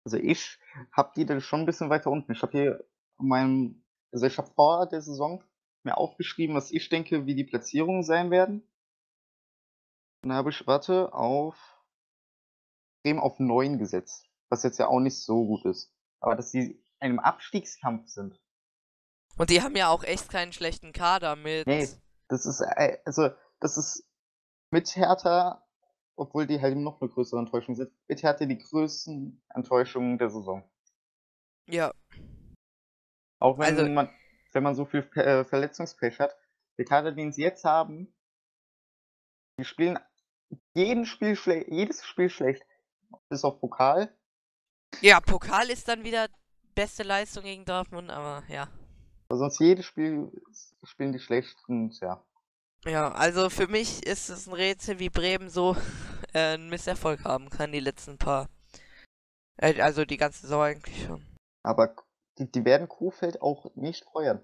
Also 0.06 0.18
ich 0.18 0.60
habe 0.92 1.12
die 1.16 1.26
dann 1.26 1.42
schon 1.42 1.62
ein 1.62 1.66
bisschen 1.66 1.90
weiter 1.90 2.10
unten. 2.12 2.32
Ich 2.32 2.42
habe 2.42 2.52
hier 2.52 2.84
in 3.20 3.28
meinem, 3.28 3.84
also 4.12 4.26
ich 4.26 4.38
habe 4.38 4.52
vor 4.54 4.88
der 4.88 5.02
Saison 5.02 5.44
mir 5.84 5.98
aufgeschrieben, 5.98 6.56
was 6.56 6.72
ich 6.72 6.90
denke, 6.90 7.26
wie 7.26 7.36
die 7.36 7.44
Platzierungen 7.44 8.04
sein 8.04 8.32
werden. 8.32 8.68
Und 10.24 10.30
da 10.30 10.36
habe 10.36 10.50
ich, 10.50 10.66
warte, 10.68 11.14
auf 11.14 11.71
Bremen 13.04 13.20
auf 13.20 13.40
9 13.40 13.78
gesetzt. 13.78 14.26
Was 14.50 14.64
jetzt 14.64 14.80
ja 14.80 14.88
auch 14.88 15.00
nicht 15.00 15.18
so 15.24 15.46
gut 15.46 15.66
ist. 15.66 15.94
Aber 16.20 16.36
dass 16.36 16.52
die 16.52 16.60
in 16.62 16.82
einem 17.00 17.20
Abstiegskampf 17.20 18.08
sind. 18.10 18.40
und 19.38 19.50
die 19.50 19.62
haben 19.62 19.76
ja 19.76 19.90
auch 19.90 20.04
echt 20.04 20.30
keinen 20.30 20.54
schlechten 20.54 20.92
Kader 20.94 21.36
mit. 21.36 21.66
Nee. 21.68 21.88
Das 22.28 22.46
ist, 22.46 22.62
äh, 22.62 23.00
also, 23.06 23.30
das 23.60 23.78
ist 23.78 24.08
mit 24.72 24.96
Hertha, 24.96 25.66
obwohl 26.16 26.46
die 26.48 26.62
halt 26.62 26.78
noch 26.78 27.02
eine 27.02 27.10
größere 27.10 27.40
Enttäuschung 27.40 27.76
sind, 27.76 27.92
mit 28.08 28.22
Hertha 28.24 28.46
die 28.46 28.58
größten 28.58 29.42
Enttäuschungen 29.50 30.18
der 30.18 30.30
Saison. 30.30 30.70
Ja, 31.68 31.92
Auch 33.40 33.58
wenn 33.58 33.76
Also- 33.78 33.88
man, 33.92 34.10
wenn 34.52 34.64
man 34.64 34.76
so 34.76 34.86
viel 34.86 35.02
äh, 35.16 35.44
Verletzungspech 35.44 36.20
hat, 36.20 36.36
der 36.78 36.86
Kader, 36.86 37.12
den 37.12 37.32
sie 37.34 37.42
jetzt 37.42 37.64
haben, 37.64 38.14
die 39.58 39.66
spielen 39.66 39.98
jeden 40.76 41.06
Spiel 41.06 41.36
jedes 41.68 42.06
Spiel 42.06 42.30
schlecht. 42.30 42.64
Bis 43.30 43.44
auf 43.44 43.60
Pokal. 43.60 44.16
ja, 45.02 45.20
Pokal 45.20 45.70
ist 45.70 45.88
dann 45.88 46.04
wieder 46.04 46.28
beste 46.76 47.04
Leistung 47.04 47.44
gegen 47.44 47.66
Dortmund, 47.66 48.10
aber 48.10 48.44
ja. 48.48 48.68
Aber 49.30 49.38
sonst 49.38 49.60
jedes 49.60 49.86
Spiel 49.86 50.32
spielen 50.84 51.12
die 51.12 51.20
schlecht 51.20 51.58
und 51.68 52.00
ja. 52.00 52.24
Ja, 52.86 53.12
also 53.12 53.50
für 53.50 53.68
mich 53.68 54.06
ist 54.06 54.30
es 54.30 54.48
ein 54.48 54.54
Rätsel, 54.54 55.00
wie 55.00 55.10
Bremen 55.10 55.50
so 55.50 55.76
äh, 56.34 56.54
einen 56.54 56.70
Misserfolg 56.70 57.24
haben 57.24 57.50
kann, 57.50 57.72
die 57.72 57.80
letzten 57.80 58.18
paar. 58.18 58.50
Äh, 59.58 59.80
also 59.82 60.06
die 60.06 60.18
ganze 60.18 60.42
Saison 60.42 60.64
eigentlich 60.64 61.06
schon. 61.06 61.26
Aber 61.64 61.96
die, 62.38 62.52
die 62.52 62.66
werden 62.66 62.88
Kofeld 62.90 63.42
auch 63.42 63.74
nicht 63.76 64.06
feuern. 64.06 64.44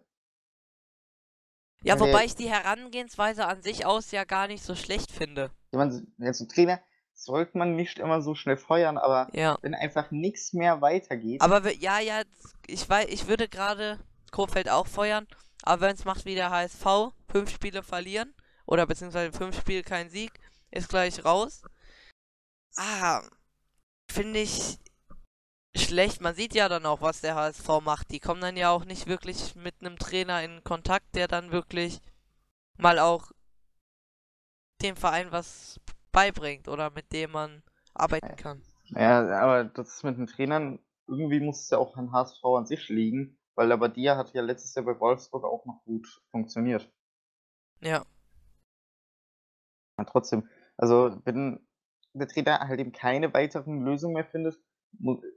Ja, 1.83 1.99
wobei 1.99 2.25
ich 2.25 2.35
die 2.35 2.49
Herangehensweise 2.49 3.45
an 3.45 3.61
sich 3.61 3.85
aus 3.85 4.11
ja 4.11 4.23
gar 4.23 4.47
nicht 4.47 4.63
so 4.63 4.75
schlecht 4.75 5.11
finde. 5.11 5.51
Ich 5.71 5.77
meine, 5.77 6.05
als 6.19 6.45
Trainer 6.47 6.81
sollte 7.19 7.57
man 7.57 7.75
nicht 7.75 7.99
immer 7.99 8.21
so 8.21 8.35
schnell 8.35 8.57
feuern, 8.57 8.97
aber 8.97 9.27
Ja. 9.33 9.57
wenn 9.61 9.73
einfach 9.75 10.11
nichts 10.11 10.53
mehr 10.53 10.81
weitergeht. 10.81 11.41
Aber 11.41 11.63
wir- 11.63 11.75
ja, 11.75 11.99
ja, 11.99 12.21
ich 12.67 12.87
weiß, 12.87 13.07
ich 13.09 13.27
würde 13.27 13.49
gerade 13.49 13.99
Kofeld 14.31 14.69
auch 14.69 14.87
feuern, 14.87 15.27
aber 15.63 15.81
wenn 15.81 15.95
es 15.95 16.05
macht 16.05 16.25
wie 16.25 16.35
der 16.35 16.51
HSV, 16.51 17.13
fünf 17.29 17.49
Spiele 17.51 17.81
verlieren, 17.83 18.33
oder 18.65 18.85
beziehungsweise 18.85 19.31
fünf 19.35 19.57
Spiele 19.59 19.83
kein 19.83 20.09
Sieg, 20.09 20.31
ist 20.71 20.89
gleich 20.89 21.23
raus. 21.25 21.63
Ah, 22.75 23.23
finde 24.11 24.39
ich 24.39 24.77
schlecht. 25.75 26.21
Man 26.21 26.35
sieht 26.35 26.53
ja 26.53 26.69
dann 26.69 26.85
auch, 26.85 27.01
was 27.01 27.21
der 27.21 27.35
HSV 27.35 27.81
macht. 27.81 28.11
Die 28.11 28.19
kommen 28.19 28.41
dann 28.41 28.57
ja 28.57 28.69
auch 28.71 28.85
nicht 28.85 29.07
wirklich 29.07 29.55
mit 29.55 29.75
einem 29.79 29.97
Trainer 29.97 30.43
in 30.43 30.63
Kontakt, 30.63 31.15
der 31.15 31.27
dann 31.27 31.51
wirklich 31.51 32.01
mal 32.77 32.99
auch 32.99 33.31
dem 34.81 34.95
Verein 34.95 35.31
was 35.31 35.79
beibringt 36.11 36.67
oder 36.67 36.89
mit 36.91 37.11
dem 37.11 37.31
man 37.31 37.63
arbeiten 37.93 38.35
kann. 38.35 38.61
Ja, 38.85 39.27
aber 39.39 39.65
das 39.65 40.03
mit 40.03 40.17
den 40.17 40.27
Trainern, 40.27 40.79
irgendwie 41.07 41.39
muss 41.39 41.61
es 41.61 41.69
ja 41.69 41.77
auch 41.77 41.97
an 41.97 42.11
HSV 42.11 42.43
an 42.43 42.65
sich 42.65 42.89
liegen, 42.89 43.37
weil 43.55 43.69
der 43.69 43.77
Badia 43.77 44.17
hat 44.17 44.33
ja 44.33 44.41
letztes 44.41 44.75
Jahr 44.75 44.85
bei 44.85 44.99
Wolfsburg 44.99 45.43
auch 45.43 45.65
noch 45.65 45.83
gut 45.83 46.07
funktioniert. 46.31 46.89
Ja. 47.81 48.05
Ja, 49.97 50.03
trotzdem, 50.05 50.47
also 50.77 51.19
wenn 51.25 51.65
der 52.13 52.27
Trainer 52.27 52.59
halt 52.59 52.79
eben 52.79 52.91
keine 52.91 53.33
weiteren 53.33 53.83
Lösungen 53.83 54.13
mehr 54.13 54.25
findet, 54.25 54.59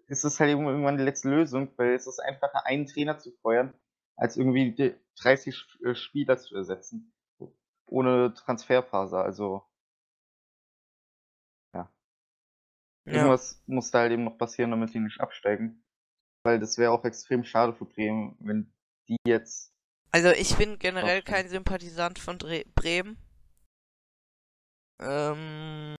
ist 0.06 0.24
es 0.24 0.38
halt 0.38 0.50
irgendwann 0.50 0.96
die 0.96 1.04
letzte 1.04 1.28
Lösung, 1.28 1.70
weil 1.76 1.94
es 1.94 2.06
ist 2.06 2.20
einfacher, 2.20 2.66
einen 2.66 2.86
Trainer 2.86 3.18
zu 3.18 3.32
feuern, 3.42 3.74
als 4.16 4.36
irgendwie 4.36 4.94
30 5.20 5.78
äh, 5.84 5.94
Spieler 5.94 6.38
zu 6.38 6.54
ersetzen. 6.54 7.12
Ohne 7.86 8.34
Transferphase, 8.34 9.18
also. 9.18 9.64
Ja. 13.06 13.14
Irgendwas 13.14 13.62
muss 13.66 13.90
da 13.90 14.00
halt 14.00 14.12
eben 14.12 14.24
noch 14.24 14.38
passieren, 14.38 14.70
damit 14.70 14.94
die 14.94 15.00
nicht 15.00 15.20
absteigen. 15.20 15.82
Weil 16.44 16.58
das 16.58 16.78
wäre 16.78 16.92
auch 16.92 17.04
extrem 17.04 17.44
schade 17.44 17.74
für 17.74 17.84
Bremen, 17.84 18.36
wenn 18.40 18.72
die 19.08 19.16
jetzt. 19.26 19.72
Also 20.10 20.30
ich 20.30 20.56
bin 20.56 20.78
generell 20.78 21.22
kein 21.22 21.48
Sympathisant 21.48 22.18
von 22.18 22.38
Dre 22.38 22.64
Bremen. 22.74 23.16
Ähm, 25.00 25.94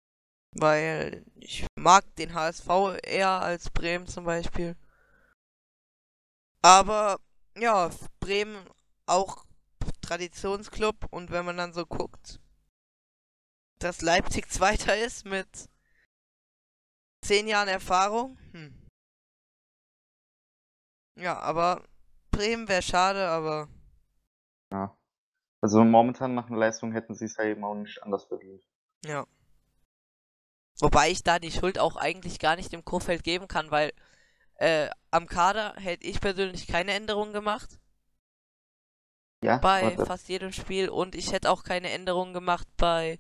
weil 0.54 1.26
ich 1.36 1.66
mag 1.76 2.04
den 2.16 2.34
HSV 2.34 2.68
eher 3.04 3.42
als 3.42 3.70
Bremen 3.70 4.08
zum 4.08 4.26
Beispiel. 4.26 4.76
Aber 6.62 7.20
ja, 7.58 7.90
Bremen 8.20 8.68
auch 9.06 9.46
Traditionsclub 10.02 11.08
und 11.10 11.32
wenn 11.32 11.46
man 11.46 11.58
dann 11.58 11.74
so 11.74 11.86
guckt, 11.86 12.40
dass 13.80 14.02
Leipzig 14.02 14.50
Zweiter 14.50 14.98
ist 14.98 15.26
mit 15.26 15.71
zehn 17.24 17.48
Jahren 17.48 17.68
Erfahrung. 17.68 18.38
Hm. 18.54 18.74
Ja, 21.18 21.40
aber 21.40 21.84
Bremen 22.32 22.68
wäre 22.68 22.82
schade, 22.82 23.28
aber 23.28 23.68
Ja. 24.72 24.96
Also 25.62 25.84
momentan 25.84 26.34
nach 26.34 26.48
einer 26.48 26.58
Leistung 26.58 26.92
hätten 26.92 27.14
sie 27.14 27.26
es 27.26 27.38
halt 27.38 27.50
eben 27.50 27.64
auch 27.64 27.76
nicht 27.76 28.02
anders 28.02 28.24
verdient. 28.26 28.64
Ja. 29.06 29.28
Wobei 30.80 31.12
ich 31.12 31.22
da 31.24 31.38
die 31.38 31.52
Schuld 31.52 31.78
auch 31.78 31.96
eigentlich 31.98 32.40
gar 32.40 32.56
nicht 32.56 32.72
dem 32.72 32.84
Kurfeld 32.84 33.24
geben 33.24 33.48
kann, 33.48 33.70
weil 33.70 33.94
äh, 34.56 34.90
am 35.12 35.28
Kader 35.28 35.76
hätte 35.78 36.08
ich 36.08 36.20
persönlich 36.20 36.66
keine 36.68 36.94
Änderungen 36.94 37.34
gemacht 37.34 37.80
Ja, 39.44 39.58
bei 39.58 39.96
das- 39.96 40.08
fast 40.08 40.30
jedem 40.30 40.52
Spiel 40.52 40.90
und 40.90 41.14
ich 41.14 41.32
hätte 41.32 41.52
auch 41.52 41.64
keine 41.64 41.92
Änderungen 41.92 42.34
gemacht 42.34 42.68
bei, 42.78 43.20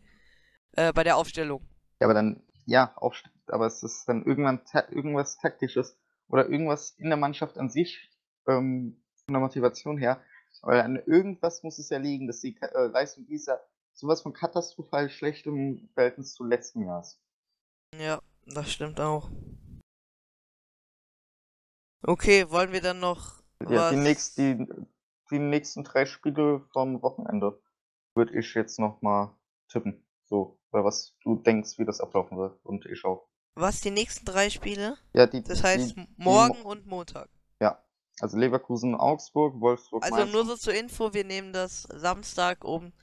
äh, 0.71 0.91
bei 0.93 1.03
der 1.03 1.17
Aufstellung. 1.17 1.67
Ja, 1.99 2.07
aber 2.07 2.15
dann, 2.15 2.41
ja, 2.65 2.95
auch, 2.97 3.13
aber 3.51 3.67
es 3.67 3.83
ist 3.83 4.07
dann 4.07 4.25
irgendwann 4.25 4.65
ta 4.65 4.87
irgendwas 4.89 5.37
Taktisches 5.37 5.97
oder 6.27 6.49
irgendwas 6.49 6.91
in 6.97 7.09
der 7.09 7.17
Mannschaft 7.17 7.57
an 7.57 7.69
sich, 7.69 8.09
ähm, 8.47 9.01
von 9.25 9.33
der 9.33 9.41
Motivation 9.41 9.97
her. 9.97 10.21
Weil 10.61 10.81
an 10.81 10.97
irgendwas 11.05 11.63
muss 11.63 11.79
es 11.79 11.89
ja 11.89 11.97
liegen, 11.97 12.27
dass 12.27 12.41
die 12.41 12.55
äh, 12.61 12.87
Leistung 12.87 13.25
dieser 13.25 13.61
sowas 13.93 14.21
von 14.21 14.33
katastrophal 14.33 15.09
schlecht 15.09 15.45
im 15.45 15.89
Verhältnis 15.93 16.33
zu 16.33 16.43
letzten 16.43 16.85
Jahr 16.85 17.01
ist. 17.01 17.19
Ja, 17.97 18.21
das 18.45 18.71
stimmt 18.71 18.99
auch. 18.99 19.29
Okay, 22.03 22.49
wollen 22.49 22.71
wir 22.71 22.81
dann 22.81 22.99
noch 22.99 23.43
Ja, 23.69 23.91
die, 23.91 23.97
nächst, 23.97 24.37
die, 24.37 24.67
die 25.29 25.39
nächsten 25.39 25.83
drei 25.83 26.05
Spiele 26.05 26.61
vom 26.73 27.01
Wochenende 27.01 27.61
würde 28.15 28.37
ich 28.37 28.53
jetzt 28.53 28.79
nochmal 28.79 29.31
tippen. 29.67 30.03
So, 30.25 30.59
weil 30.71 30.83
was 30.83 31.15
du 31.23 31.35
denkst, 31.35 31.77
wie 31.77 31.85
das 31.85 32.01
ablaufen 32.01 32.37
wird. 32.37 32.59
Und 32.63 32.85
ich 32.85 33.05
auch. 33.05 33.27
Was, 33.55 33.81
die 33.81 33.91
nächsten 33.91 34.25
drei 34.25 34.49
Spiele? 34.49 34.97
Ja, 35.13 35.27
die, 35.27 35.43
Das 35.43 35.63
heißt 35.63 35.95
die, 35.97 36.07
morgen 36.17 36.61
und 36.63 36.85
Montag. 36.87 37.29
ja. 37.59 37.83
Also 38.19 38.37
Leverkusen, 38.37 38.93
Augsburg, 38.93 39.59
Wolfsburg, 39.59 40.03
Also 40.03 40.15
Mainz 40.15 40.31
nur 40.31 40.45
so 40.45 40.55
zur 40.55 40.73
Info, 40.75 41.13
wir 41.13 41.23
nehmen 41.23 41.53
das 41.53 41.83
Samstag 41.83 42.63
um 42.63 42.93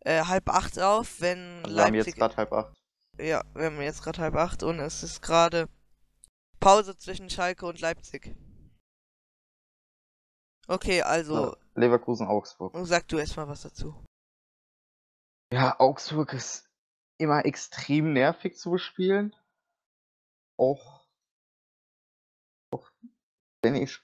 äh, 0.00 0.22
halb 0.24 0.48
acht 0.50 0.78
auf, 0.78 1.20
wenn 1.20 1.62
Also 1.64 1.76
wir 1.76 1.84
haben 1.84 1.94
jetzt 1.94 2.06
Leipzig... 2.06 2.16
gerade 2.20 2.36
halb 2.36 2.52
acht. 2.52 2.76
Ja, 3.18 3.42
wir 3.54 3.66
haben 3.66 3.80
jetzt 3.80 4.02
gerade 4.02 4.20
halb 4.20 4.34
acht 4.34 4.62
und 4.62 4.80
es 4.80 5.02
ist 5.02 5.22
gerade 5.22 5.68
Pause 6.60 6.96
zwischen 6.98 7.30
Schalke 7.30 7.64
und 7.66 7.80
Leipzig. 7.80 8.36
Okay, 10.66 11.00
also 11.02 11.56
Leverkusen, 11.74 12.26
Augsburg. 12.26 12.74
sag 12.86 13.08
du 13.08 13.18
erstmal 13.18 13.48
was 13.48 13.62
dazu. 13.62 14.04
Ja, 15.52 15.78
Augsburg 15.80 16.34
ist 16.34 16.68
immer 17.16 17.46
extrem 17.46 18.12
nervig 18.12 18.58
zu 18.58 18.70
bespielen. 18.72 19.34
Auch, 20.58 21.06
auch 22.74 22.90
wenn 23.62 23.76
ich 23.76 24.00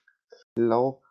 glaube, 0.54 1.04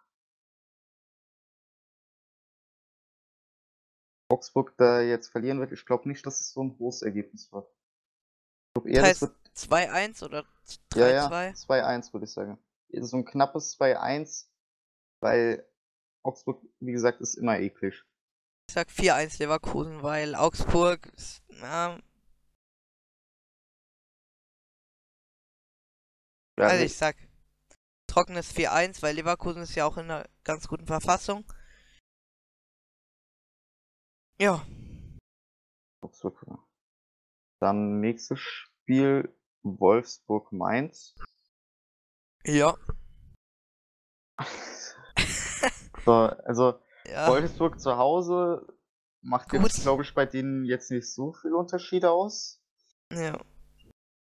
Augsburg 4.32 4.74
da 4.78 5.02
jetzt 5.02 5.28
verlieren 5.30 5.60
wird. 5.60 5.72
Ich 5.72 5.86
glaube 5.86 6.08
nicht, 6.10 6.26
dass 6.26 6.40
es 6.40 6.52
so 6.54 6.64
ein 6.64 6.76
großes 6.76 7.04
Ergebnis 7.04 7.52
wird. 7.52 7.68
Ich 7.70 8.74
glaube 8.74 8.90
eher, 8.90 9.02
Das 9.02 9.10
heißt 9.10 9.22
wird 9.22 9.36
2-1 9.56 10.24
oder 10.26 10.46
ja, 10.96 11.10
ja, 11.10 11.28
3-2? 11.28 11.68
2-1 11.68 12.14
würde 12.14 12.26
ich 12.26 12.32
sagen. 12.32 12.58
So 13.02 13.18
ein 13.18 13.26
knappes 13.26 13.78
2-1, 13.80 14.48
weil 15.22 15.68
Augsburg, 16.24 16.64
wie 16.80 16.92
gesagt, 16.92 17.22
ist 17.22 17.36
immer 17.36 17.60
eklig. 17.60 18.04
Ich 18.70 18.76
sag 18.76 18.88
4-1 18.88 19.40
Leverkusen, 19.40 20.02
weil 20.04 20.36
Augsburg 20.36 21.06
ist, 21.14 21.44
na, 21.50 22.00
Ja, 26.60 26.68
also 26.68 26.84
ich 26.84 26.96
sag 26.96 27.16
trockenes 28.08 28.54
4-1, 28.54 29.02
weil 29.02 29.16
Leverkusen 29.16 29.64
ist 29.64 29.76
ja 29.76 29.86
auch 29.86 29.98
in 29.98 30.06
einer 30.06 30.28
ganz 30.44 30.68
guten 30.68 30.86
Verfassung. 30.86 31.46
Ja. 34.40 34.66
Dann 37.60 38.00
nächstes 38.00 38.40
Spiel 38.40 39.34
Wolfsburg-Mainz. 39.64 41.16
ja, 42.46 42.76
So, 46.06 46.12
also 46.12 46.80
ja. 47.06 47.28
Wolfsburg 47.30 47.80
zu 47.80 47.98
Hause 47.98 48.68
macht 49.22 49.50
Gut. 49.50 49.62
jetzt, 49.62 49.82
glaube 49.82 50.04
ich, 50.04 50.14
bei 50.14 50.26
denen 50.26 50.66
jetzt 50.66 50.92
nicht 50.92 51.12
so 51.12 51.34
viele 51.34 51.56
Unterschiede 51.56 52.12
aus. 52.12 52.62
ja. 53.12 53.40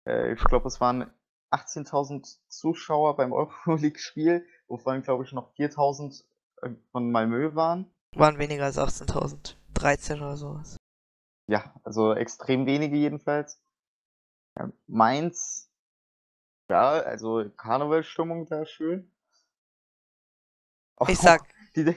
Äh, 0.07 0.33
ich 0.33 0.43
glaube, 0.45 0.67
es 0.67 0.81
waren 0.81 1.13
18.000 1.51 2.39
Zuschauer 2.47 3.15
beim 3.15 3.31
Euroleague-Spiel, 3.33 4.45
wovon, 4.67 5.01
glaube 5.01 5.23
ich, 5.23 5.31
noch 5.31 5.53
4.000 5.55 6.23
äh, 6.61 6.69
von 6.91 7.11
Malmö 7.11 7.55
waren. 7.55 7.91
Waren 8.15 8.39
weniger 8.39 8.65
als 8.65 8.77
18.000. 8.77 9.55
13 9.75 10.19
oder 10.19 10.35
sowas. 10.35 10.77
Ja, 11.47 11.73
also 11.83 12.13
extrem 12.13 12.65
wenige 12.65 12.97
jedenfalls. 12.97 13.61
Ja, 14.57 14.71
Mainz, 14.87 15.71
ja, 16.69 16.89
also 16.89 17.49
Karnevalstimmung 17.55 18.45
da 18.45 18.65
schön. 18.65 19.11
Ich 21.07 21.17
Auch 21.17 21.23
sag, 21.23 21.41
Die, 21.75 21.95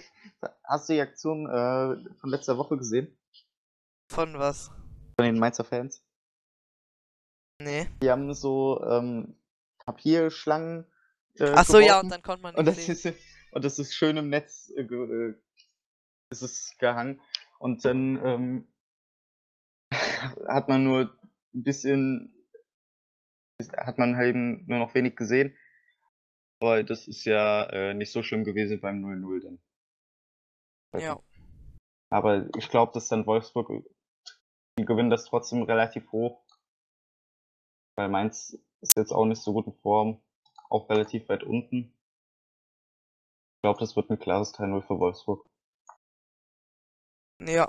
hast 0.64 0.88
du 0.88 0.94
die 0.94 1.00
Aktion 1.00 1.46
äh, 1.46 1.96
von 2.18 2.30
letzter 2.30 2.59
Woche 2.59 2.76
gesehen? 2.76 3.16
von 4.09 4.38
was? 4.38 4.68
Von 5.16 5.24
den 5.24 5.38
Mainzer 5.38 5.64
Fans? 5.64 6.05
Nee. 7.59 7.88
Die 8.03 8.11
haben 8.11 8.34
so 8.34 8.84
ähm, 8.84 9.34
Papierschlangen. 9.85 10.87
Äh, 11.39 11.53
Ach 11.55 11.64
so, 11.64 11.78
ja, 11.78 11.87
geworfen 11.87 12.07
und 12.07 12.11
dann 12.11 12.22
konnte 12.22 12.43
man 12.43 12.55
und 12.55 12.66
das 12.66 12.89
ist 12.89 13.07
und 13.53 13.64
das 13.64 13.78
ist 13.78 13.95
schön 13.95 14.16
im 14.16 14.28
Netz 14.28 14.70
äh, 14.76 14.83
äh, 14.83 15.35
ist 16.30 16.43
es 16.43 16.76
gehangen. 16.78 17.20
Und 17.59 17.85
dann 17.85 18.24
ähm, 18.24 18.68
hat 20.49 20.68
man 20.68 20.85
nur 20.85 21.16
ein 21.55 21.62
bisschen 21.62 22.35
hat 23.76 23.99
man 23.99 24.16
halt 24.16 24.30
eben 24.30 24.66
nur 24.66 24.78
noch 24.78 24.95
wenig 24.95 25.16
gesehen. 25.16 25.57
Aber 26.61 26.83
das 26.83 27.09
ist 27.09 27.24
ja 27.24 27.64
äh, 27.70 27.95
nicht 27.95 28.12
so 28.12 28.22
schlimm 28.22 28.45
gewesen 28.45 28.80
beim 28.80 29.05
0-0 29.05 29.43
dann. 29.43 31.01
Ja. 31.01 31.20
Aber 32.11 32.49
ich 32.57 32.68
glaube, 32.68 32.93
dass 32.93 33.09
dann 33.09 33.26
Wolfsburg, 33.26 33.85
die 34.78 34.85
gewinnen 34.85 35.11
das 35.11 35.24
trotzdem 35.24 35.62
relativ 35.62 36.11
hoch. 36.12 36.45
Weil 37.97 38.09
Mainz 38.09 38.59
ist 38.83 38.97
jetzt 38.97 39.12
auch 39.12 39.24
nicht 39.24 39.41
so 39.41 39.53
gut 39.53 39.66
in 39.66 39.74
Form, 39.74 40.20
auch 40.68 40.89
relativ 40.91 41.28
weit 41.28 41.45
unten. 41.45 41.95
Ich 43.57 43.62
glaube, 43.62 43.78
das 43.80 43.95
wird 43.95 44.11
ein 44.11 44.18
klares 44.18 44.53
3-0 44.55 44.83
für 44.83 44.99
Wolfsburg. 44.99 45.47
Ja. 47.41 47.68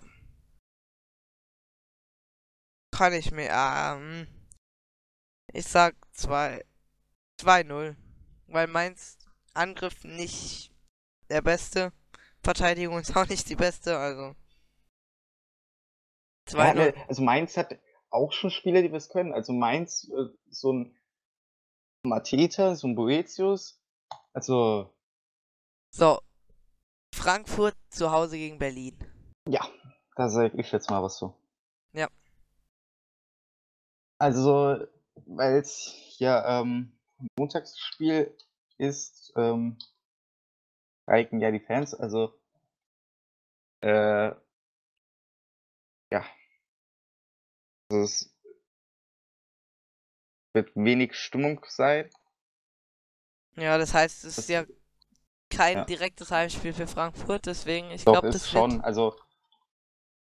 Kann 2.92 3.14
ich 3.14 3.32
mir. 3.32 3.50
Ähm, 3.52 4.28
ich 5.52 5.66
sag 5.66 5.96
2. 6.14 6.66
2-0. 7.40 7.96
Weil 8.48 8.68
Mainz 8.68 9.18
Angriff 9.54 10.04
nicht 10.04 10.72
der 11.30 11.42
beste. 11.42 11.94
Verteidigung 12.44 13.00
ist 13.00 13.16
auch 13.16 13.28
nicht 13.28 13.50
die 13.50 13.56
beste, 13.56 13.98
also. 13.98 14.36
Ja, 16.50 16.72
2-0. 16.72 16.74
ne, 16.74 16.94
also 17.08 17.22
Mainz 17.22 17.56
hat 17.56 17.80
auch 18.10 18.32
schon 18.32 18.52
Spieler, 18.52 18.82
die 18.82 18.92
was 18.92 19.10
können. 19.10 19.34
Also 19.34 19.54
Mainz, 19.54 20.10
äh, 20.10 20.30
so 20.50 20.74
ein 20.74 20.96
Mateta, 22.06 22.76
so 22.76 22.88
ein 22.88 22.96
Boetius. 22.96 23.80
Also, 24.34 24.94
So. 25.92 26.20
Frankfurt 27.16 27.76
zu 27.90 28.12
Hause 28.12 28.38
gegen 28.38 28.58
Berlin. 28.58 28.98
ja, 29.48 29.66
da 30.16 30.30
sage 30.30 30.60
ich 30.60 30.72
jetzt 30.72 30.90
mal 30.90 31.02
was 31.02 31.18
zu. 31.18 31.34
Ja. 31.94 32.08
Also, 34.18 34.78
weil 35.26 35.58
es 35.60 36.16
ja 36.18 36.60
ähm, 36.60 36.92
Montagsspiel 37.38 38.36
ist, 38.78 39.32
ähm, 39.38 39.78
streiken 41.04 41.40
ja 41.40 41.52
die 41.52 41.60
Fans. 41.60 41.94
Also, 41.94 42.34
äh, 43.82 44.32
ja. 46.12 46.26
Also 47.90 48.04
es 48.04 48.33
wird 50.54 50.72
wenig 50.76 51.16
Stimmung 51.16 51.64
sein. 51.68 52.10
Ja, 53.56 53.78
das 53.78 53.94
heißt, 53.94 54.24
es 54.24 54.38
ist 54.38 54.50
ja 54.50 54.64
kein 55.50 55.78
ja. 55.78 55.86
direktes 55.86 56.32
Heimspiel 56.32 56.74
für 56.74 56.88
Frankfurt, 56.88 57.46
deswegen, 57.46 57.92
ich 57.92 58.06
glaube, 58.06 58.28
ist 58.28 58.36
das 58.36 58.50
schon. 58.50 58.74
wird. 58.74 58.84
Also, 58.84 59.16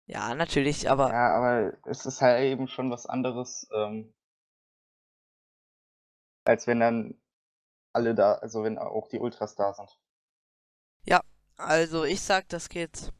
Ja, 0.06 0.34
natürlich, 0.34 0.90
aber 0.90 1.10
ja, 1.10 1.34
aber 1.34 1.72
es 1.86 2.04
ist 2.04 2.20
halt 2.20 2.44
eben 2.44 2.68
schon 2.68 2.90
was 2.90 3.06
anderes, 3.06 3.66
ähm, 3.74 4.12
als 6.44 6.66
wenn 6.66 6.80
dann 6.80 7.14
alle 7.94 8.14
da, 8.14 8.34
also 8.34 8.62
wenn 8.64 8.78
auch 8.78 9.08
die 9.08 9.20
Ultras 9.20 9.54
da 9.54 9.72
sind. 9.72 9.90
also 11.56 12.04
ich 12.04 12.20
sag, 12.20 12.48
das 12.48 12.68
geht 12.68 13.12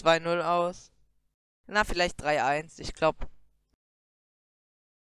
2-0 0.00 0.42
aus. 0.42 0.90
Na, 1.66 1.84
vielleicht 1.84 2.22
3-1. 2.22 2.80
Ich 2.80 2.94
glaube. 2.94 3.26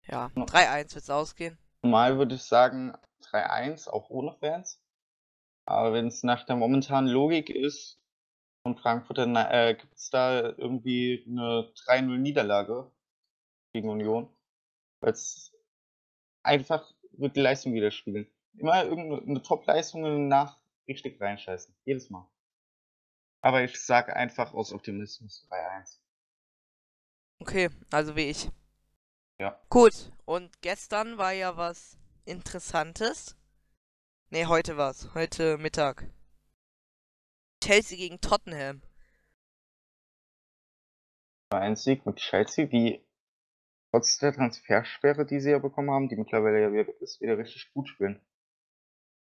Ja, 0.06 0.30
Ja. 0.34 0.44
3-1 0.44 0.94
wird's 0.94 1.10
ausgehen. 1.10 1.58
Normal 1.82 2.18
würde 2.18 2.34
ich 2.36 2.42
sagen 2.42 2.94
3-1, 3.22 3.88
auch 3.88 4.10
ohne 4.10 4.32
Fans. 4.34 4.80
Aber 5.64 5.92
wenn 5.92 6.08
es 6.08 6.22
nach 6.22 6.44
der 6.44 6.56
momentanen 6.56 7.10
Logik 7.10 7.50
ist 7.50 8.00
von 8.64 8.76
Frankfurt, 8.76 9.18
dann 9.18 9.36
äh, 9.36 9.76
gibt 9.78 9.94
es 9.94 10.10
da 10.10 10.40
irgendwie 10.40 11.24
eine 11.26 11.72
3-0-Niederlage 11.86 12.90
gegen 13.72 13.88
Union. 13.88 14.28
Weil 15.00 15.12
es 15.12 15.52
einfach 16.42 16.92
wird 17.12 17.36
die 17.36 17.40
Leistung 17.40 17.74
widerspiegeln. 17.74 18.26
Immer 18.54 18.84
irgendeine 18.84 19.42
Top-Leistung 19.42 20.28
nach 20.28 20.58
richtig 20.88 21.20
reinscheißen. 21.20 21.74
Jedes 21.84 22.10
Mal. 22.10 22.28
Aber 23.40 23.62
ich 23.64 23.80
sage 23.80 24.14
einfach 24.14 24.52
aus 24.54 24.72
Optimismus 24.72 25.46
3-1. 25.50 25.98
Okay, 27.40 27.70
also 27.90 28.14
wie 28.14 28.30
ich. 28.30 28.48
Ja. 29.40 29.60
Gut, 29.70 30.12
und 30.24 30.62
gestern 30.62 31.18
war 31.18 31.32
ja 31.32 31.56
was 31.56 31.98
Interessantes. 32.24 33.36
Ne, 34.30 34.46
heute 34.46 34.76
war's. 34.76 35.12
Heute 35.14 35.58
Mittag. 35.58 36.06
Chelsea 37.62 37.96
gegen 37.98 38.20
Tottenham. 38.20 38.82
1 41.50 41.84
Sieg 41.84 42.06
mit 42.06 42.16
Chelsea, 42.16 42.66
die 42.66 43.04
trotz 43.90 44.18
der 44.18 44.32
Transfersperre, 44.32 45.26
die 45.26 45.40
sie 45.40 45.50
ja 45.50 45.58
bekommen 45.58 45.90
haben, 45.90 46.08
die 46.08 46.16
mittlerweile 46.16 46.62
ja 46.62 46.72
wieder 46.72 47.00
ist, 47.00 47.20
wieder 47.20 47.36
richtig 47.36 47.70
gut 47.74 47.88
spielen. 47.88 48.20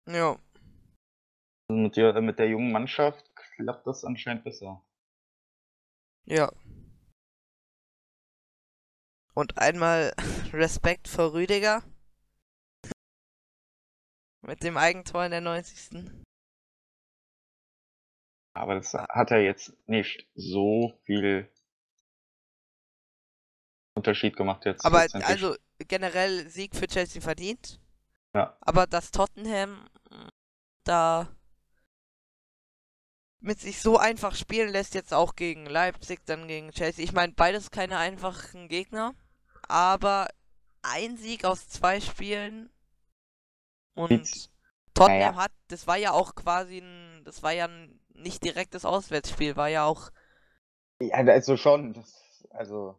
Ja, 0.06 0.38
Also 1.68 1.80
mit 1.80 1.96
der, 1.96 2.20
mit 2.20 2.38
der 2.38 2.48
jungen 2.48 2.72
Mannschaft 2.72 3.34
klappt 3.34 3.86
das 3.86 4.04
anscheinend 4.04 4.44
besser. 4.44 4.84
ja. 6.26 6.50
Und 9.40 9.56
einmal 9.56 10.12
Respekt 10.52 11.08
vor 11.08 11.32
Rüdiger. 11.32 11.82
Mit 14.42 14.62
dem 14.62 14.76
Eigentor 14.76 15.24
in 15.24 15.30
der 15.30 15.40
90. 15.40 16.12
Aber 18.52 18.74
das 18.74 18.92
hat 18.92 19.30
ja 19.30 19.38
jetzt 19.38 19.72
nicht 19.88 20.28
so 20.34 21.00
viel 21.04 21.50
Unterschied 23.94 24.36
gemacht 24.36 24.66
jetzt. 24.66 24.84
Aber 24.84 25.06
also 25.24 25.56
generell 25.78 26.46
Sieg 26.50 26.76
für 26.76 26.86
Chelsea 26.86 27.22
verdient. 27.22 27.80
Ja. 28.34 28.58
Aber 28.60 28.86
dass 28.86 29.10
Tottenham 29.10 29.88
mm, 30.10 30.28
da 30.84 31.34
mit 33.40 33.58
sich 33.58 33.80
so 33.80 33.96
einfach 33.96 34.34
spielen 34.34 34.70
lässt, 34.70 34.94
jetzt 34.94 35.14
auch 35.14 35.34
gegen 35.34 35.64
Leipzig, 35.64 36.26
dann 36.26 36.46
gegen 36.46 36.72
Chelsea. 36.72 37.02
Ich 37.02 37.14
meine, 37.14 37.32
beides 37.32 37.70
keine 37.70 37.96
einfachen 37.96 38.68
Gegner. 38.68 39.14
Aber 39.70 40.28
ein 40.82 41.16
Sieg 41.16 41.44
aus 41.44 41.68
zwei 41.68 42.00
Spielen 42.00 42.70
und 43.94 44.26
Sieht's- 44.26 44.50
Tottenham 44.94 45.18
naja. 45.18 45.36
hat, 45.36 45.52
das 45.68 45.86
war 45.86 45.96
ja 45.96 46.12
auch 46.12 46.34
quasi 46.34 46.78
ein, 46.78 47.22
das 47.24 47.42
war 47.42 47.52
ja 47.52 47.66
ein 47.68 48.00
nicht 48.14 48.44
direktes 48.44 48.84
Auswärtsspiel, 48.84 49.56
war 49.56 49.68
ja 49.68 49.84
auch 49.84 50.10
Ja, 51.00 51.16
also 51.16 51.56
schon. 51.56 51.94
Das, 51.94 52.46
also, 52.50 52.98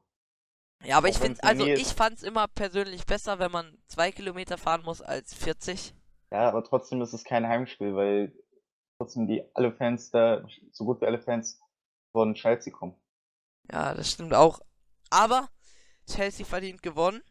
Ja, 0.84 0.98
aber 0.98 1.10
ich 1.10 1.18
finde, 1.18 1.42
also 1.44 1.66
ich 1.66 1.74
ist. 1.84 1.92
fand's 1.94 2.24
immer 2.24 2.48
persönlich 2.48 3.06
besser, 3.06 3.40
wenn 3.40 3.52
man 3.52 3.78
zwei 3.88 4.12
Kilometer 4.12 4.58
fahren 4.58 4.84
muss 4.84 5.02
als 5.02 5.34
40. 5.34 5.94
ja, 6.32 6.48
aber 6.50 6.64
trotzdem 6.64 7.02
ist 7.02 7.14
es 7.14 7.24
kein 7.24 7.48
Heimspiel, 7.48 7.96
weil 7.96 8.34
trotzdem 8.98 9.28
die 9.28 9.44
alle 9.56 9.72
Fans 9.74 10.12
da, 10.12 10.46
so 10.72 10.86
gut 10.86 11.02
wie 11.02 11.06
alle 11.06 11.20
Fans 11.22 11.60
von 12.12 12.34
Chelsea 12.36 12.74
kommen. 12.74 12.96
Ja, 13.72 13.94
das 13.94 14.12
stimmt 14.12 14.34
auch. 14.34 14.60
Aber 15.10 15.48
Chelsea 16.08 16.46
verdient 16.46 16.82
gewonnen 16.82 17.22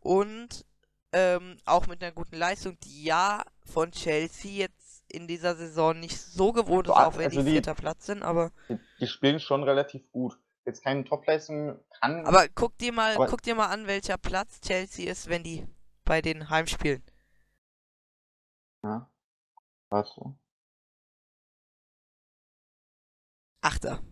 und 0.00 0.64
ähm, 1.12 1.56
auch 1.64 1.86
mit 1.86 2.02
einer 2.02 2.12
guten 2.12 2.36
Leistung, 2.36 2.78
die 2.80 3.04
ja 3.04 3.44
von 3.64 3.92
Chelsea 3.92 4.52
jetzt 4.52 5.04
in 5.08 5.28
dieser 5.28 5.54
Saison 5.54 5.98
nicht 5.98 6.20
so 6.20 6.52
gewohnt 6.52 6.88
ist, 6.88 6.92
auch 6.92 7.16
wenn 7.16 7.26
also 7.26 7.42
die 7.42 7.52
vierter 7.52 7.74
Platz 7.74 8.06
sind, 8.06 8.22
aber 8.22 8.50
Die, 8.68 8.78
die 9.00 9.06
spielen 9.06 9.38
schon 9.38 9.62
relativ 9.62 10.10
gut. 10.10 10.38
Jetzt 10.66 10.82
keine 10.82 11.04
Topleistung 11.04 11.78
kann. 12.00 12.24
aber 12.24 12.48
guck 12.54 12.76
dir 12.78 12.92
mal, 12.92 13.14
guck 13.28 13.42
dir 13.42 13.54
mal 13.54 13.66
an, 13.66 13.86
welcher 13.86 14.16
Platz 14.16 14.60
Chelsea 14.62 15.10
ist, 15.10 15.28
wenn 15.28 15.42
die 15.42 15.66
bei 16.04 16.22
den 16.22 16.48
Heimspielen. 16.48 17.02
Ja. 18.82 19.10
Warte. 19.90 20.34
Achter. 23.60 24.02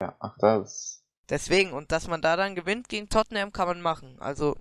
Ja, 0.00 0.16
ach, 0.20 0.36
das. 0.38 1.01
Deswegen, 1.32 1.72
und 1.72 1.90
dass 1.92 2.08
man 2.08 2.20
da 2.20 2.36
dann 2.36 2.54
gewinnt 2.54 2.90
gegen 2.90 3.08
Tottenham, 3.08 3.52
kann 3.52 3.66
man 3.66 3.80
machen. 3.80 4.20
Also, 4.20 4.54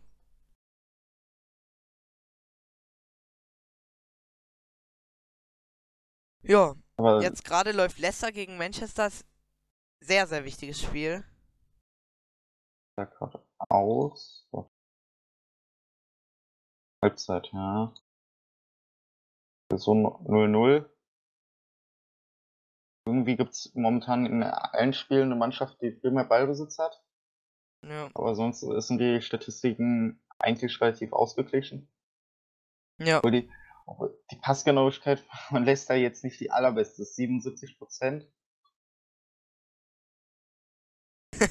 ja, 6.43 6.75
jetzt 7.21 7.43
gerade 7.43 7.73
läuft 7.73 7.99
Leicester 7.99 8.31
gegen 8.31 8.57
Manchester. 8.57 9.09
Sehr, 9.99 10.27
sehr 10.27 10.45
wichtiges 10.45 10.81
Spiel. 10.81 11.25
da 12.95 13.05
gerade 13.05 13.45
aus. 13.57 14.47
Halbzeit, 17.01 17.49
ja. 17.51 17.93
So 19.73 19.93
0-0. 19.93 20.90
Irgendwie 23.11 23.35
gibt 23.35 23.51
es 23.51 23.71
momentan 23.75 24.25
in 24.25 24.41
allen 24.41 24.93
Spielen 24.93 25.23
eine 25.23 25.35
Mannschaft, 25.35 25.81
die 25.81 25.91
viel 25.91 26.11
mehr 26.11 26.23
Ballbesitz 26.23 26.79
hat. 26.79 27.03
Ja, 27.83 28.09
Aber 28.13 28.35
sonst 28.35 28.61
sind 28.61 28.99
die 28.99 29.21
Statistiken 29.21 30.21
eigentlich 30.39 30.79
relativ 30.79 31.11
ausgeglichen. 31.11 31.89
ja. 32.99 33.17
Obwohl 33.17 33.31
die, 33.31 33.51
obwohl 33.85 34.17
die 34.31 34.37
Passgenauigkeit 34.37 35.19
von 35.49 35.65
Leicester 35.65 35.95
jetzt 35.95 36.23
nicht 36.23 36.39
die 36.39 36.51
allerbeste 36.51 37.01
ist. 37.01 37.15
77 37.15 37.77
Prozent. 37.77 38.27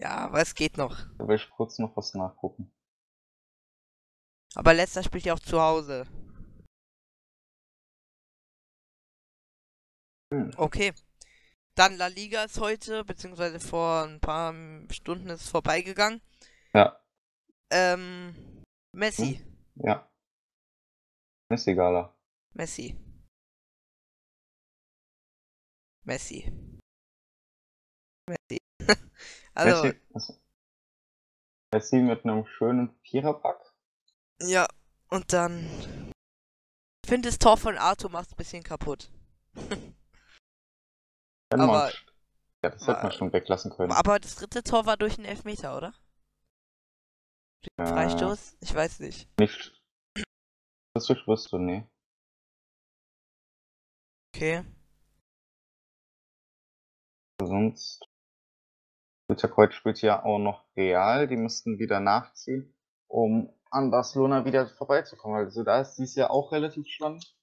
Ja, 0.00 0.10
aber 0.18 0.40
es 0.40 0.54
geht 0.54 0.76
noch. 0.76 0.96
Da 1.18 1.26
will 1.26 1.34
ich 1.34 1.50
kurz 1.50 1.80
noch 1.80 1.96
was 1.96 2.14
nachgucken. 2.14 2.70
Aber 4.54 4.72
Leicester 4.72 5.02
spielt 5.02 5.24
ja 5.24 5.34
auch 5.34 5.40
zu 5.40 5.60
Hause. 5.60 6.06
Hm. 10.32 10.50
Okay. 10.56 10.92
Dann 11.76 11.96
La 11.96 12.08
Liga 12.08 12.44
ist 12.44 12.58
heute, 12.60 13.04
beziehungsweise 13.04 13.60
vor 13.60 14.02
ein 14.04 14.20
paar 14.20 14.52
Stunden 14.90 15.28
ist 15.30 15.48
vorbeigegangen. 15.48 16.20
Ja, 16.74 17.00
Ähm, 17.70 18.64
Messi. 18.92 19.40
ja. 19.76 20.10
Ist 21.50 21.66
egaler. 21.68 22.14
Messi. 22.54 22.96
Messi. 26.04 26.50
Messi. 28.28 28.60
also, 29.54 29.82
Messi, 29.84 30.00
also, 30.14 30.34
Messi 31.72 31.96
mit 31.96 32.24
einem 32.24 32.44
schönen 32.46 32.98
Viererpack. 33.02 33.72
ja. 34.42 34.66
Und 35.10 35.32
dann. 35.32 36.12
Ich 37.04 37.08
finde, 37.08 37.30
das 37.30 37.38
Tor 37.38 37.56
von 37.56 37.78
Arthur 37.78 38.10
macht 38.10 38.26
es 38.26 38.32
ein 38.34 38.36
bisschen 38.36 38.62
kaputt. 38.62 39.10
Aber- 41.50 41.90
Ja, 42.62 42.70
das 42.70 42.86
hätte 42.86 43.02
man 43.02 43.12
schon 43.12 43.32
weglassen 43.32 43.70
können. 43.70 43.92
Aber 43.92 44.18
das 44.18 44.34
dritte 44.34 44.62
Tor 44.62 44.84
war 44.84 44.96
durch 44.96 45.16
einen 45.16 45.26
Elfmeter, 45.26 45.76
oder? 45.76 45.94
Ja, 47.78 47.86
Freistoß? 47.86 48.56
Ich 48.60 48.74
weiß 48.74 49.00
nicht. 49.00 49.28
nicht. 49.38 49.80
Das 50.94 51.08
ich 51.08 51.26
wüsste, 51.26 51.58
nee. 51.60 51.86
Okay. 54.34 54.64
Sonst. 57.40 58.04
Bitterkreuz 59.28 59.74
spielt 59.74 60.00
ja 60.02 60.24
auch 60.24 60.38
noch 60.38 60.64
Real. 60.76 61.28
Die 61.28 61.36
müssten 61.36 61.78
wieder 61.78 62.00
nachziehen, 62.00 62.74
um 63.06 63.52
an 63.70 63.90
Barcelona 63.90 64.44
wieder 64.44 64.66
vorbeizukommen. 64.68 65.36
Also 65.36 65.62
da 65.62 65.80
ist 65.80 65.96
dies 65.96 66.14
Jahr 66.16 66.30
auch 66.30 66.50
relativ 66.52 66.88
spannend. 66.88 67.36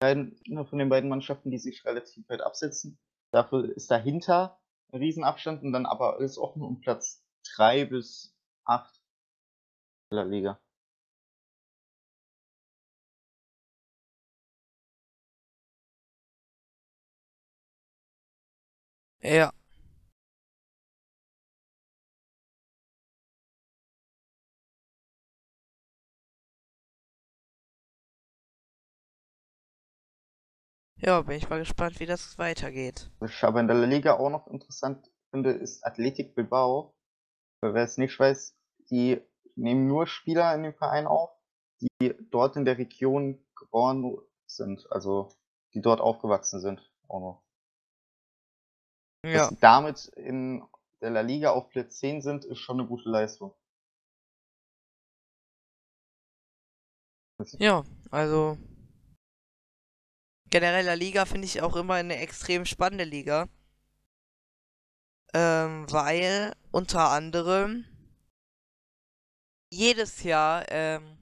Eine 0.00 0.34
von 0.68 0.78
den 0.78 0.88
beiden 0.88 1.10
Mannschaften, 1.10 1.50
die 1.50 1.58
sich 1.58 1.84
relativ 1.84 2.28
weit 2.28 2.40
absetzen. 2.40 2.98
Dafür 3.34 3.64
ist 3.76 3.90
dahinter 3.90 4.60
ein 4.92 5.00
Riesenabstand 5.00 5.64
und 5.64 5.72
dann 5.72 5.86
aber 5.86 6.14
alles 6.14 6.38
offen 6.38 6.62
um 6.62 6.80
Platz 6.80 7.20
3 7.56 7.84
bis 7.84 8.32
8 8.64 9.00
der 10.12 10.24
Liga. 10.24 10.60
Ja. 19.22 19.50
Ja, 31.06 31.20
bin 31.20 31.36
ich 31.36 31.50
mal 31.50 31.58
gespannt, 31.58 32.00
wie 32.00 32.06
das 32.06 32.38
weitergeht. 32.38 33.10
Was 33.18 33.30
ich 33.30 33.44
aber 33.44 33.60
in 33.60 33.68
der 33.68 33.76
Liga 33.86 34.14
auch 34.14 34.30
noch 34.30 34.46
interessant 34.46 35.10
finde, 35.30 35.50
ist 35.50 35.84
Athletic 35.84 36.34
Bilbao. 36.34 36.94
Wer 37.60 37.74
es 37.76 37.98
nicht 37.98 38.18
weiß, 38.18 38.56
die 38.90 39.20
nehmen 39.54 39.86
nur 39.86 40.06
Spieler 40.06 40.54
in 40.54 40.62
den 40.62 40.72
Verein 40.72 41.06
auf, 41.06 41.30
die 41.80 42.14
dort 42.30 42.56
in 42.56 42.64
der 42.64 42.78
Region 42.78 43.38
geboren 43.54 44.16
sind, 44.46 44.90
also 44.90 45.28
die 45.74 45.82
dort 45.82 46.00
aufgewachsen 46.00 46.60
sind 46.60 46.90
auch 47.08 47.20
noch. 47.20 47.42
Ja. 49.26 49.32
Dass 49.32 49.48
sie 49.50 49.58
damit 49.60 50.06
in 50.16 50.62
der 51.02 51.10
La 51.10 51.20
Liga 51.20 51.50
auf 51.50 51.68
Platz 51.68 51.98
10 51.98 52.22
sind, 52.22 52.46
ist 52.46 52.60
schon 52.60 52.80
eine 52.80 52.88
gute 52.88 53.10
Leistung. 53.10 53.54
Ja, 57.58 57.84
also 58.10 58.56
generell 60.54 60.86
La 60.86 60.94
Liga 60.94 61.24
finde 61.24 61.46
ich 61.46 61.62
auch 61.62 61.74
immer 61.74 61.94
eine 61.94 62.18
extrem 62.18 62.64
spannende 62.64 63.02
Liga. 63.02 63.48
Ähm, 65.34 65.90
weil 65.90 66.52
unter 66.70 67.10
anderem 67.10 67.84
jedes 69.68 70.22
Jahr 70.22 70.64
ähm, 70.68 71.18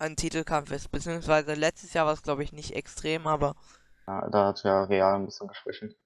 ein 0.00 0.16
Titelkampf 0.16 0.72
ist. 0.72 0.90
Beziehungsweise 0.90 1.54
letztes 1.54 1.94
Jahr 1.94 2.06
war 2.06 2.12
es, 2.12 2.24
glaube 2.24 2.42
ich, 2.42 2.52
nicht 2.52 2.74
extrem, 2.74 3.28
aber. 3.28 3.54
Ja, 4.08 4.28
da 4.28 4.46
hat 4.48 4.64
ja 4.64 4.82
Real 4.82 5.14
ein 5.14 5.26
bisschen 5.26 5.46
geschwächelt. 5.46 5.96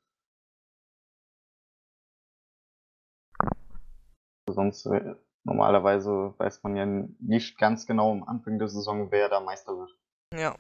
Sonst 4.51 4.85
äh, 4.85 5.15
normalerweise 5.45 6.35
weiß 6.37 6.63
man 6.63 6.77
ja 6.77 6.85
nicht 6.85 7.57
ganz 7.57 7.87
genau 7.87 8.13
am 8.13 8.25
Anfang 8.25 8.59
der 8.59 8.69
Saison, 8.69 9.11
wer 9.11 9.31
da 9.31 9.41
Meister 9.41 9.73
wird. 9.79 9.99
Ja. 10.35 10.55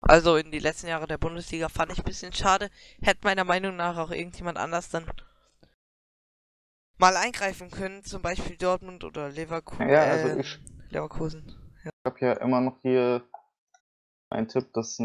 Also 0.00 0.36
in 0.36 0.50
die 0.52 0.58
letzten 0.58 0.88
Jahre 0.88 1.06
der 1.06 1.18
Bundesliga 1.18 1.68
fand 1.68 1.92
ich 1.92 1.98
ein 1.98 2.04
bisschen 2.04 2.32
schade. 2.32 2.70
Hätte 3.00 3.20
meiner 3.24 3.44
Meinung 3.44 3.76
nach 3.76 3.96
auch 3.96 4.10
irgendjemand 4.10 4.58
anders 4.58 4.88
dann 4.90 5.10
mal 6.98 7.16
eingreifen 7.16 7.70
können, 7.70 8.04
zum 8.04 8.22
Beispiel 8.22 8.56
Dortmund 8.56 9.04
oder 9.04 9.28
Leverku 9.30 9.82
Ja, 9.82 10.02
also 10.02 10.28
äh, 10.28 10.40
ich, 10.40 10.58
Leverkusen. 10.90 11.44
ich 11.84 11.90
habe 12.04 12.20
ja 12.20 12.32
immer 12.34 12.60
noch 12.60 12.80
hier 12.82 13.22
einen 14.30 14.48
Tipp, 14.48 14.72
dass 14.72 14.98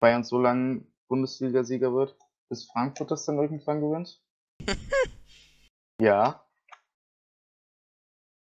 Bayern 0.00 0.24
so 0.24 0.40
lange 0.40 0.84
Bundesliga-Sieger 1.08 1.92
wird, 1.92 2.16
bis 2.48 2.64
Frankfurt 2.70 3.10
das 3.10 3.24
dann 3.26 3.38
irgendwann 3.38 3.80
gewinnt. 3.80 4.22
Ja. 6.00 6.44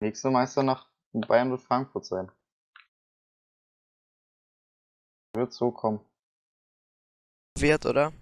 Nächster 0.01 0.31
Meister 0.31 0.63
nach 0.63 0.89
Bayern 1.13 1.51
wird 1.51 1.61
Frankfurt 1.61 2.07
sein. 2.07 2.33
Wird 5.45 5.53
so 5.53 5.71
kommen. 5.73 6.01
Wird, 7.59 7.85
oder? 7.85 8.15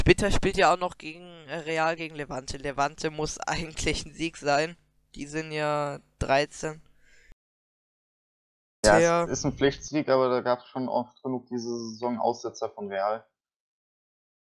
Später 0.00 0.30
spielt 0.30 0.56
ja 0.56 0.72
auch 0.72 0.78
noch 0.78 0.96
gegen 0.96 1.24
äh, 1.48 1.56
Real 1.56 1.96
gegen 1.96 2.14
Levante. 2.14 2.56
Levante 2.56 3.10
muss 3.10 3.38
eigentlich 3.48 4.06
ein 4.06 4.12
Sieg 4.12 4.36
sein. 4.36 4.76
Die 5.16 5.26
sind 5.26 5.50
ja 5.50 5.98
13. 6.20 6.80
Ja, 8.84 8.98
Tja. 8.98 9.24
es 9.24 9.30
ist 9.40 9.44
ein 9.44 9.54
Pflichtsieg, 9.54 10.08
aber 10.08 10.28
da 10.28 10.40
gab 10.40 10.60
es 10.60 10.66
schon 10.68 10.88
oft 10.88 11.20
genug 11.24 11.48
diese 11.48 11.68
Saison 11.90 12.20
Aussetzer 12.20 12.70
von 12.70 12.86
Real. 12.92 13.26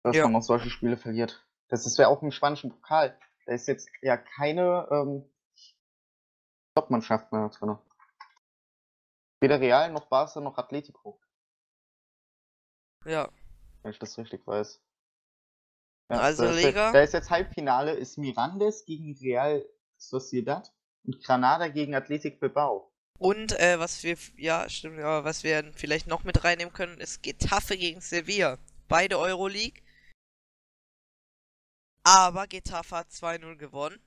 Dass 0.02 0.14
Ja. 0.14 0.24
man 0.24 0.36
auch 0.36 0.42
solche 0.42 0.68
Spiele 0.68 0.98
verliert. 0.98 1.42
Das 1.68 1.86
ist 1.86 1.96
ja 1.96 2.08
auch 2.08 2.20
im 2.20 2.32
spanischen 2.32 2.68
Pokal. 2.70 3.18
Da 3.46 3.54
ist 3.54 3.66
jetzt 3.66 3.88
ja 4.02 4.18
keine 4.18 4.86
ähm, 4.90 5.32
Top-Mannschaft 6.76 7.32
mehr 7.32 7.48
drin. 7.48 7.78
Weder 9.40 9.58
Real 9.58 9.90
noch 9.90 10.10
Barca 10.10 10.40
noch 10.42 10.58
Atletico, 10.58 11.18
Ja. 13.04 13.28
wenn 13.82 13.92
ich 13.92 13.98
das 13.98 14.16
richtig 14.18 14.46
weiß. 14.46 14.80
Also 16.08 16.44
da 16.44 16.50
ist, 16.50 16.64
Liga? 16.64 16.92
Da 16.92 17.02
ist 17.02 17.14
jetzt 17.14 17.30
Halbfinale, 17.30 17.92
ist 17.92 18.18
Mirandes 18.18 18.84
gegen 18.84 19.16
Real 19.18 19.64
Sociedad 19.96 20.72
und 21.04 21.22
Granada 21.22 21.68
gegen 21.68 21.94
Athletic 21.94 22.40
Bilbao. 22.40 22.90
Und 23.18 23.58
äh, 23.58 23.78
was 23.78 24.02
wir, 24.02 24.16
ja, 24.36 24.68
stimmt, 24.68 24.98
aber 24.98 25.24
was 25.24 25.44
wir 25.44 25.72
vielleicht 25.74 26.06
noch 26.06 26.24
mit 26.24 26.44
reinnehmen 26.44 26.72
können, 26.74 26.98
ist 27.00 27.22
Getafe 27.22 27.76
gegen 27.76 28.00
Sevilla. 28.00 28.58
Beide 28.88 29.18
Euroleague. 29.18 29.82
Aber 32.02 32.46
Getafe 32.46 32.96
hat 32.96 33.08
2-0 33.10 33.56
gewonnen. 33.56 33.98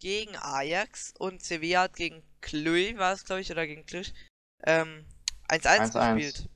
Gegen 0.00 0.36
Ajax 0.36 1.12
und 1.18 1.42
Sevilla 1.42 1.82
hat 1.82 1.96
gegen 1.96 2.22
Cluj, 2.40 2.96
war 2.96 3.12
es 3.12 3.24
glaube 3.24 3.40
ich, 3.40 3.50
oder 3.50 3.66
gegen 3.66 3.84
Cluj, 3.84 4.12
ähm, 4.64 5.04
1-1 5.48 5.92
1-1. 5.92 6.14
gespielt. 6.14 6.48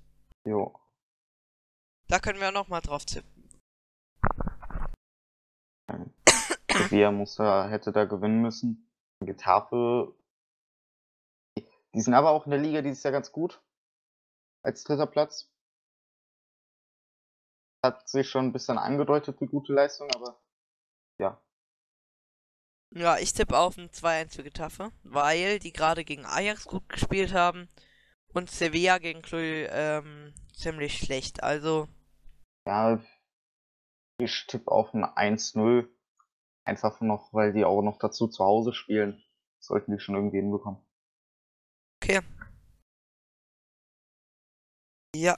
Jo. 0.44 0.72
Da 2.08 2.18
können 2.18 2.40
wir 2.40 2.48
auch 2.48 2.52
noch 2.52 2.68
mal 2.68 2.80
drauf 2.80 3.04
tippen. 3.04 3.30
Sevilla 6.70 7.10
muss 7.10 7.36
da, 7.36 7.68
hätte 7.68 7.92
da 7.92 8.04
gewinnen 8.04 8.42
müssen. 8.42 8.90
Getafe. 9.20 10.14
Die 11.94 12.00
sind 12.00 12.14
aber 12.14 12.30
auch 12.30 12.46
in 12.46 12.50
der 12.50 12.60
Liga 12.60 12.82
dieses 12.82 13.02
Jahr 13.02 13.12
ganz 13.12 13.32
gut. 13.32 13.62
Als 14.62 14.84
dritter 14.84 15.06
Platz. 15.06 15.50
Hat 17.84 18.08
sich 18.08 18.28
schon 18.28 18.46
ein 18.46 18.52
bisschen 18.52 18.78
angedeutet, 18.78 19.40
die 19.40 19.46
gute 19.46 19.72
Leistung, 19.72 20.08
aber 20.14 20.40
ja. 21.18 21.40
Ja, 22.94 23.18
ich 23.18 23.32
tippe 23.32 23.58
auf 23.58 23.76
ein 23.76 23.88
2-1 23.90 24.36
für 24.36 24.42
Getafe, 24.42 24.92
weil 25.02 25.58
die 25.58 25.72
gerade 25.72 26.04
gegen 26.04 26.26
Ajax 26.26 26.66
gut 26.66 26.88
gespielt 26.88 27.32
haben 27.32 27.68
und 28.34 28.50
Sevilla 28.50 28.98
gegen 28.98 29.22
Cluj 29.22 29.66
ähm, 29.70 30.34
ziemlich 30.54 30.98
schlecht. 30.98 31.42
Also, 31.42 31.88
Ja, 32.66 33.02
ich 34.18 34.46
tippe 34.46 34.70
auf 34.70 34.94
ein 34.94 35.04
1-0. 35.04 35.88
Einfach 36.64 37.00
noch, 37.00 37.32
weil 37.32 37.52
die 37.52 37.64
auch 37.64 37.82
noch 37.82 37.98
dazu 37.98 38.28
zu 38.28 38.44
Hause 38.44 38.72
spielen. 38.72 39.22
Sollten 39.60 39.92
die 39.92 40.00
schon 40.00 40.14
irgendwie 40.14 40.38
hinbekommen. 40.38 40.80
okay. 42.02 42.20
Ja. 45.14 45.36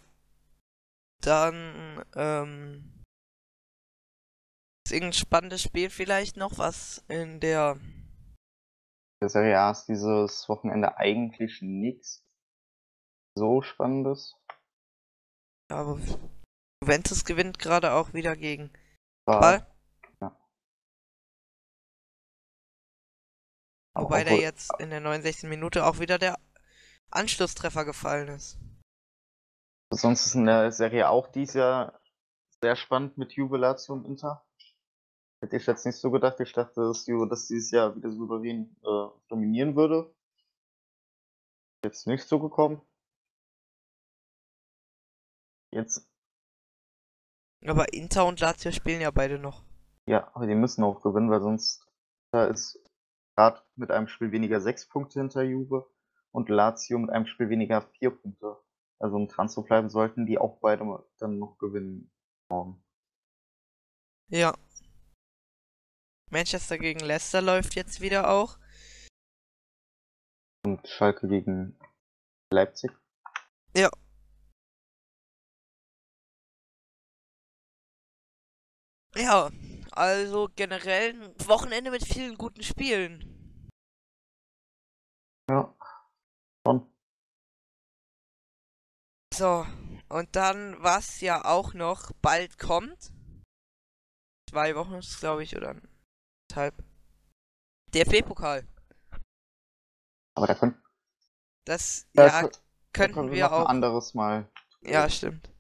Dann, 1.21 2.05
ähm. 2.15 3.03
Ist 4.87 4.93
irgendein 4.93 5.15
spannendes 5.15 5.63
Spiel 5.63 5.89
vielleicht 5.89 6.37
noch, 6.37 6.59
was 6.59 7.03
in 7.09 7.41
der. 7.41 7.81
Der 9.23 9.29
Serie 9.31 9.59
A 9.59 9.71
ist 9.71 9.87
dieses 9.87 10.47
Wochenende 10.51 10.99
eigentlich 10.99 11.63
nichts 11.63 12.24
so 13.37 13.63
Spannendes. 13.63 14.37
Ja, 15.71 15.79
aber 15.81 15.99
Juventus 16.83 17.25
gewinnt 17.25 17.59
gerade 17.59 17.93
auch 17.93 18.13
wieder 18.13 18.37
gegen 18.37 18.73
Ball. 19.27 19.67
ja. 20.21 20.37
Wobei 23.95 24.23
Obwohl- 24.23 24.25
der 24.25 24.37
jetzt 24.41 24.71
in 24.79 24.91
der 24.91 25.01
69. 25.01 25.49
Minute 25.49 25.87
auch 25.87 25.99
wieder 25.99 26.19
der 26.19 26.39
Anschlusstreffer 27.11 27.85
gefallen 27.85 28.29
ist. 28.29 28.59
Sonst 29.93 30.27
ist 30.27 30.35
in 30.35 30.47
der 30.47 30.73
Serie 30.73 31.09
auch 31.09 31.29
dieses 31.29 31.55
Jahr 31.55 32.01
sehr 32.61 32.75
spannend 32.77 33.17
mit 33.19 33.33
Juve, 33.33 33.57
Lazio 33.57 33.95
und 33.95 34.05
Inter. 34.07 34.45
Hätte 35.41 35.57
ich 35.57 35.67
jetzt 35.67 35.85
nicht 35.87 35.99
so 35.99 36.11
gedacht. 36.11 36.41
Ich 36.41 36.53
dachte, 36.53 36.81
dass 36.81 37.07
Juve 37.07 37.29
das 37.29 37.47
dieses 37.47 37.71
Jahr 37.71 37.95
wieder 37.95 38.11
souverän 38.11 38.77
äh, 38.83 39.09
dominieren 39.29 39.77
würde. 39.77 40.13
Jetzt 41.85 42.07
nicht 42.07 42.27
so 42.27 42.41
gekommen. 42.41 42.81
Jetzt, 45.75 46.09
Aber 47.67 47.93
Inter 47.93 48.27
und 48.27 48.39
Lazio 48.39 48.71
spielen 48.71 49.01
ja 49.01 49.11
beide 49.11 49.41
noch. 49.41 49.65
Ja, 50.07 50.31
aber 50.33 50.47
die 50.47 50.55
müssen 50.55 50.85
auch 50.85 51.03
gewinnen, 51.03 51.31
weil 51.31 51.41
sonst 51.41 51.85
da 52.31 52.47
ist 52.47 52.79
gerade 53.37 53.61
mit 53.75 53.91
einem 53.91 54.07
Spiel 54.07 54.31
weniger 54.31 54.61
sechs 54.61 54.89
Punkte 54.89 55.19
hinter 55.19 55.43
Juve 55.43 55.91
und 56.31 56.49
Lazio 56.49 56.97
mit 56.99 57.11
einem 57.11 57.27
Spiel 57.27 57.49
weniger 57.51 57.83
vier 57.83 58.11
Punkte. 58.11 58.57
Also 59.01 59.17
um 59.17 59.27
dran 59.27 59.49
zu 59.49 59.65
bleiben, 59.65 59.91
sollten 59.91 60.27
die 60.27 60.39
auch 60.39 60.61
beide 60.61 60.85
dann 61.19 61.41
noch 61.41 61.59
gewinnen 61.59 62.13
morgen. 62.49 62.81
Ja. 64.29 64.55
Manchester 66.31 66.79
gegen 66.79 67.01
Leicester 67.01 67.43
läuft 67.43 67.75
jetzt 67.75 68.01
wieder 68.01 68.31
auch. 68.31 68.59
Und 70.65 70.87
Schalke 70.87 71.27
gegen 71.27 71.77
Leipzig. 72.53 72.93
Ja. 73.77 73.91
Ja, 79.17 79.51
also 79.93 80.49
generell 80.57 81.11
ein 81.15 81.49
Wochenende 81.49 81.91
mit 81.91 82.05
vielen 82.05 82.37
guten 82.37 82.63
Spielen. 82.63 83.69
Ja. 85.49 85.75
Schon. 86.67 86.91
So, 89.33 89.67
und 90.09 90.35
dann, 90.37 90.83
was 90.83 91.21
ja 91.21 91.45
auch 91.45 91.75
noch 91.75 92.13
bald 92.23 92.59
kommt. 92.59 93.13
Zwei 94.51 94.75
Wochen 94.77 94.95
ist 94.95 95.19
glaube 95.21 95.43
ich, 95.43 95.57
oder 95.57 95.81
halb. 96.55 96.75
DFB-Pokal. 97.93 98.67
Aber 100.37 100.47
da 100.47 100.55
können, 100.55 100.83
Das, 101.65 102.07
da 102.15 102.27
ja, 102.27 102.41
kö- 102.41 102.53
da 102.53 102.59
könnten 102.93 103.15
können 103.15 103.31
wir 103.33 103.45
noch 103.45 103.53
ein 103.53 103.63
auch. 103.65 103.69
anderes 103.69 104.15
Mal. 104.15 104.51
Ja, 104.83 105.09
stimmt. 105.09 105.51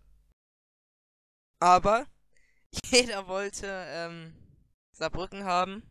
Aber 1.60 2.06
jeder 2.86 3.26
wollte 3.28 3.66
ähm, 3.68 4.34
Saarbrücken 4.92 5.44
haben. 5.44 5.82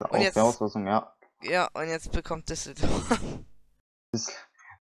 Auch 0.00 0.16
jetzt- 0.18 0.36
Auslosung, 0.38 0.86
ja. 0.86 1.12
Ja, 1.42 1.68
und 1.74 1.88
jetzt 1.88 2.12
bekommt 2.12 2.48
Düsseldorf. 2.48 3.20
Das, 4.12 4.26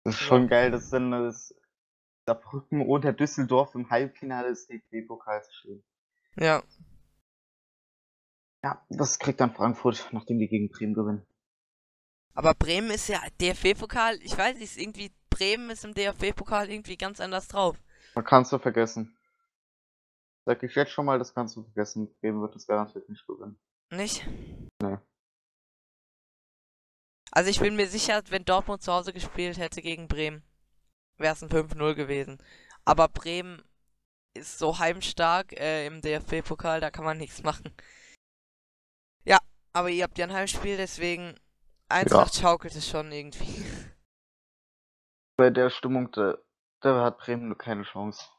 das 0.03 0.13
ist 0.15 0.21
schon 0.21 0.47
geil, 0.47 0.71
dass 0.71 0.91
dann 0.91 1.11
das 1.11 1.53
Saarbrücken 2.25 2.81
oder 2.88 3.11
Düsseldorf 3.11 3.75
im 3.75 3.89
Halbfinale 3.89 4.49
des 4.49 4.67
DFB-Pokals 4.67 5.53
stehen. 5.53 5.83
ja, 6.38 6.63
Ja, 8.63 8.86
das 8.89 9.19
kriegt 9.19 9.41
dann 9.41 9.53
Frankfurt, 9.53 10.07
nachdem 10.11 10.39
die 10.39 10.47
gegen 10.47 10.69
Bremen 10.69 10.93
gewinnen. 10.93 11.25
aber 12.33 12.53
Bremen 12.53 12.91
ist 12.91 13.09
ja 13.09 13.19
DFB-Pokal. 13.41 14.19
Ich 14.21 14.38
weiß 14.38 14.57
nicht, 14.57 14.77
irgendwie 14.77 15.11
Bremen 15.29 15.69
ist 15.71 15.83
im 15.83 15.93
DFB-Pokal 15.93 16.69
irgendwie 16.69 16.95
ganz 16.97 17.19
anders 17.19 17.47
drauf. 17.49 17.75
Man 18.13 18.23
kannst 18.23 18.53
du 18.53 18.59
vergessen. 18.59 19.17
Sag 20.46 20.62
ich 20.62 20.76
jetzt 20.76 20.91
schon 20.91 21.06
mal, 21.06 21.18
das 21.18 21.34
kannst 21.34 21.56
du 21.56 21.64
vergessen. 21.64 22.14
Bremen 22.20 22.41
wird 22.41 22.56
das 22.56 22.68
garantiert 22.68 23.10
nicht 23.10 23.26
gewinnen. 23.26 23.60
Nicht? 23.91 24.26
Nee. 24.82 24.98
Also 27.32 27.50
ich 27.50 27.60
bin 27.60 27.76
mir 27.76 27.88
sicher, 27.88 28.22
wenn 28.30 28.46
Dortmund 28.46 28.82
zu 28.82 28.93
Hause 28.93 29.12
gespielt 29.12 29.58
hätte 29.58 29.82
gegen 29.82 30.08
Bremen, 30.08 30.43
wäre 31.18 31.34
es 31.34 31.43
ein 31.43 31.50
5-0 31.50 31.96
gewesen. 31.96 32.38
Aber 32.86 33.08
Bremen 33.08 33.62
ist 34.36 34.60
so 34.60 34.78
heimstark 34.80 35.54
äh, 35.54 35.88
im 35.88 36.02
DFB-Pokal, 36.02 36.80
da 36.80 36.91
kann 36.91 37.06
man 37.06 37.18
nichts 37.18 37.43
machen. 37.43 37.74
Ja, 39.24 39.39
aber 39.74 39.89
ihr 39.89 40.04
habt 40.04 40.18
ja 40.18 40.26
ein 40.26 40.34
Heimspiel, 40.34 40.78
deswegen 40.78 41.36
Eintracht 41.89 42.36
schaukelt 42.36 42.76
es 42.76 42.88
schon 42.88 43.12
irgendwie. 43.12 43.66
Bei 45.38 45.50
der 45.50 45.70
Stimmung, 45.70 46.12
da, 46.12 46.38
da 46.82 47.04
hat 47.04 47.18
Bremen 47.18 47.48
nur 47.48 47.58
keine 47.58 47.84
Chance. 47.84 48.30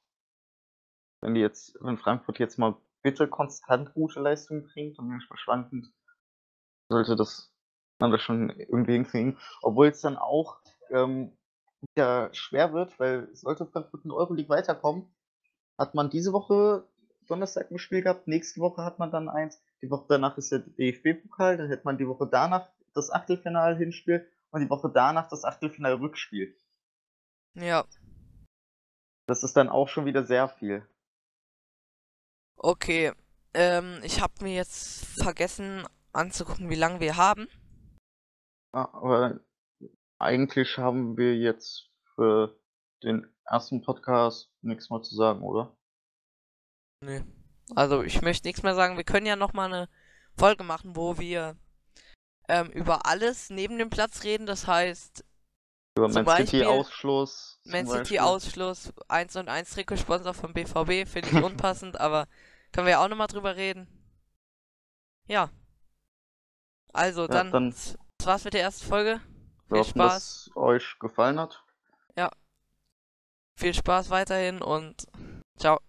Wenn 1.26 1.34
die 1.34 1.40
jetzt, 1.40 1.76
wenn 1.80 1.98
Frankfurt 1.98 2.38
jetzt 2.38 2.56
mal 2.56 2.76
bitte 3.02 3.26
konstant 3.26 3.92
gute 3.94 4.20
Leistungen 4.20 4.62
bringt 4.62 4.96
und 5.00 5.08
manchmal 5.08 5.36
schwankend, 5.38 5.92
sollte 6.88 7.16
das 7.16 7.52
man 7.98 8.12
das 8.12 8.22
schon 8.22 8.50
irgendwie 8.50 8.92
hinkriegen. 8.92 9.36
Obwohl 9.60 9.88
es 9.88 10.00
dann 10.00 10.16
auch 10.16 10.60
ähm, 10.88 11.36
wieder 11.80 12.32
schwer 12.32 12.72
wird, 12.72 12.96
weil 13.00 13.28
sollte 13.34 13.66
Frankfurt 13.66 14.04
in 14.04 14.12
Euroleague 14.12 14.48
weiterkommen, 14.48 15.12
hat 15.76 15.96
man 15.96 16.10
diese 16.10 16.32
Woche 16.32 16.86
Donnerstag 17.26 17.72
ein 17.72 17.80
Spiel 17.80 18.02
gehabt, 18.02 18.28
nächste 18.28 18.60
Woche 18.60 18.84
hat 18.84 19.00
man 19.00 19.10
dann 19.10 19.28
eins, 19.28 19.60
die 19.82 19.90
Woche 19.90 20.06
danach 20.08 20.38
ist 20.38 20.52
der 20.52 20.60
DFB-Pokal, 20.60 21.56
dann 21.56 21.66
hätte 21.70 21.86
man 21.86 21.98
die 21.98 22.06
Woche 22.06 22.28
danach 22.30 22.68
das 22.94 23.10
Achtelfinale-Hinspiel 23.10 24.24
und 24.50 24.60
die 24.60 24.70
Woche 24.70 24.92
danach 24.94 25.28
das 25.28 25.42
Achtelfinale-Rückspiel. 25.42 26.56
Ja, 27.54 27.84
Das 29.26 29.42
ist 29.42 29.56
dann 29.56 29.68
auch 29.68 29.88
schon 29.88 30.04
wieder 30.04 30.22
sehr 30.22 30.48
viel. 30.48 30.86
Okay. 32.56 33.12
Ähm, 33.54 34.00
ich 34.02 34.20
habe 34.20 34.34
mir 34.42 34.54
jetzt 34.54 35.06
vergessen 35.22 35.86
anzugucken, 36.12 36.70
wie 36.70 36.74
lange 36.74 37.00
wir 37.00 37.16
haben. 37.16 37.48
Ja, 38.74 38.92
aber 38.92 39.40
eigentlich 40.18 40.78
haben 40.78 41.16
wir 41.16 41.36
jetzt 41.36 41.90
für 42.14 42.58
den 43.02 43.26
ersten 43.44 43.82
Podcast 43.82 44.50
nichts 44.62 44.90
mehr 44.90 45.02
zu 45.02 45.14
sagen, 45.14 45.42
oder? 45.42 45.76
Nee. 47.02 47.22
Also 47.74 48.02
ich 48.02 48.22
möchte 48.22 48.46
nichts 48.46 48.62
mehr 48.62 48.74
sagen. 48.74 48.96
Wir 48.96 49.04
können 49.04 49.26
ja 49.26 49.36
noch 49.36 49.52
mal 49.52 49.72
eine 49.72 49.88
Folge 50.36 50.64
machen, 50.64 50.96
wo 50.96 51.18
wir 51.18 51.56
ähm, 52.48 52.70
über 52.70 53.06
alles 53.06 53.50
neben 53.50 53.78
dem 53.78 53.90
Platz 53.90 54.24
reden. 54.24 54.46
Das 54.46 54.66
heißt, 54.66 55.24
Über 55.96 56.10
Zum 56.10 56.24
Man 56.24 56.36
City 56.46 56.64
Ausschluss. 56.64 57.58
Man 57.64 57.86
City. 57.86 58.20
Ausschluss, 58.20 58.92
1 59.08 59.36
und 59.36 59.48
1 59.48 59.70
Trikotsponsor 59.70 60.34
vom 60.34 60.52
BVB, 60.52 61.08
finde 61.08 61.28
ich 61.30 61.42
unpassend, 61.42 61.98
aber 62.00 62.26
können 62.72 62.86
wir 62.86 62.92
ja 62.92 63.04
auch 63.04 63.08
nochmal 63.08 63.28
drüber 63.28 63.56
reden. 63.56 63.88
Ja. 65.26 65.50
Also, 66.92 67.22
Ja, 67.22 67.28
dann, 67.28 67.50
dann- 67.50 67.70
das 67.70 68.26
war's 68.26 68.44
mit 68.44 68.54
der 68.54 68.62
ersten 68.62 68.86
Folge. 68.86 69.20
Wir 69.68 69.76
Viel 69.76 69.78
hoffen, 69.78 69.90
Spaß, 69.90 70.44
dass 70.46 70.56
euch 70.56 70.98
gefallen 70.98 71.40
hat. 71.40 71.62
viel 73.58 73.72
Spaß 73.72 74.10
weiterhin 74.10 74.60
und 74.60 75.06
ciao. 75.56 75.80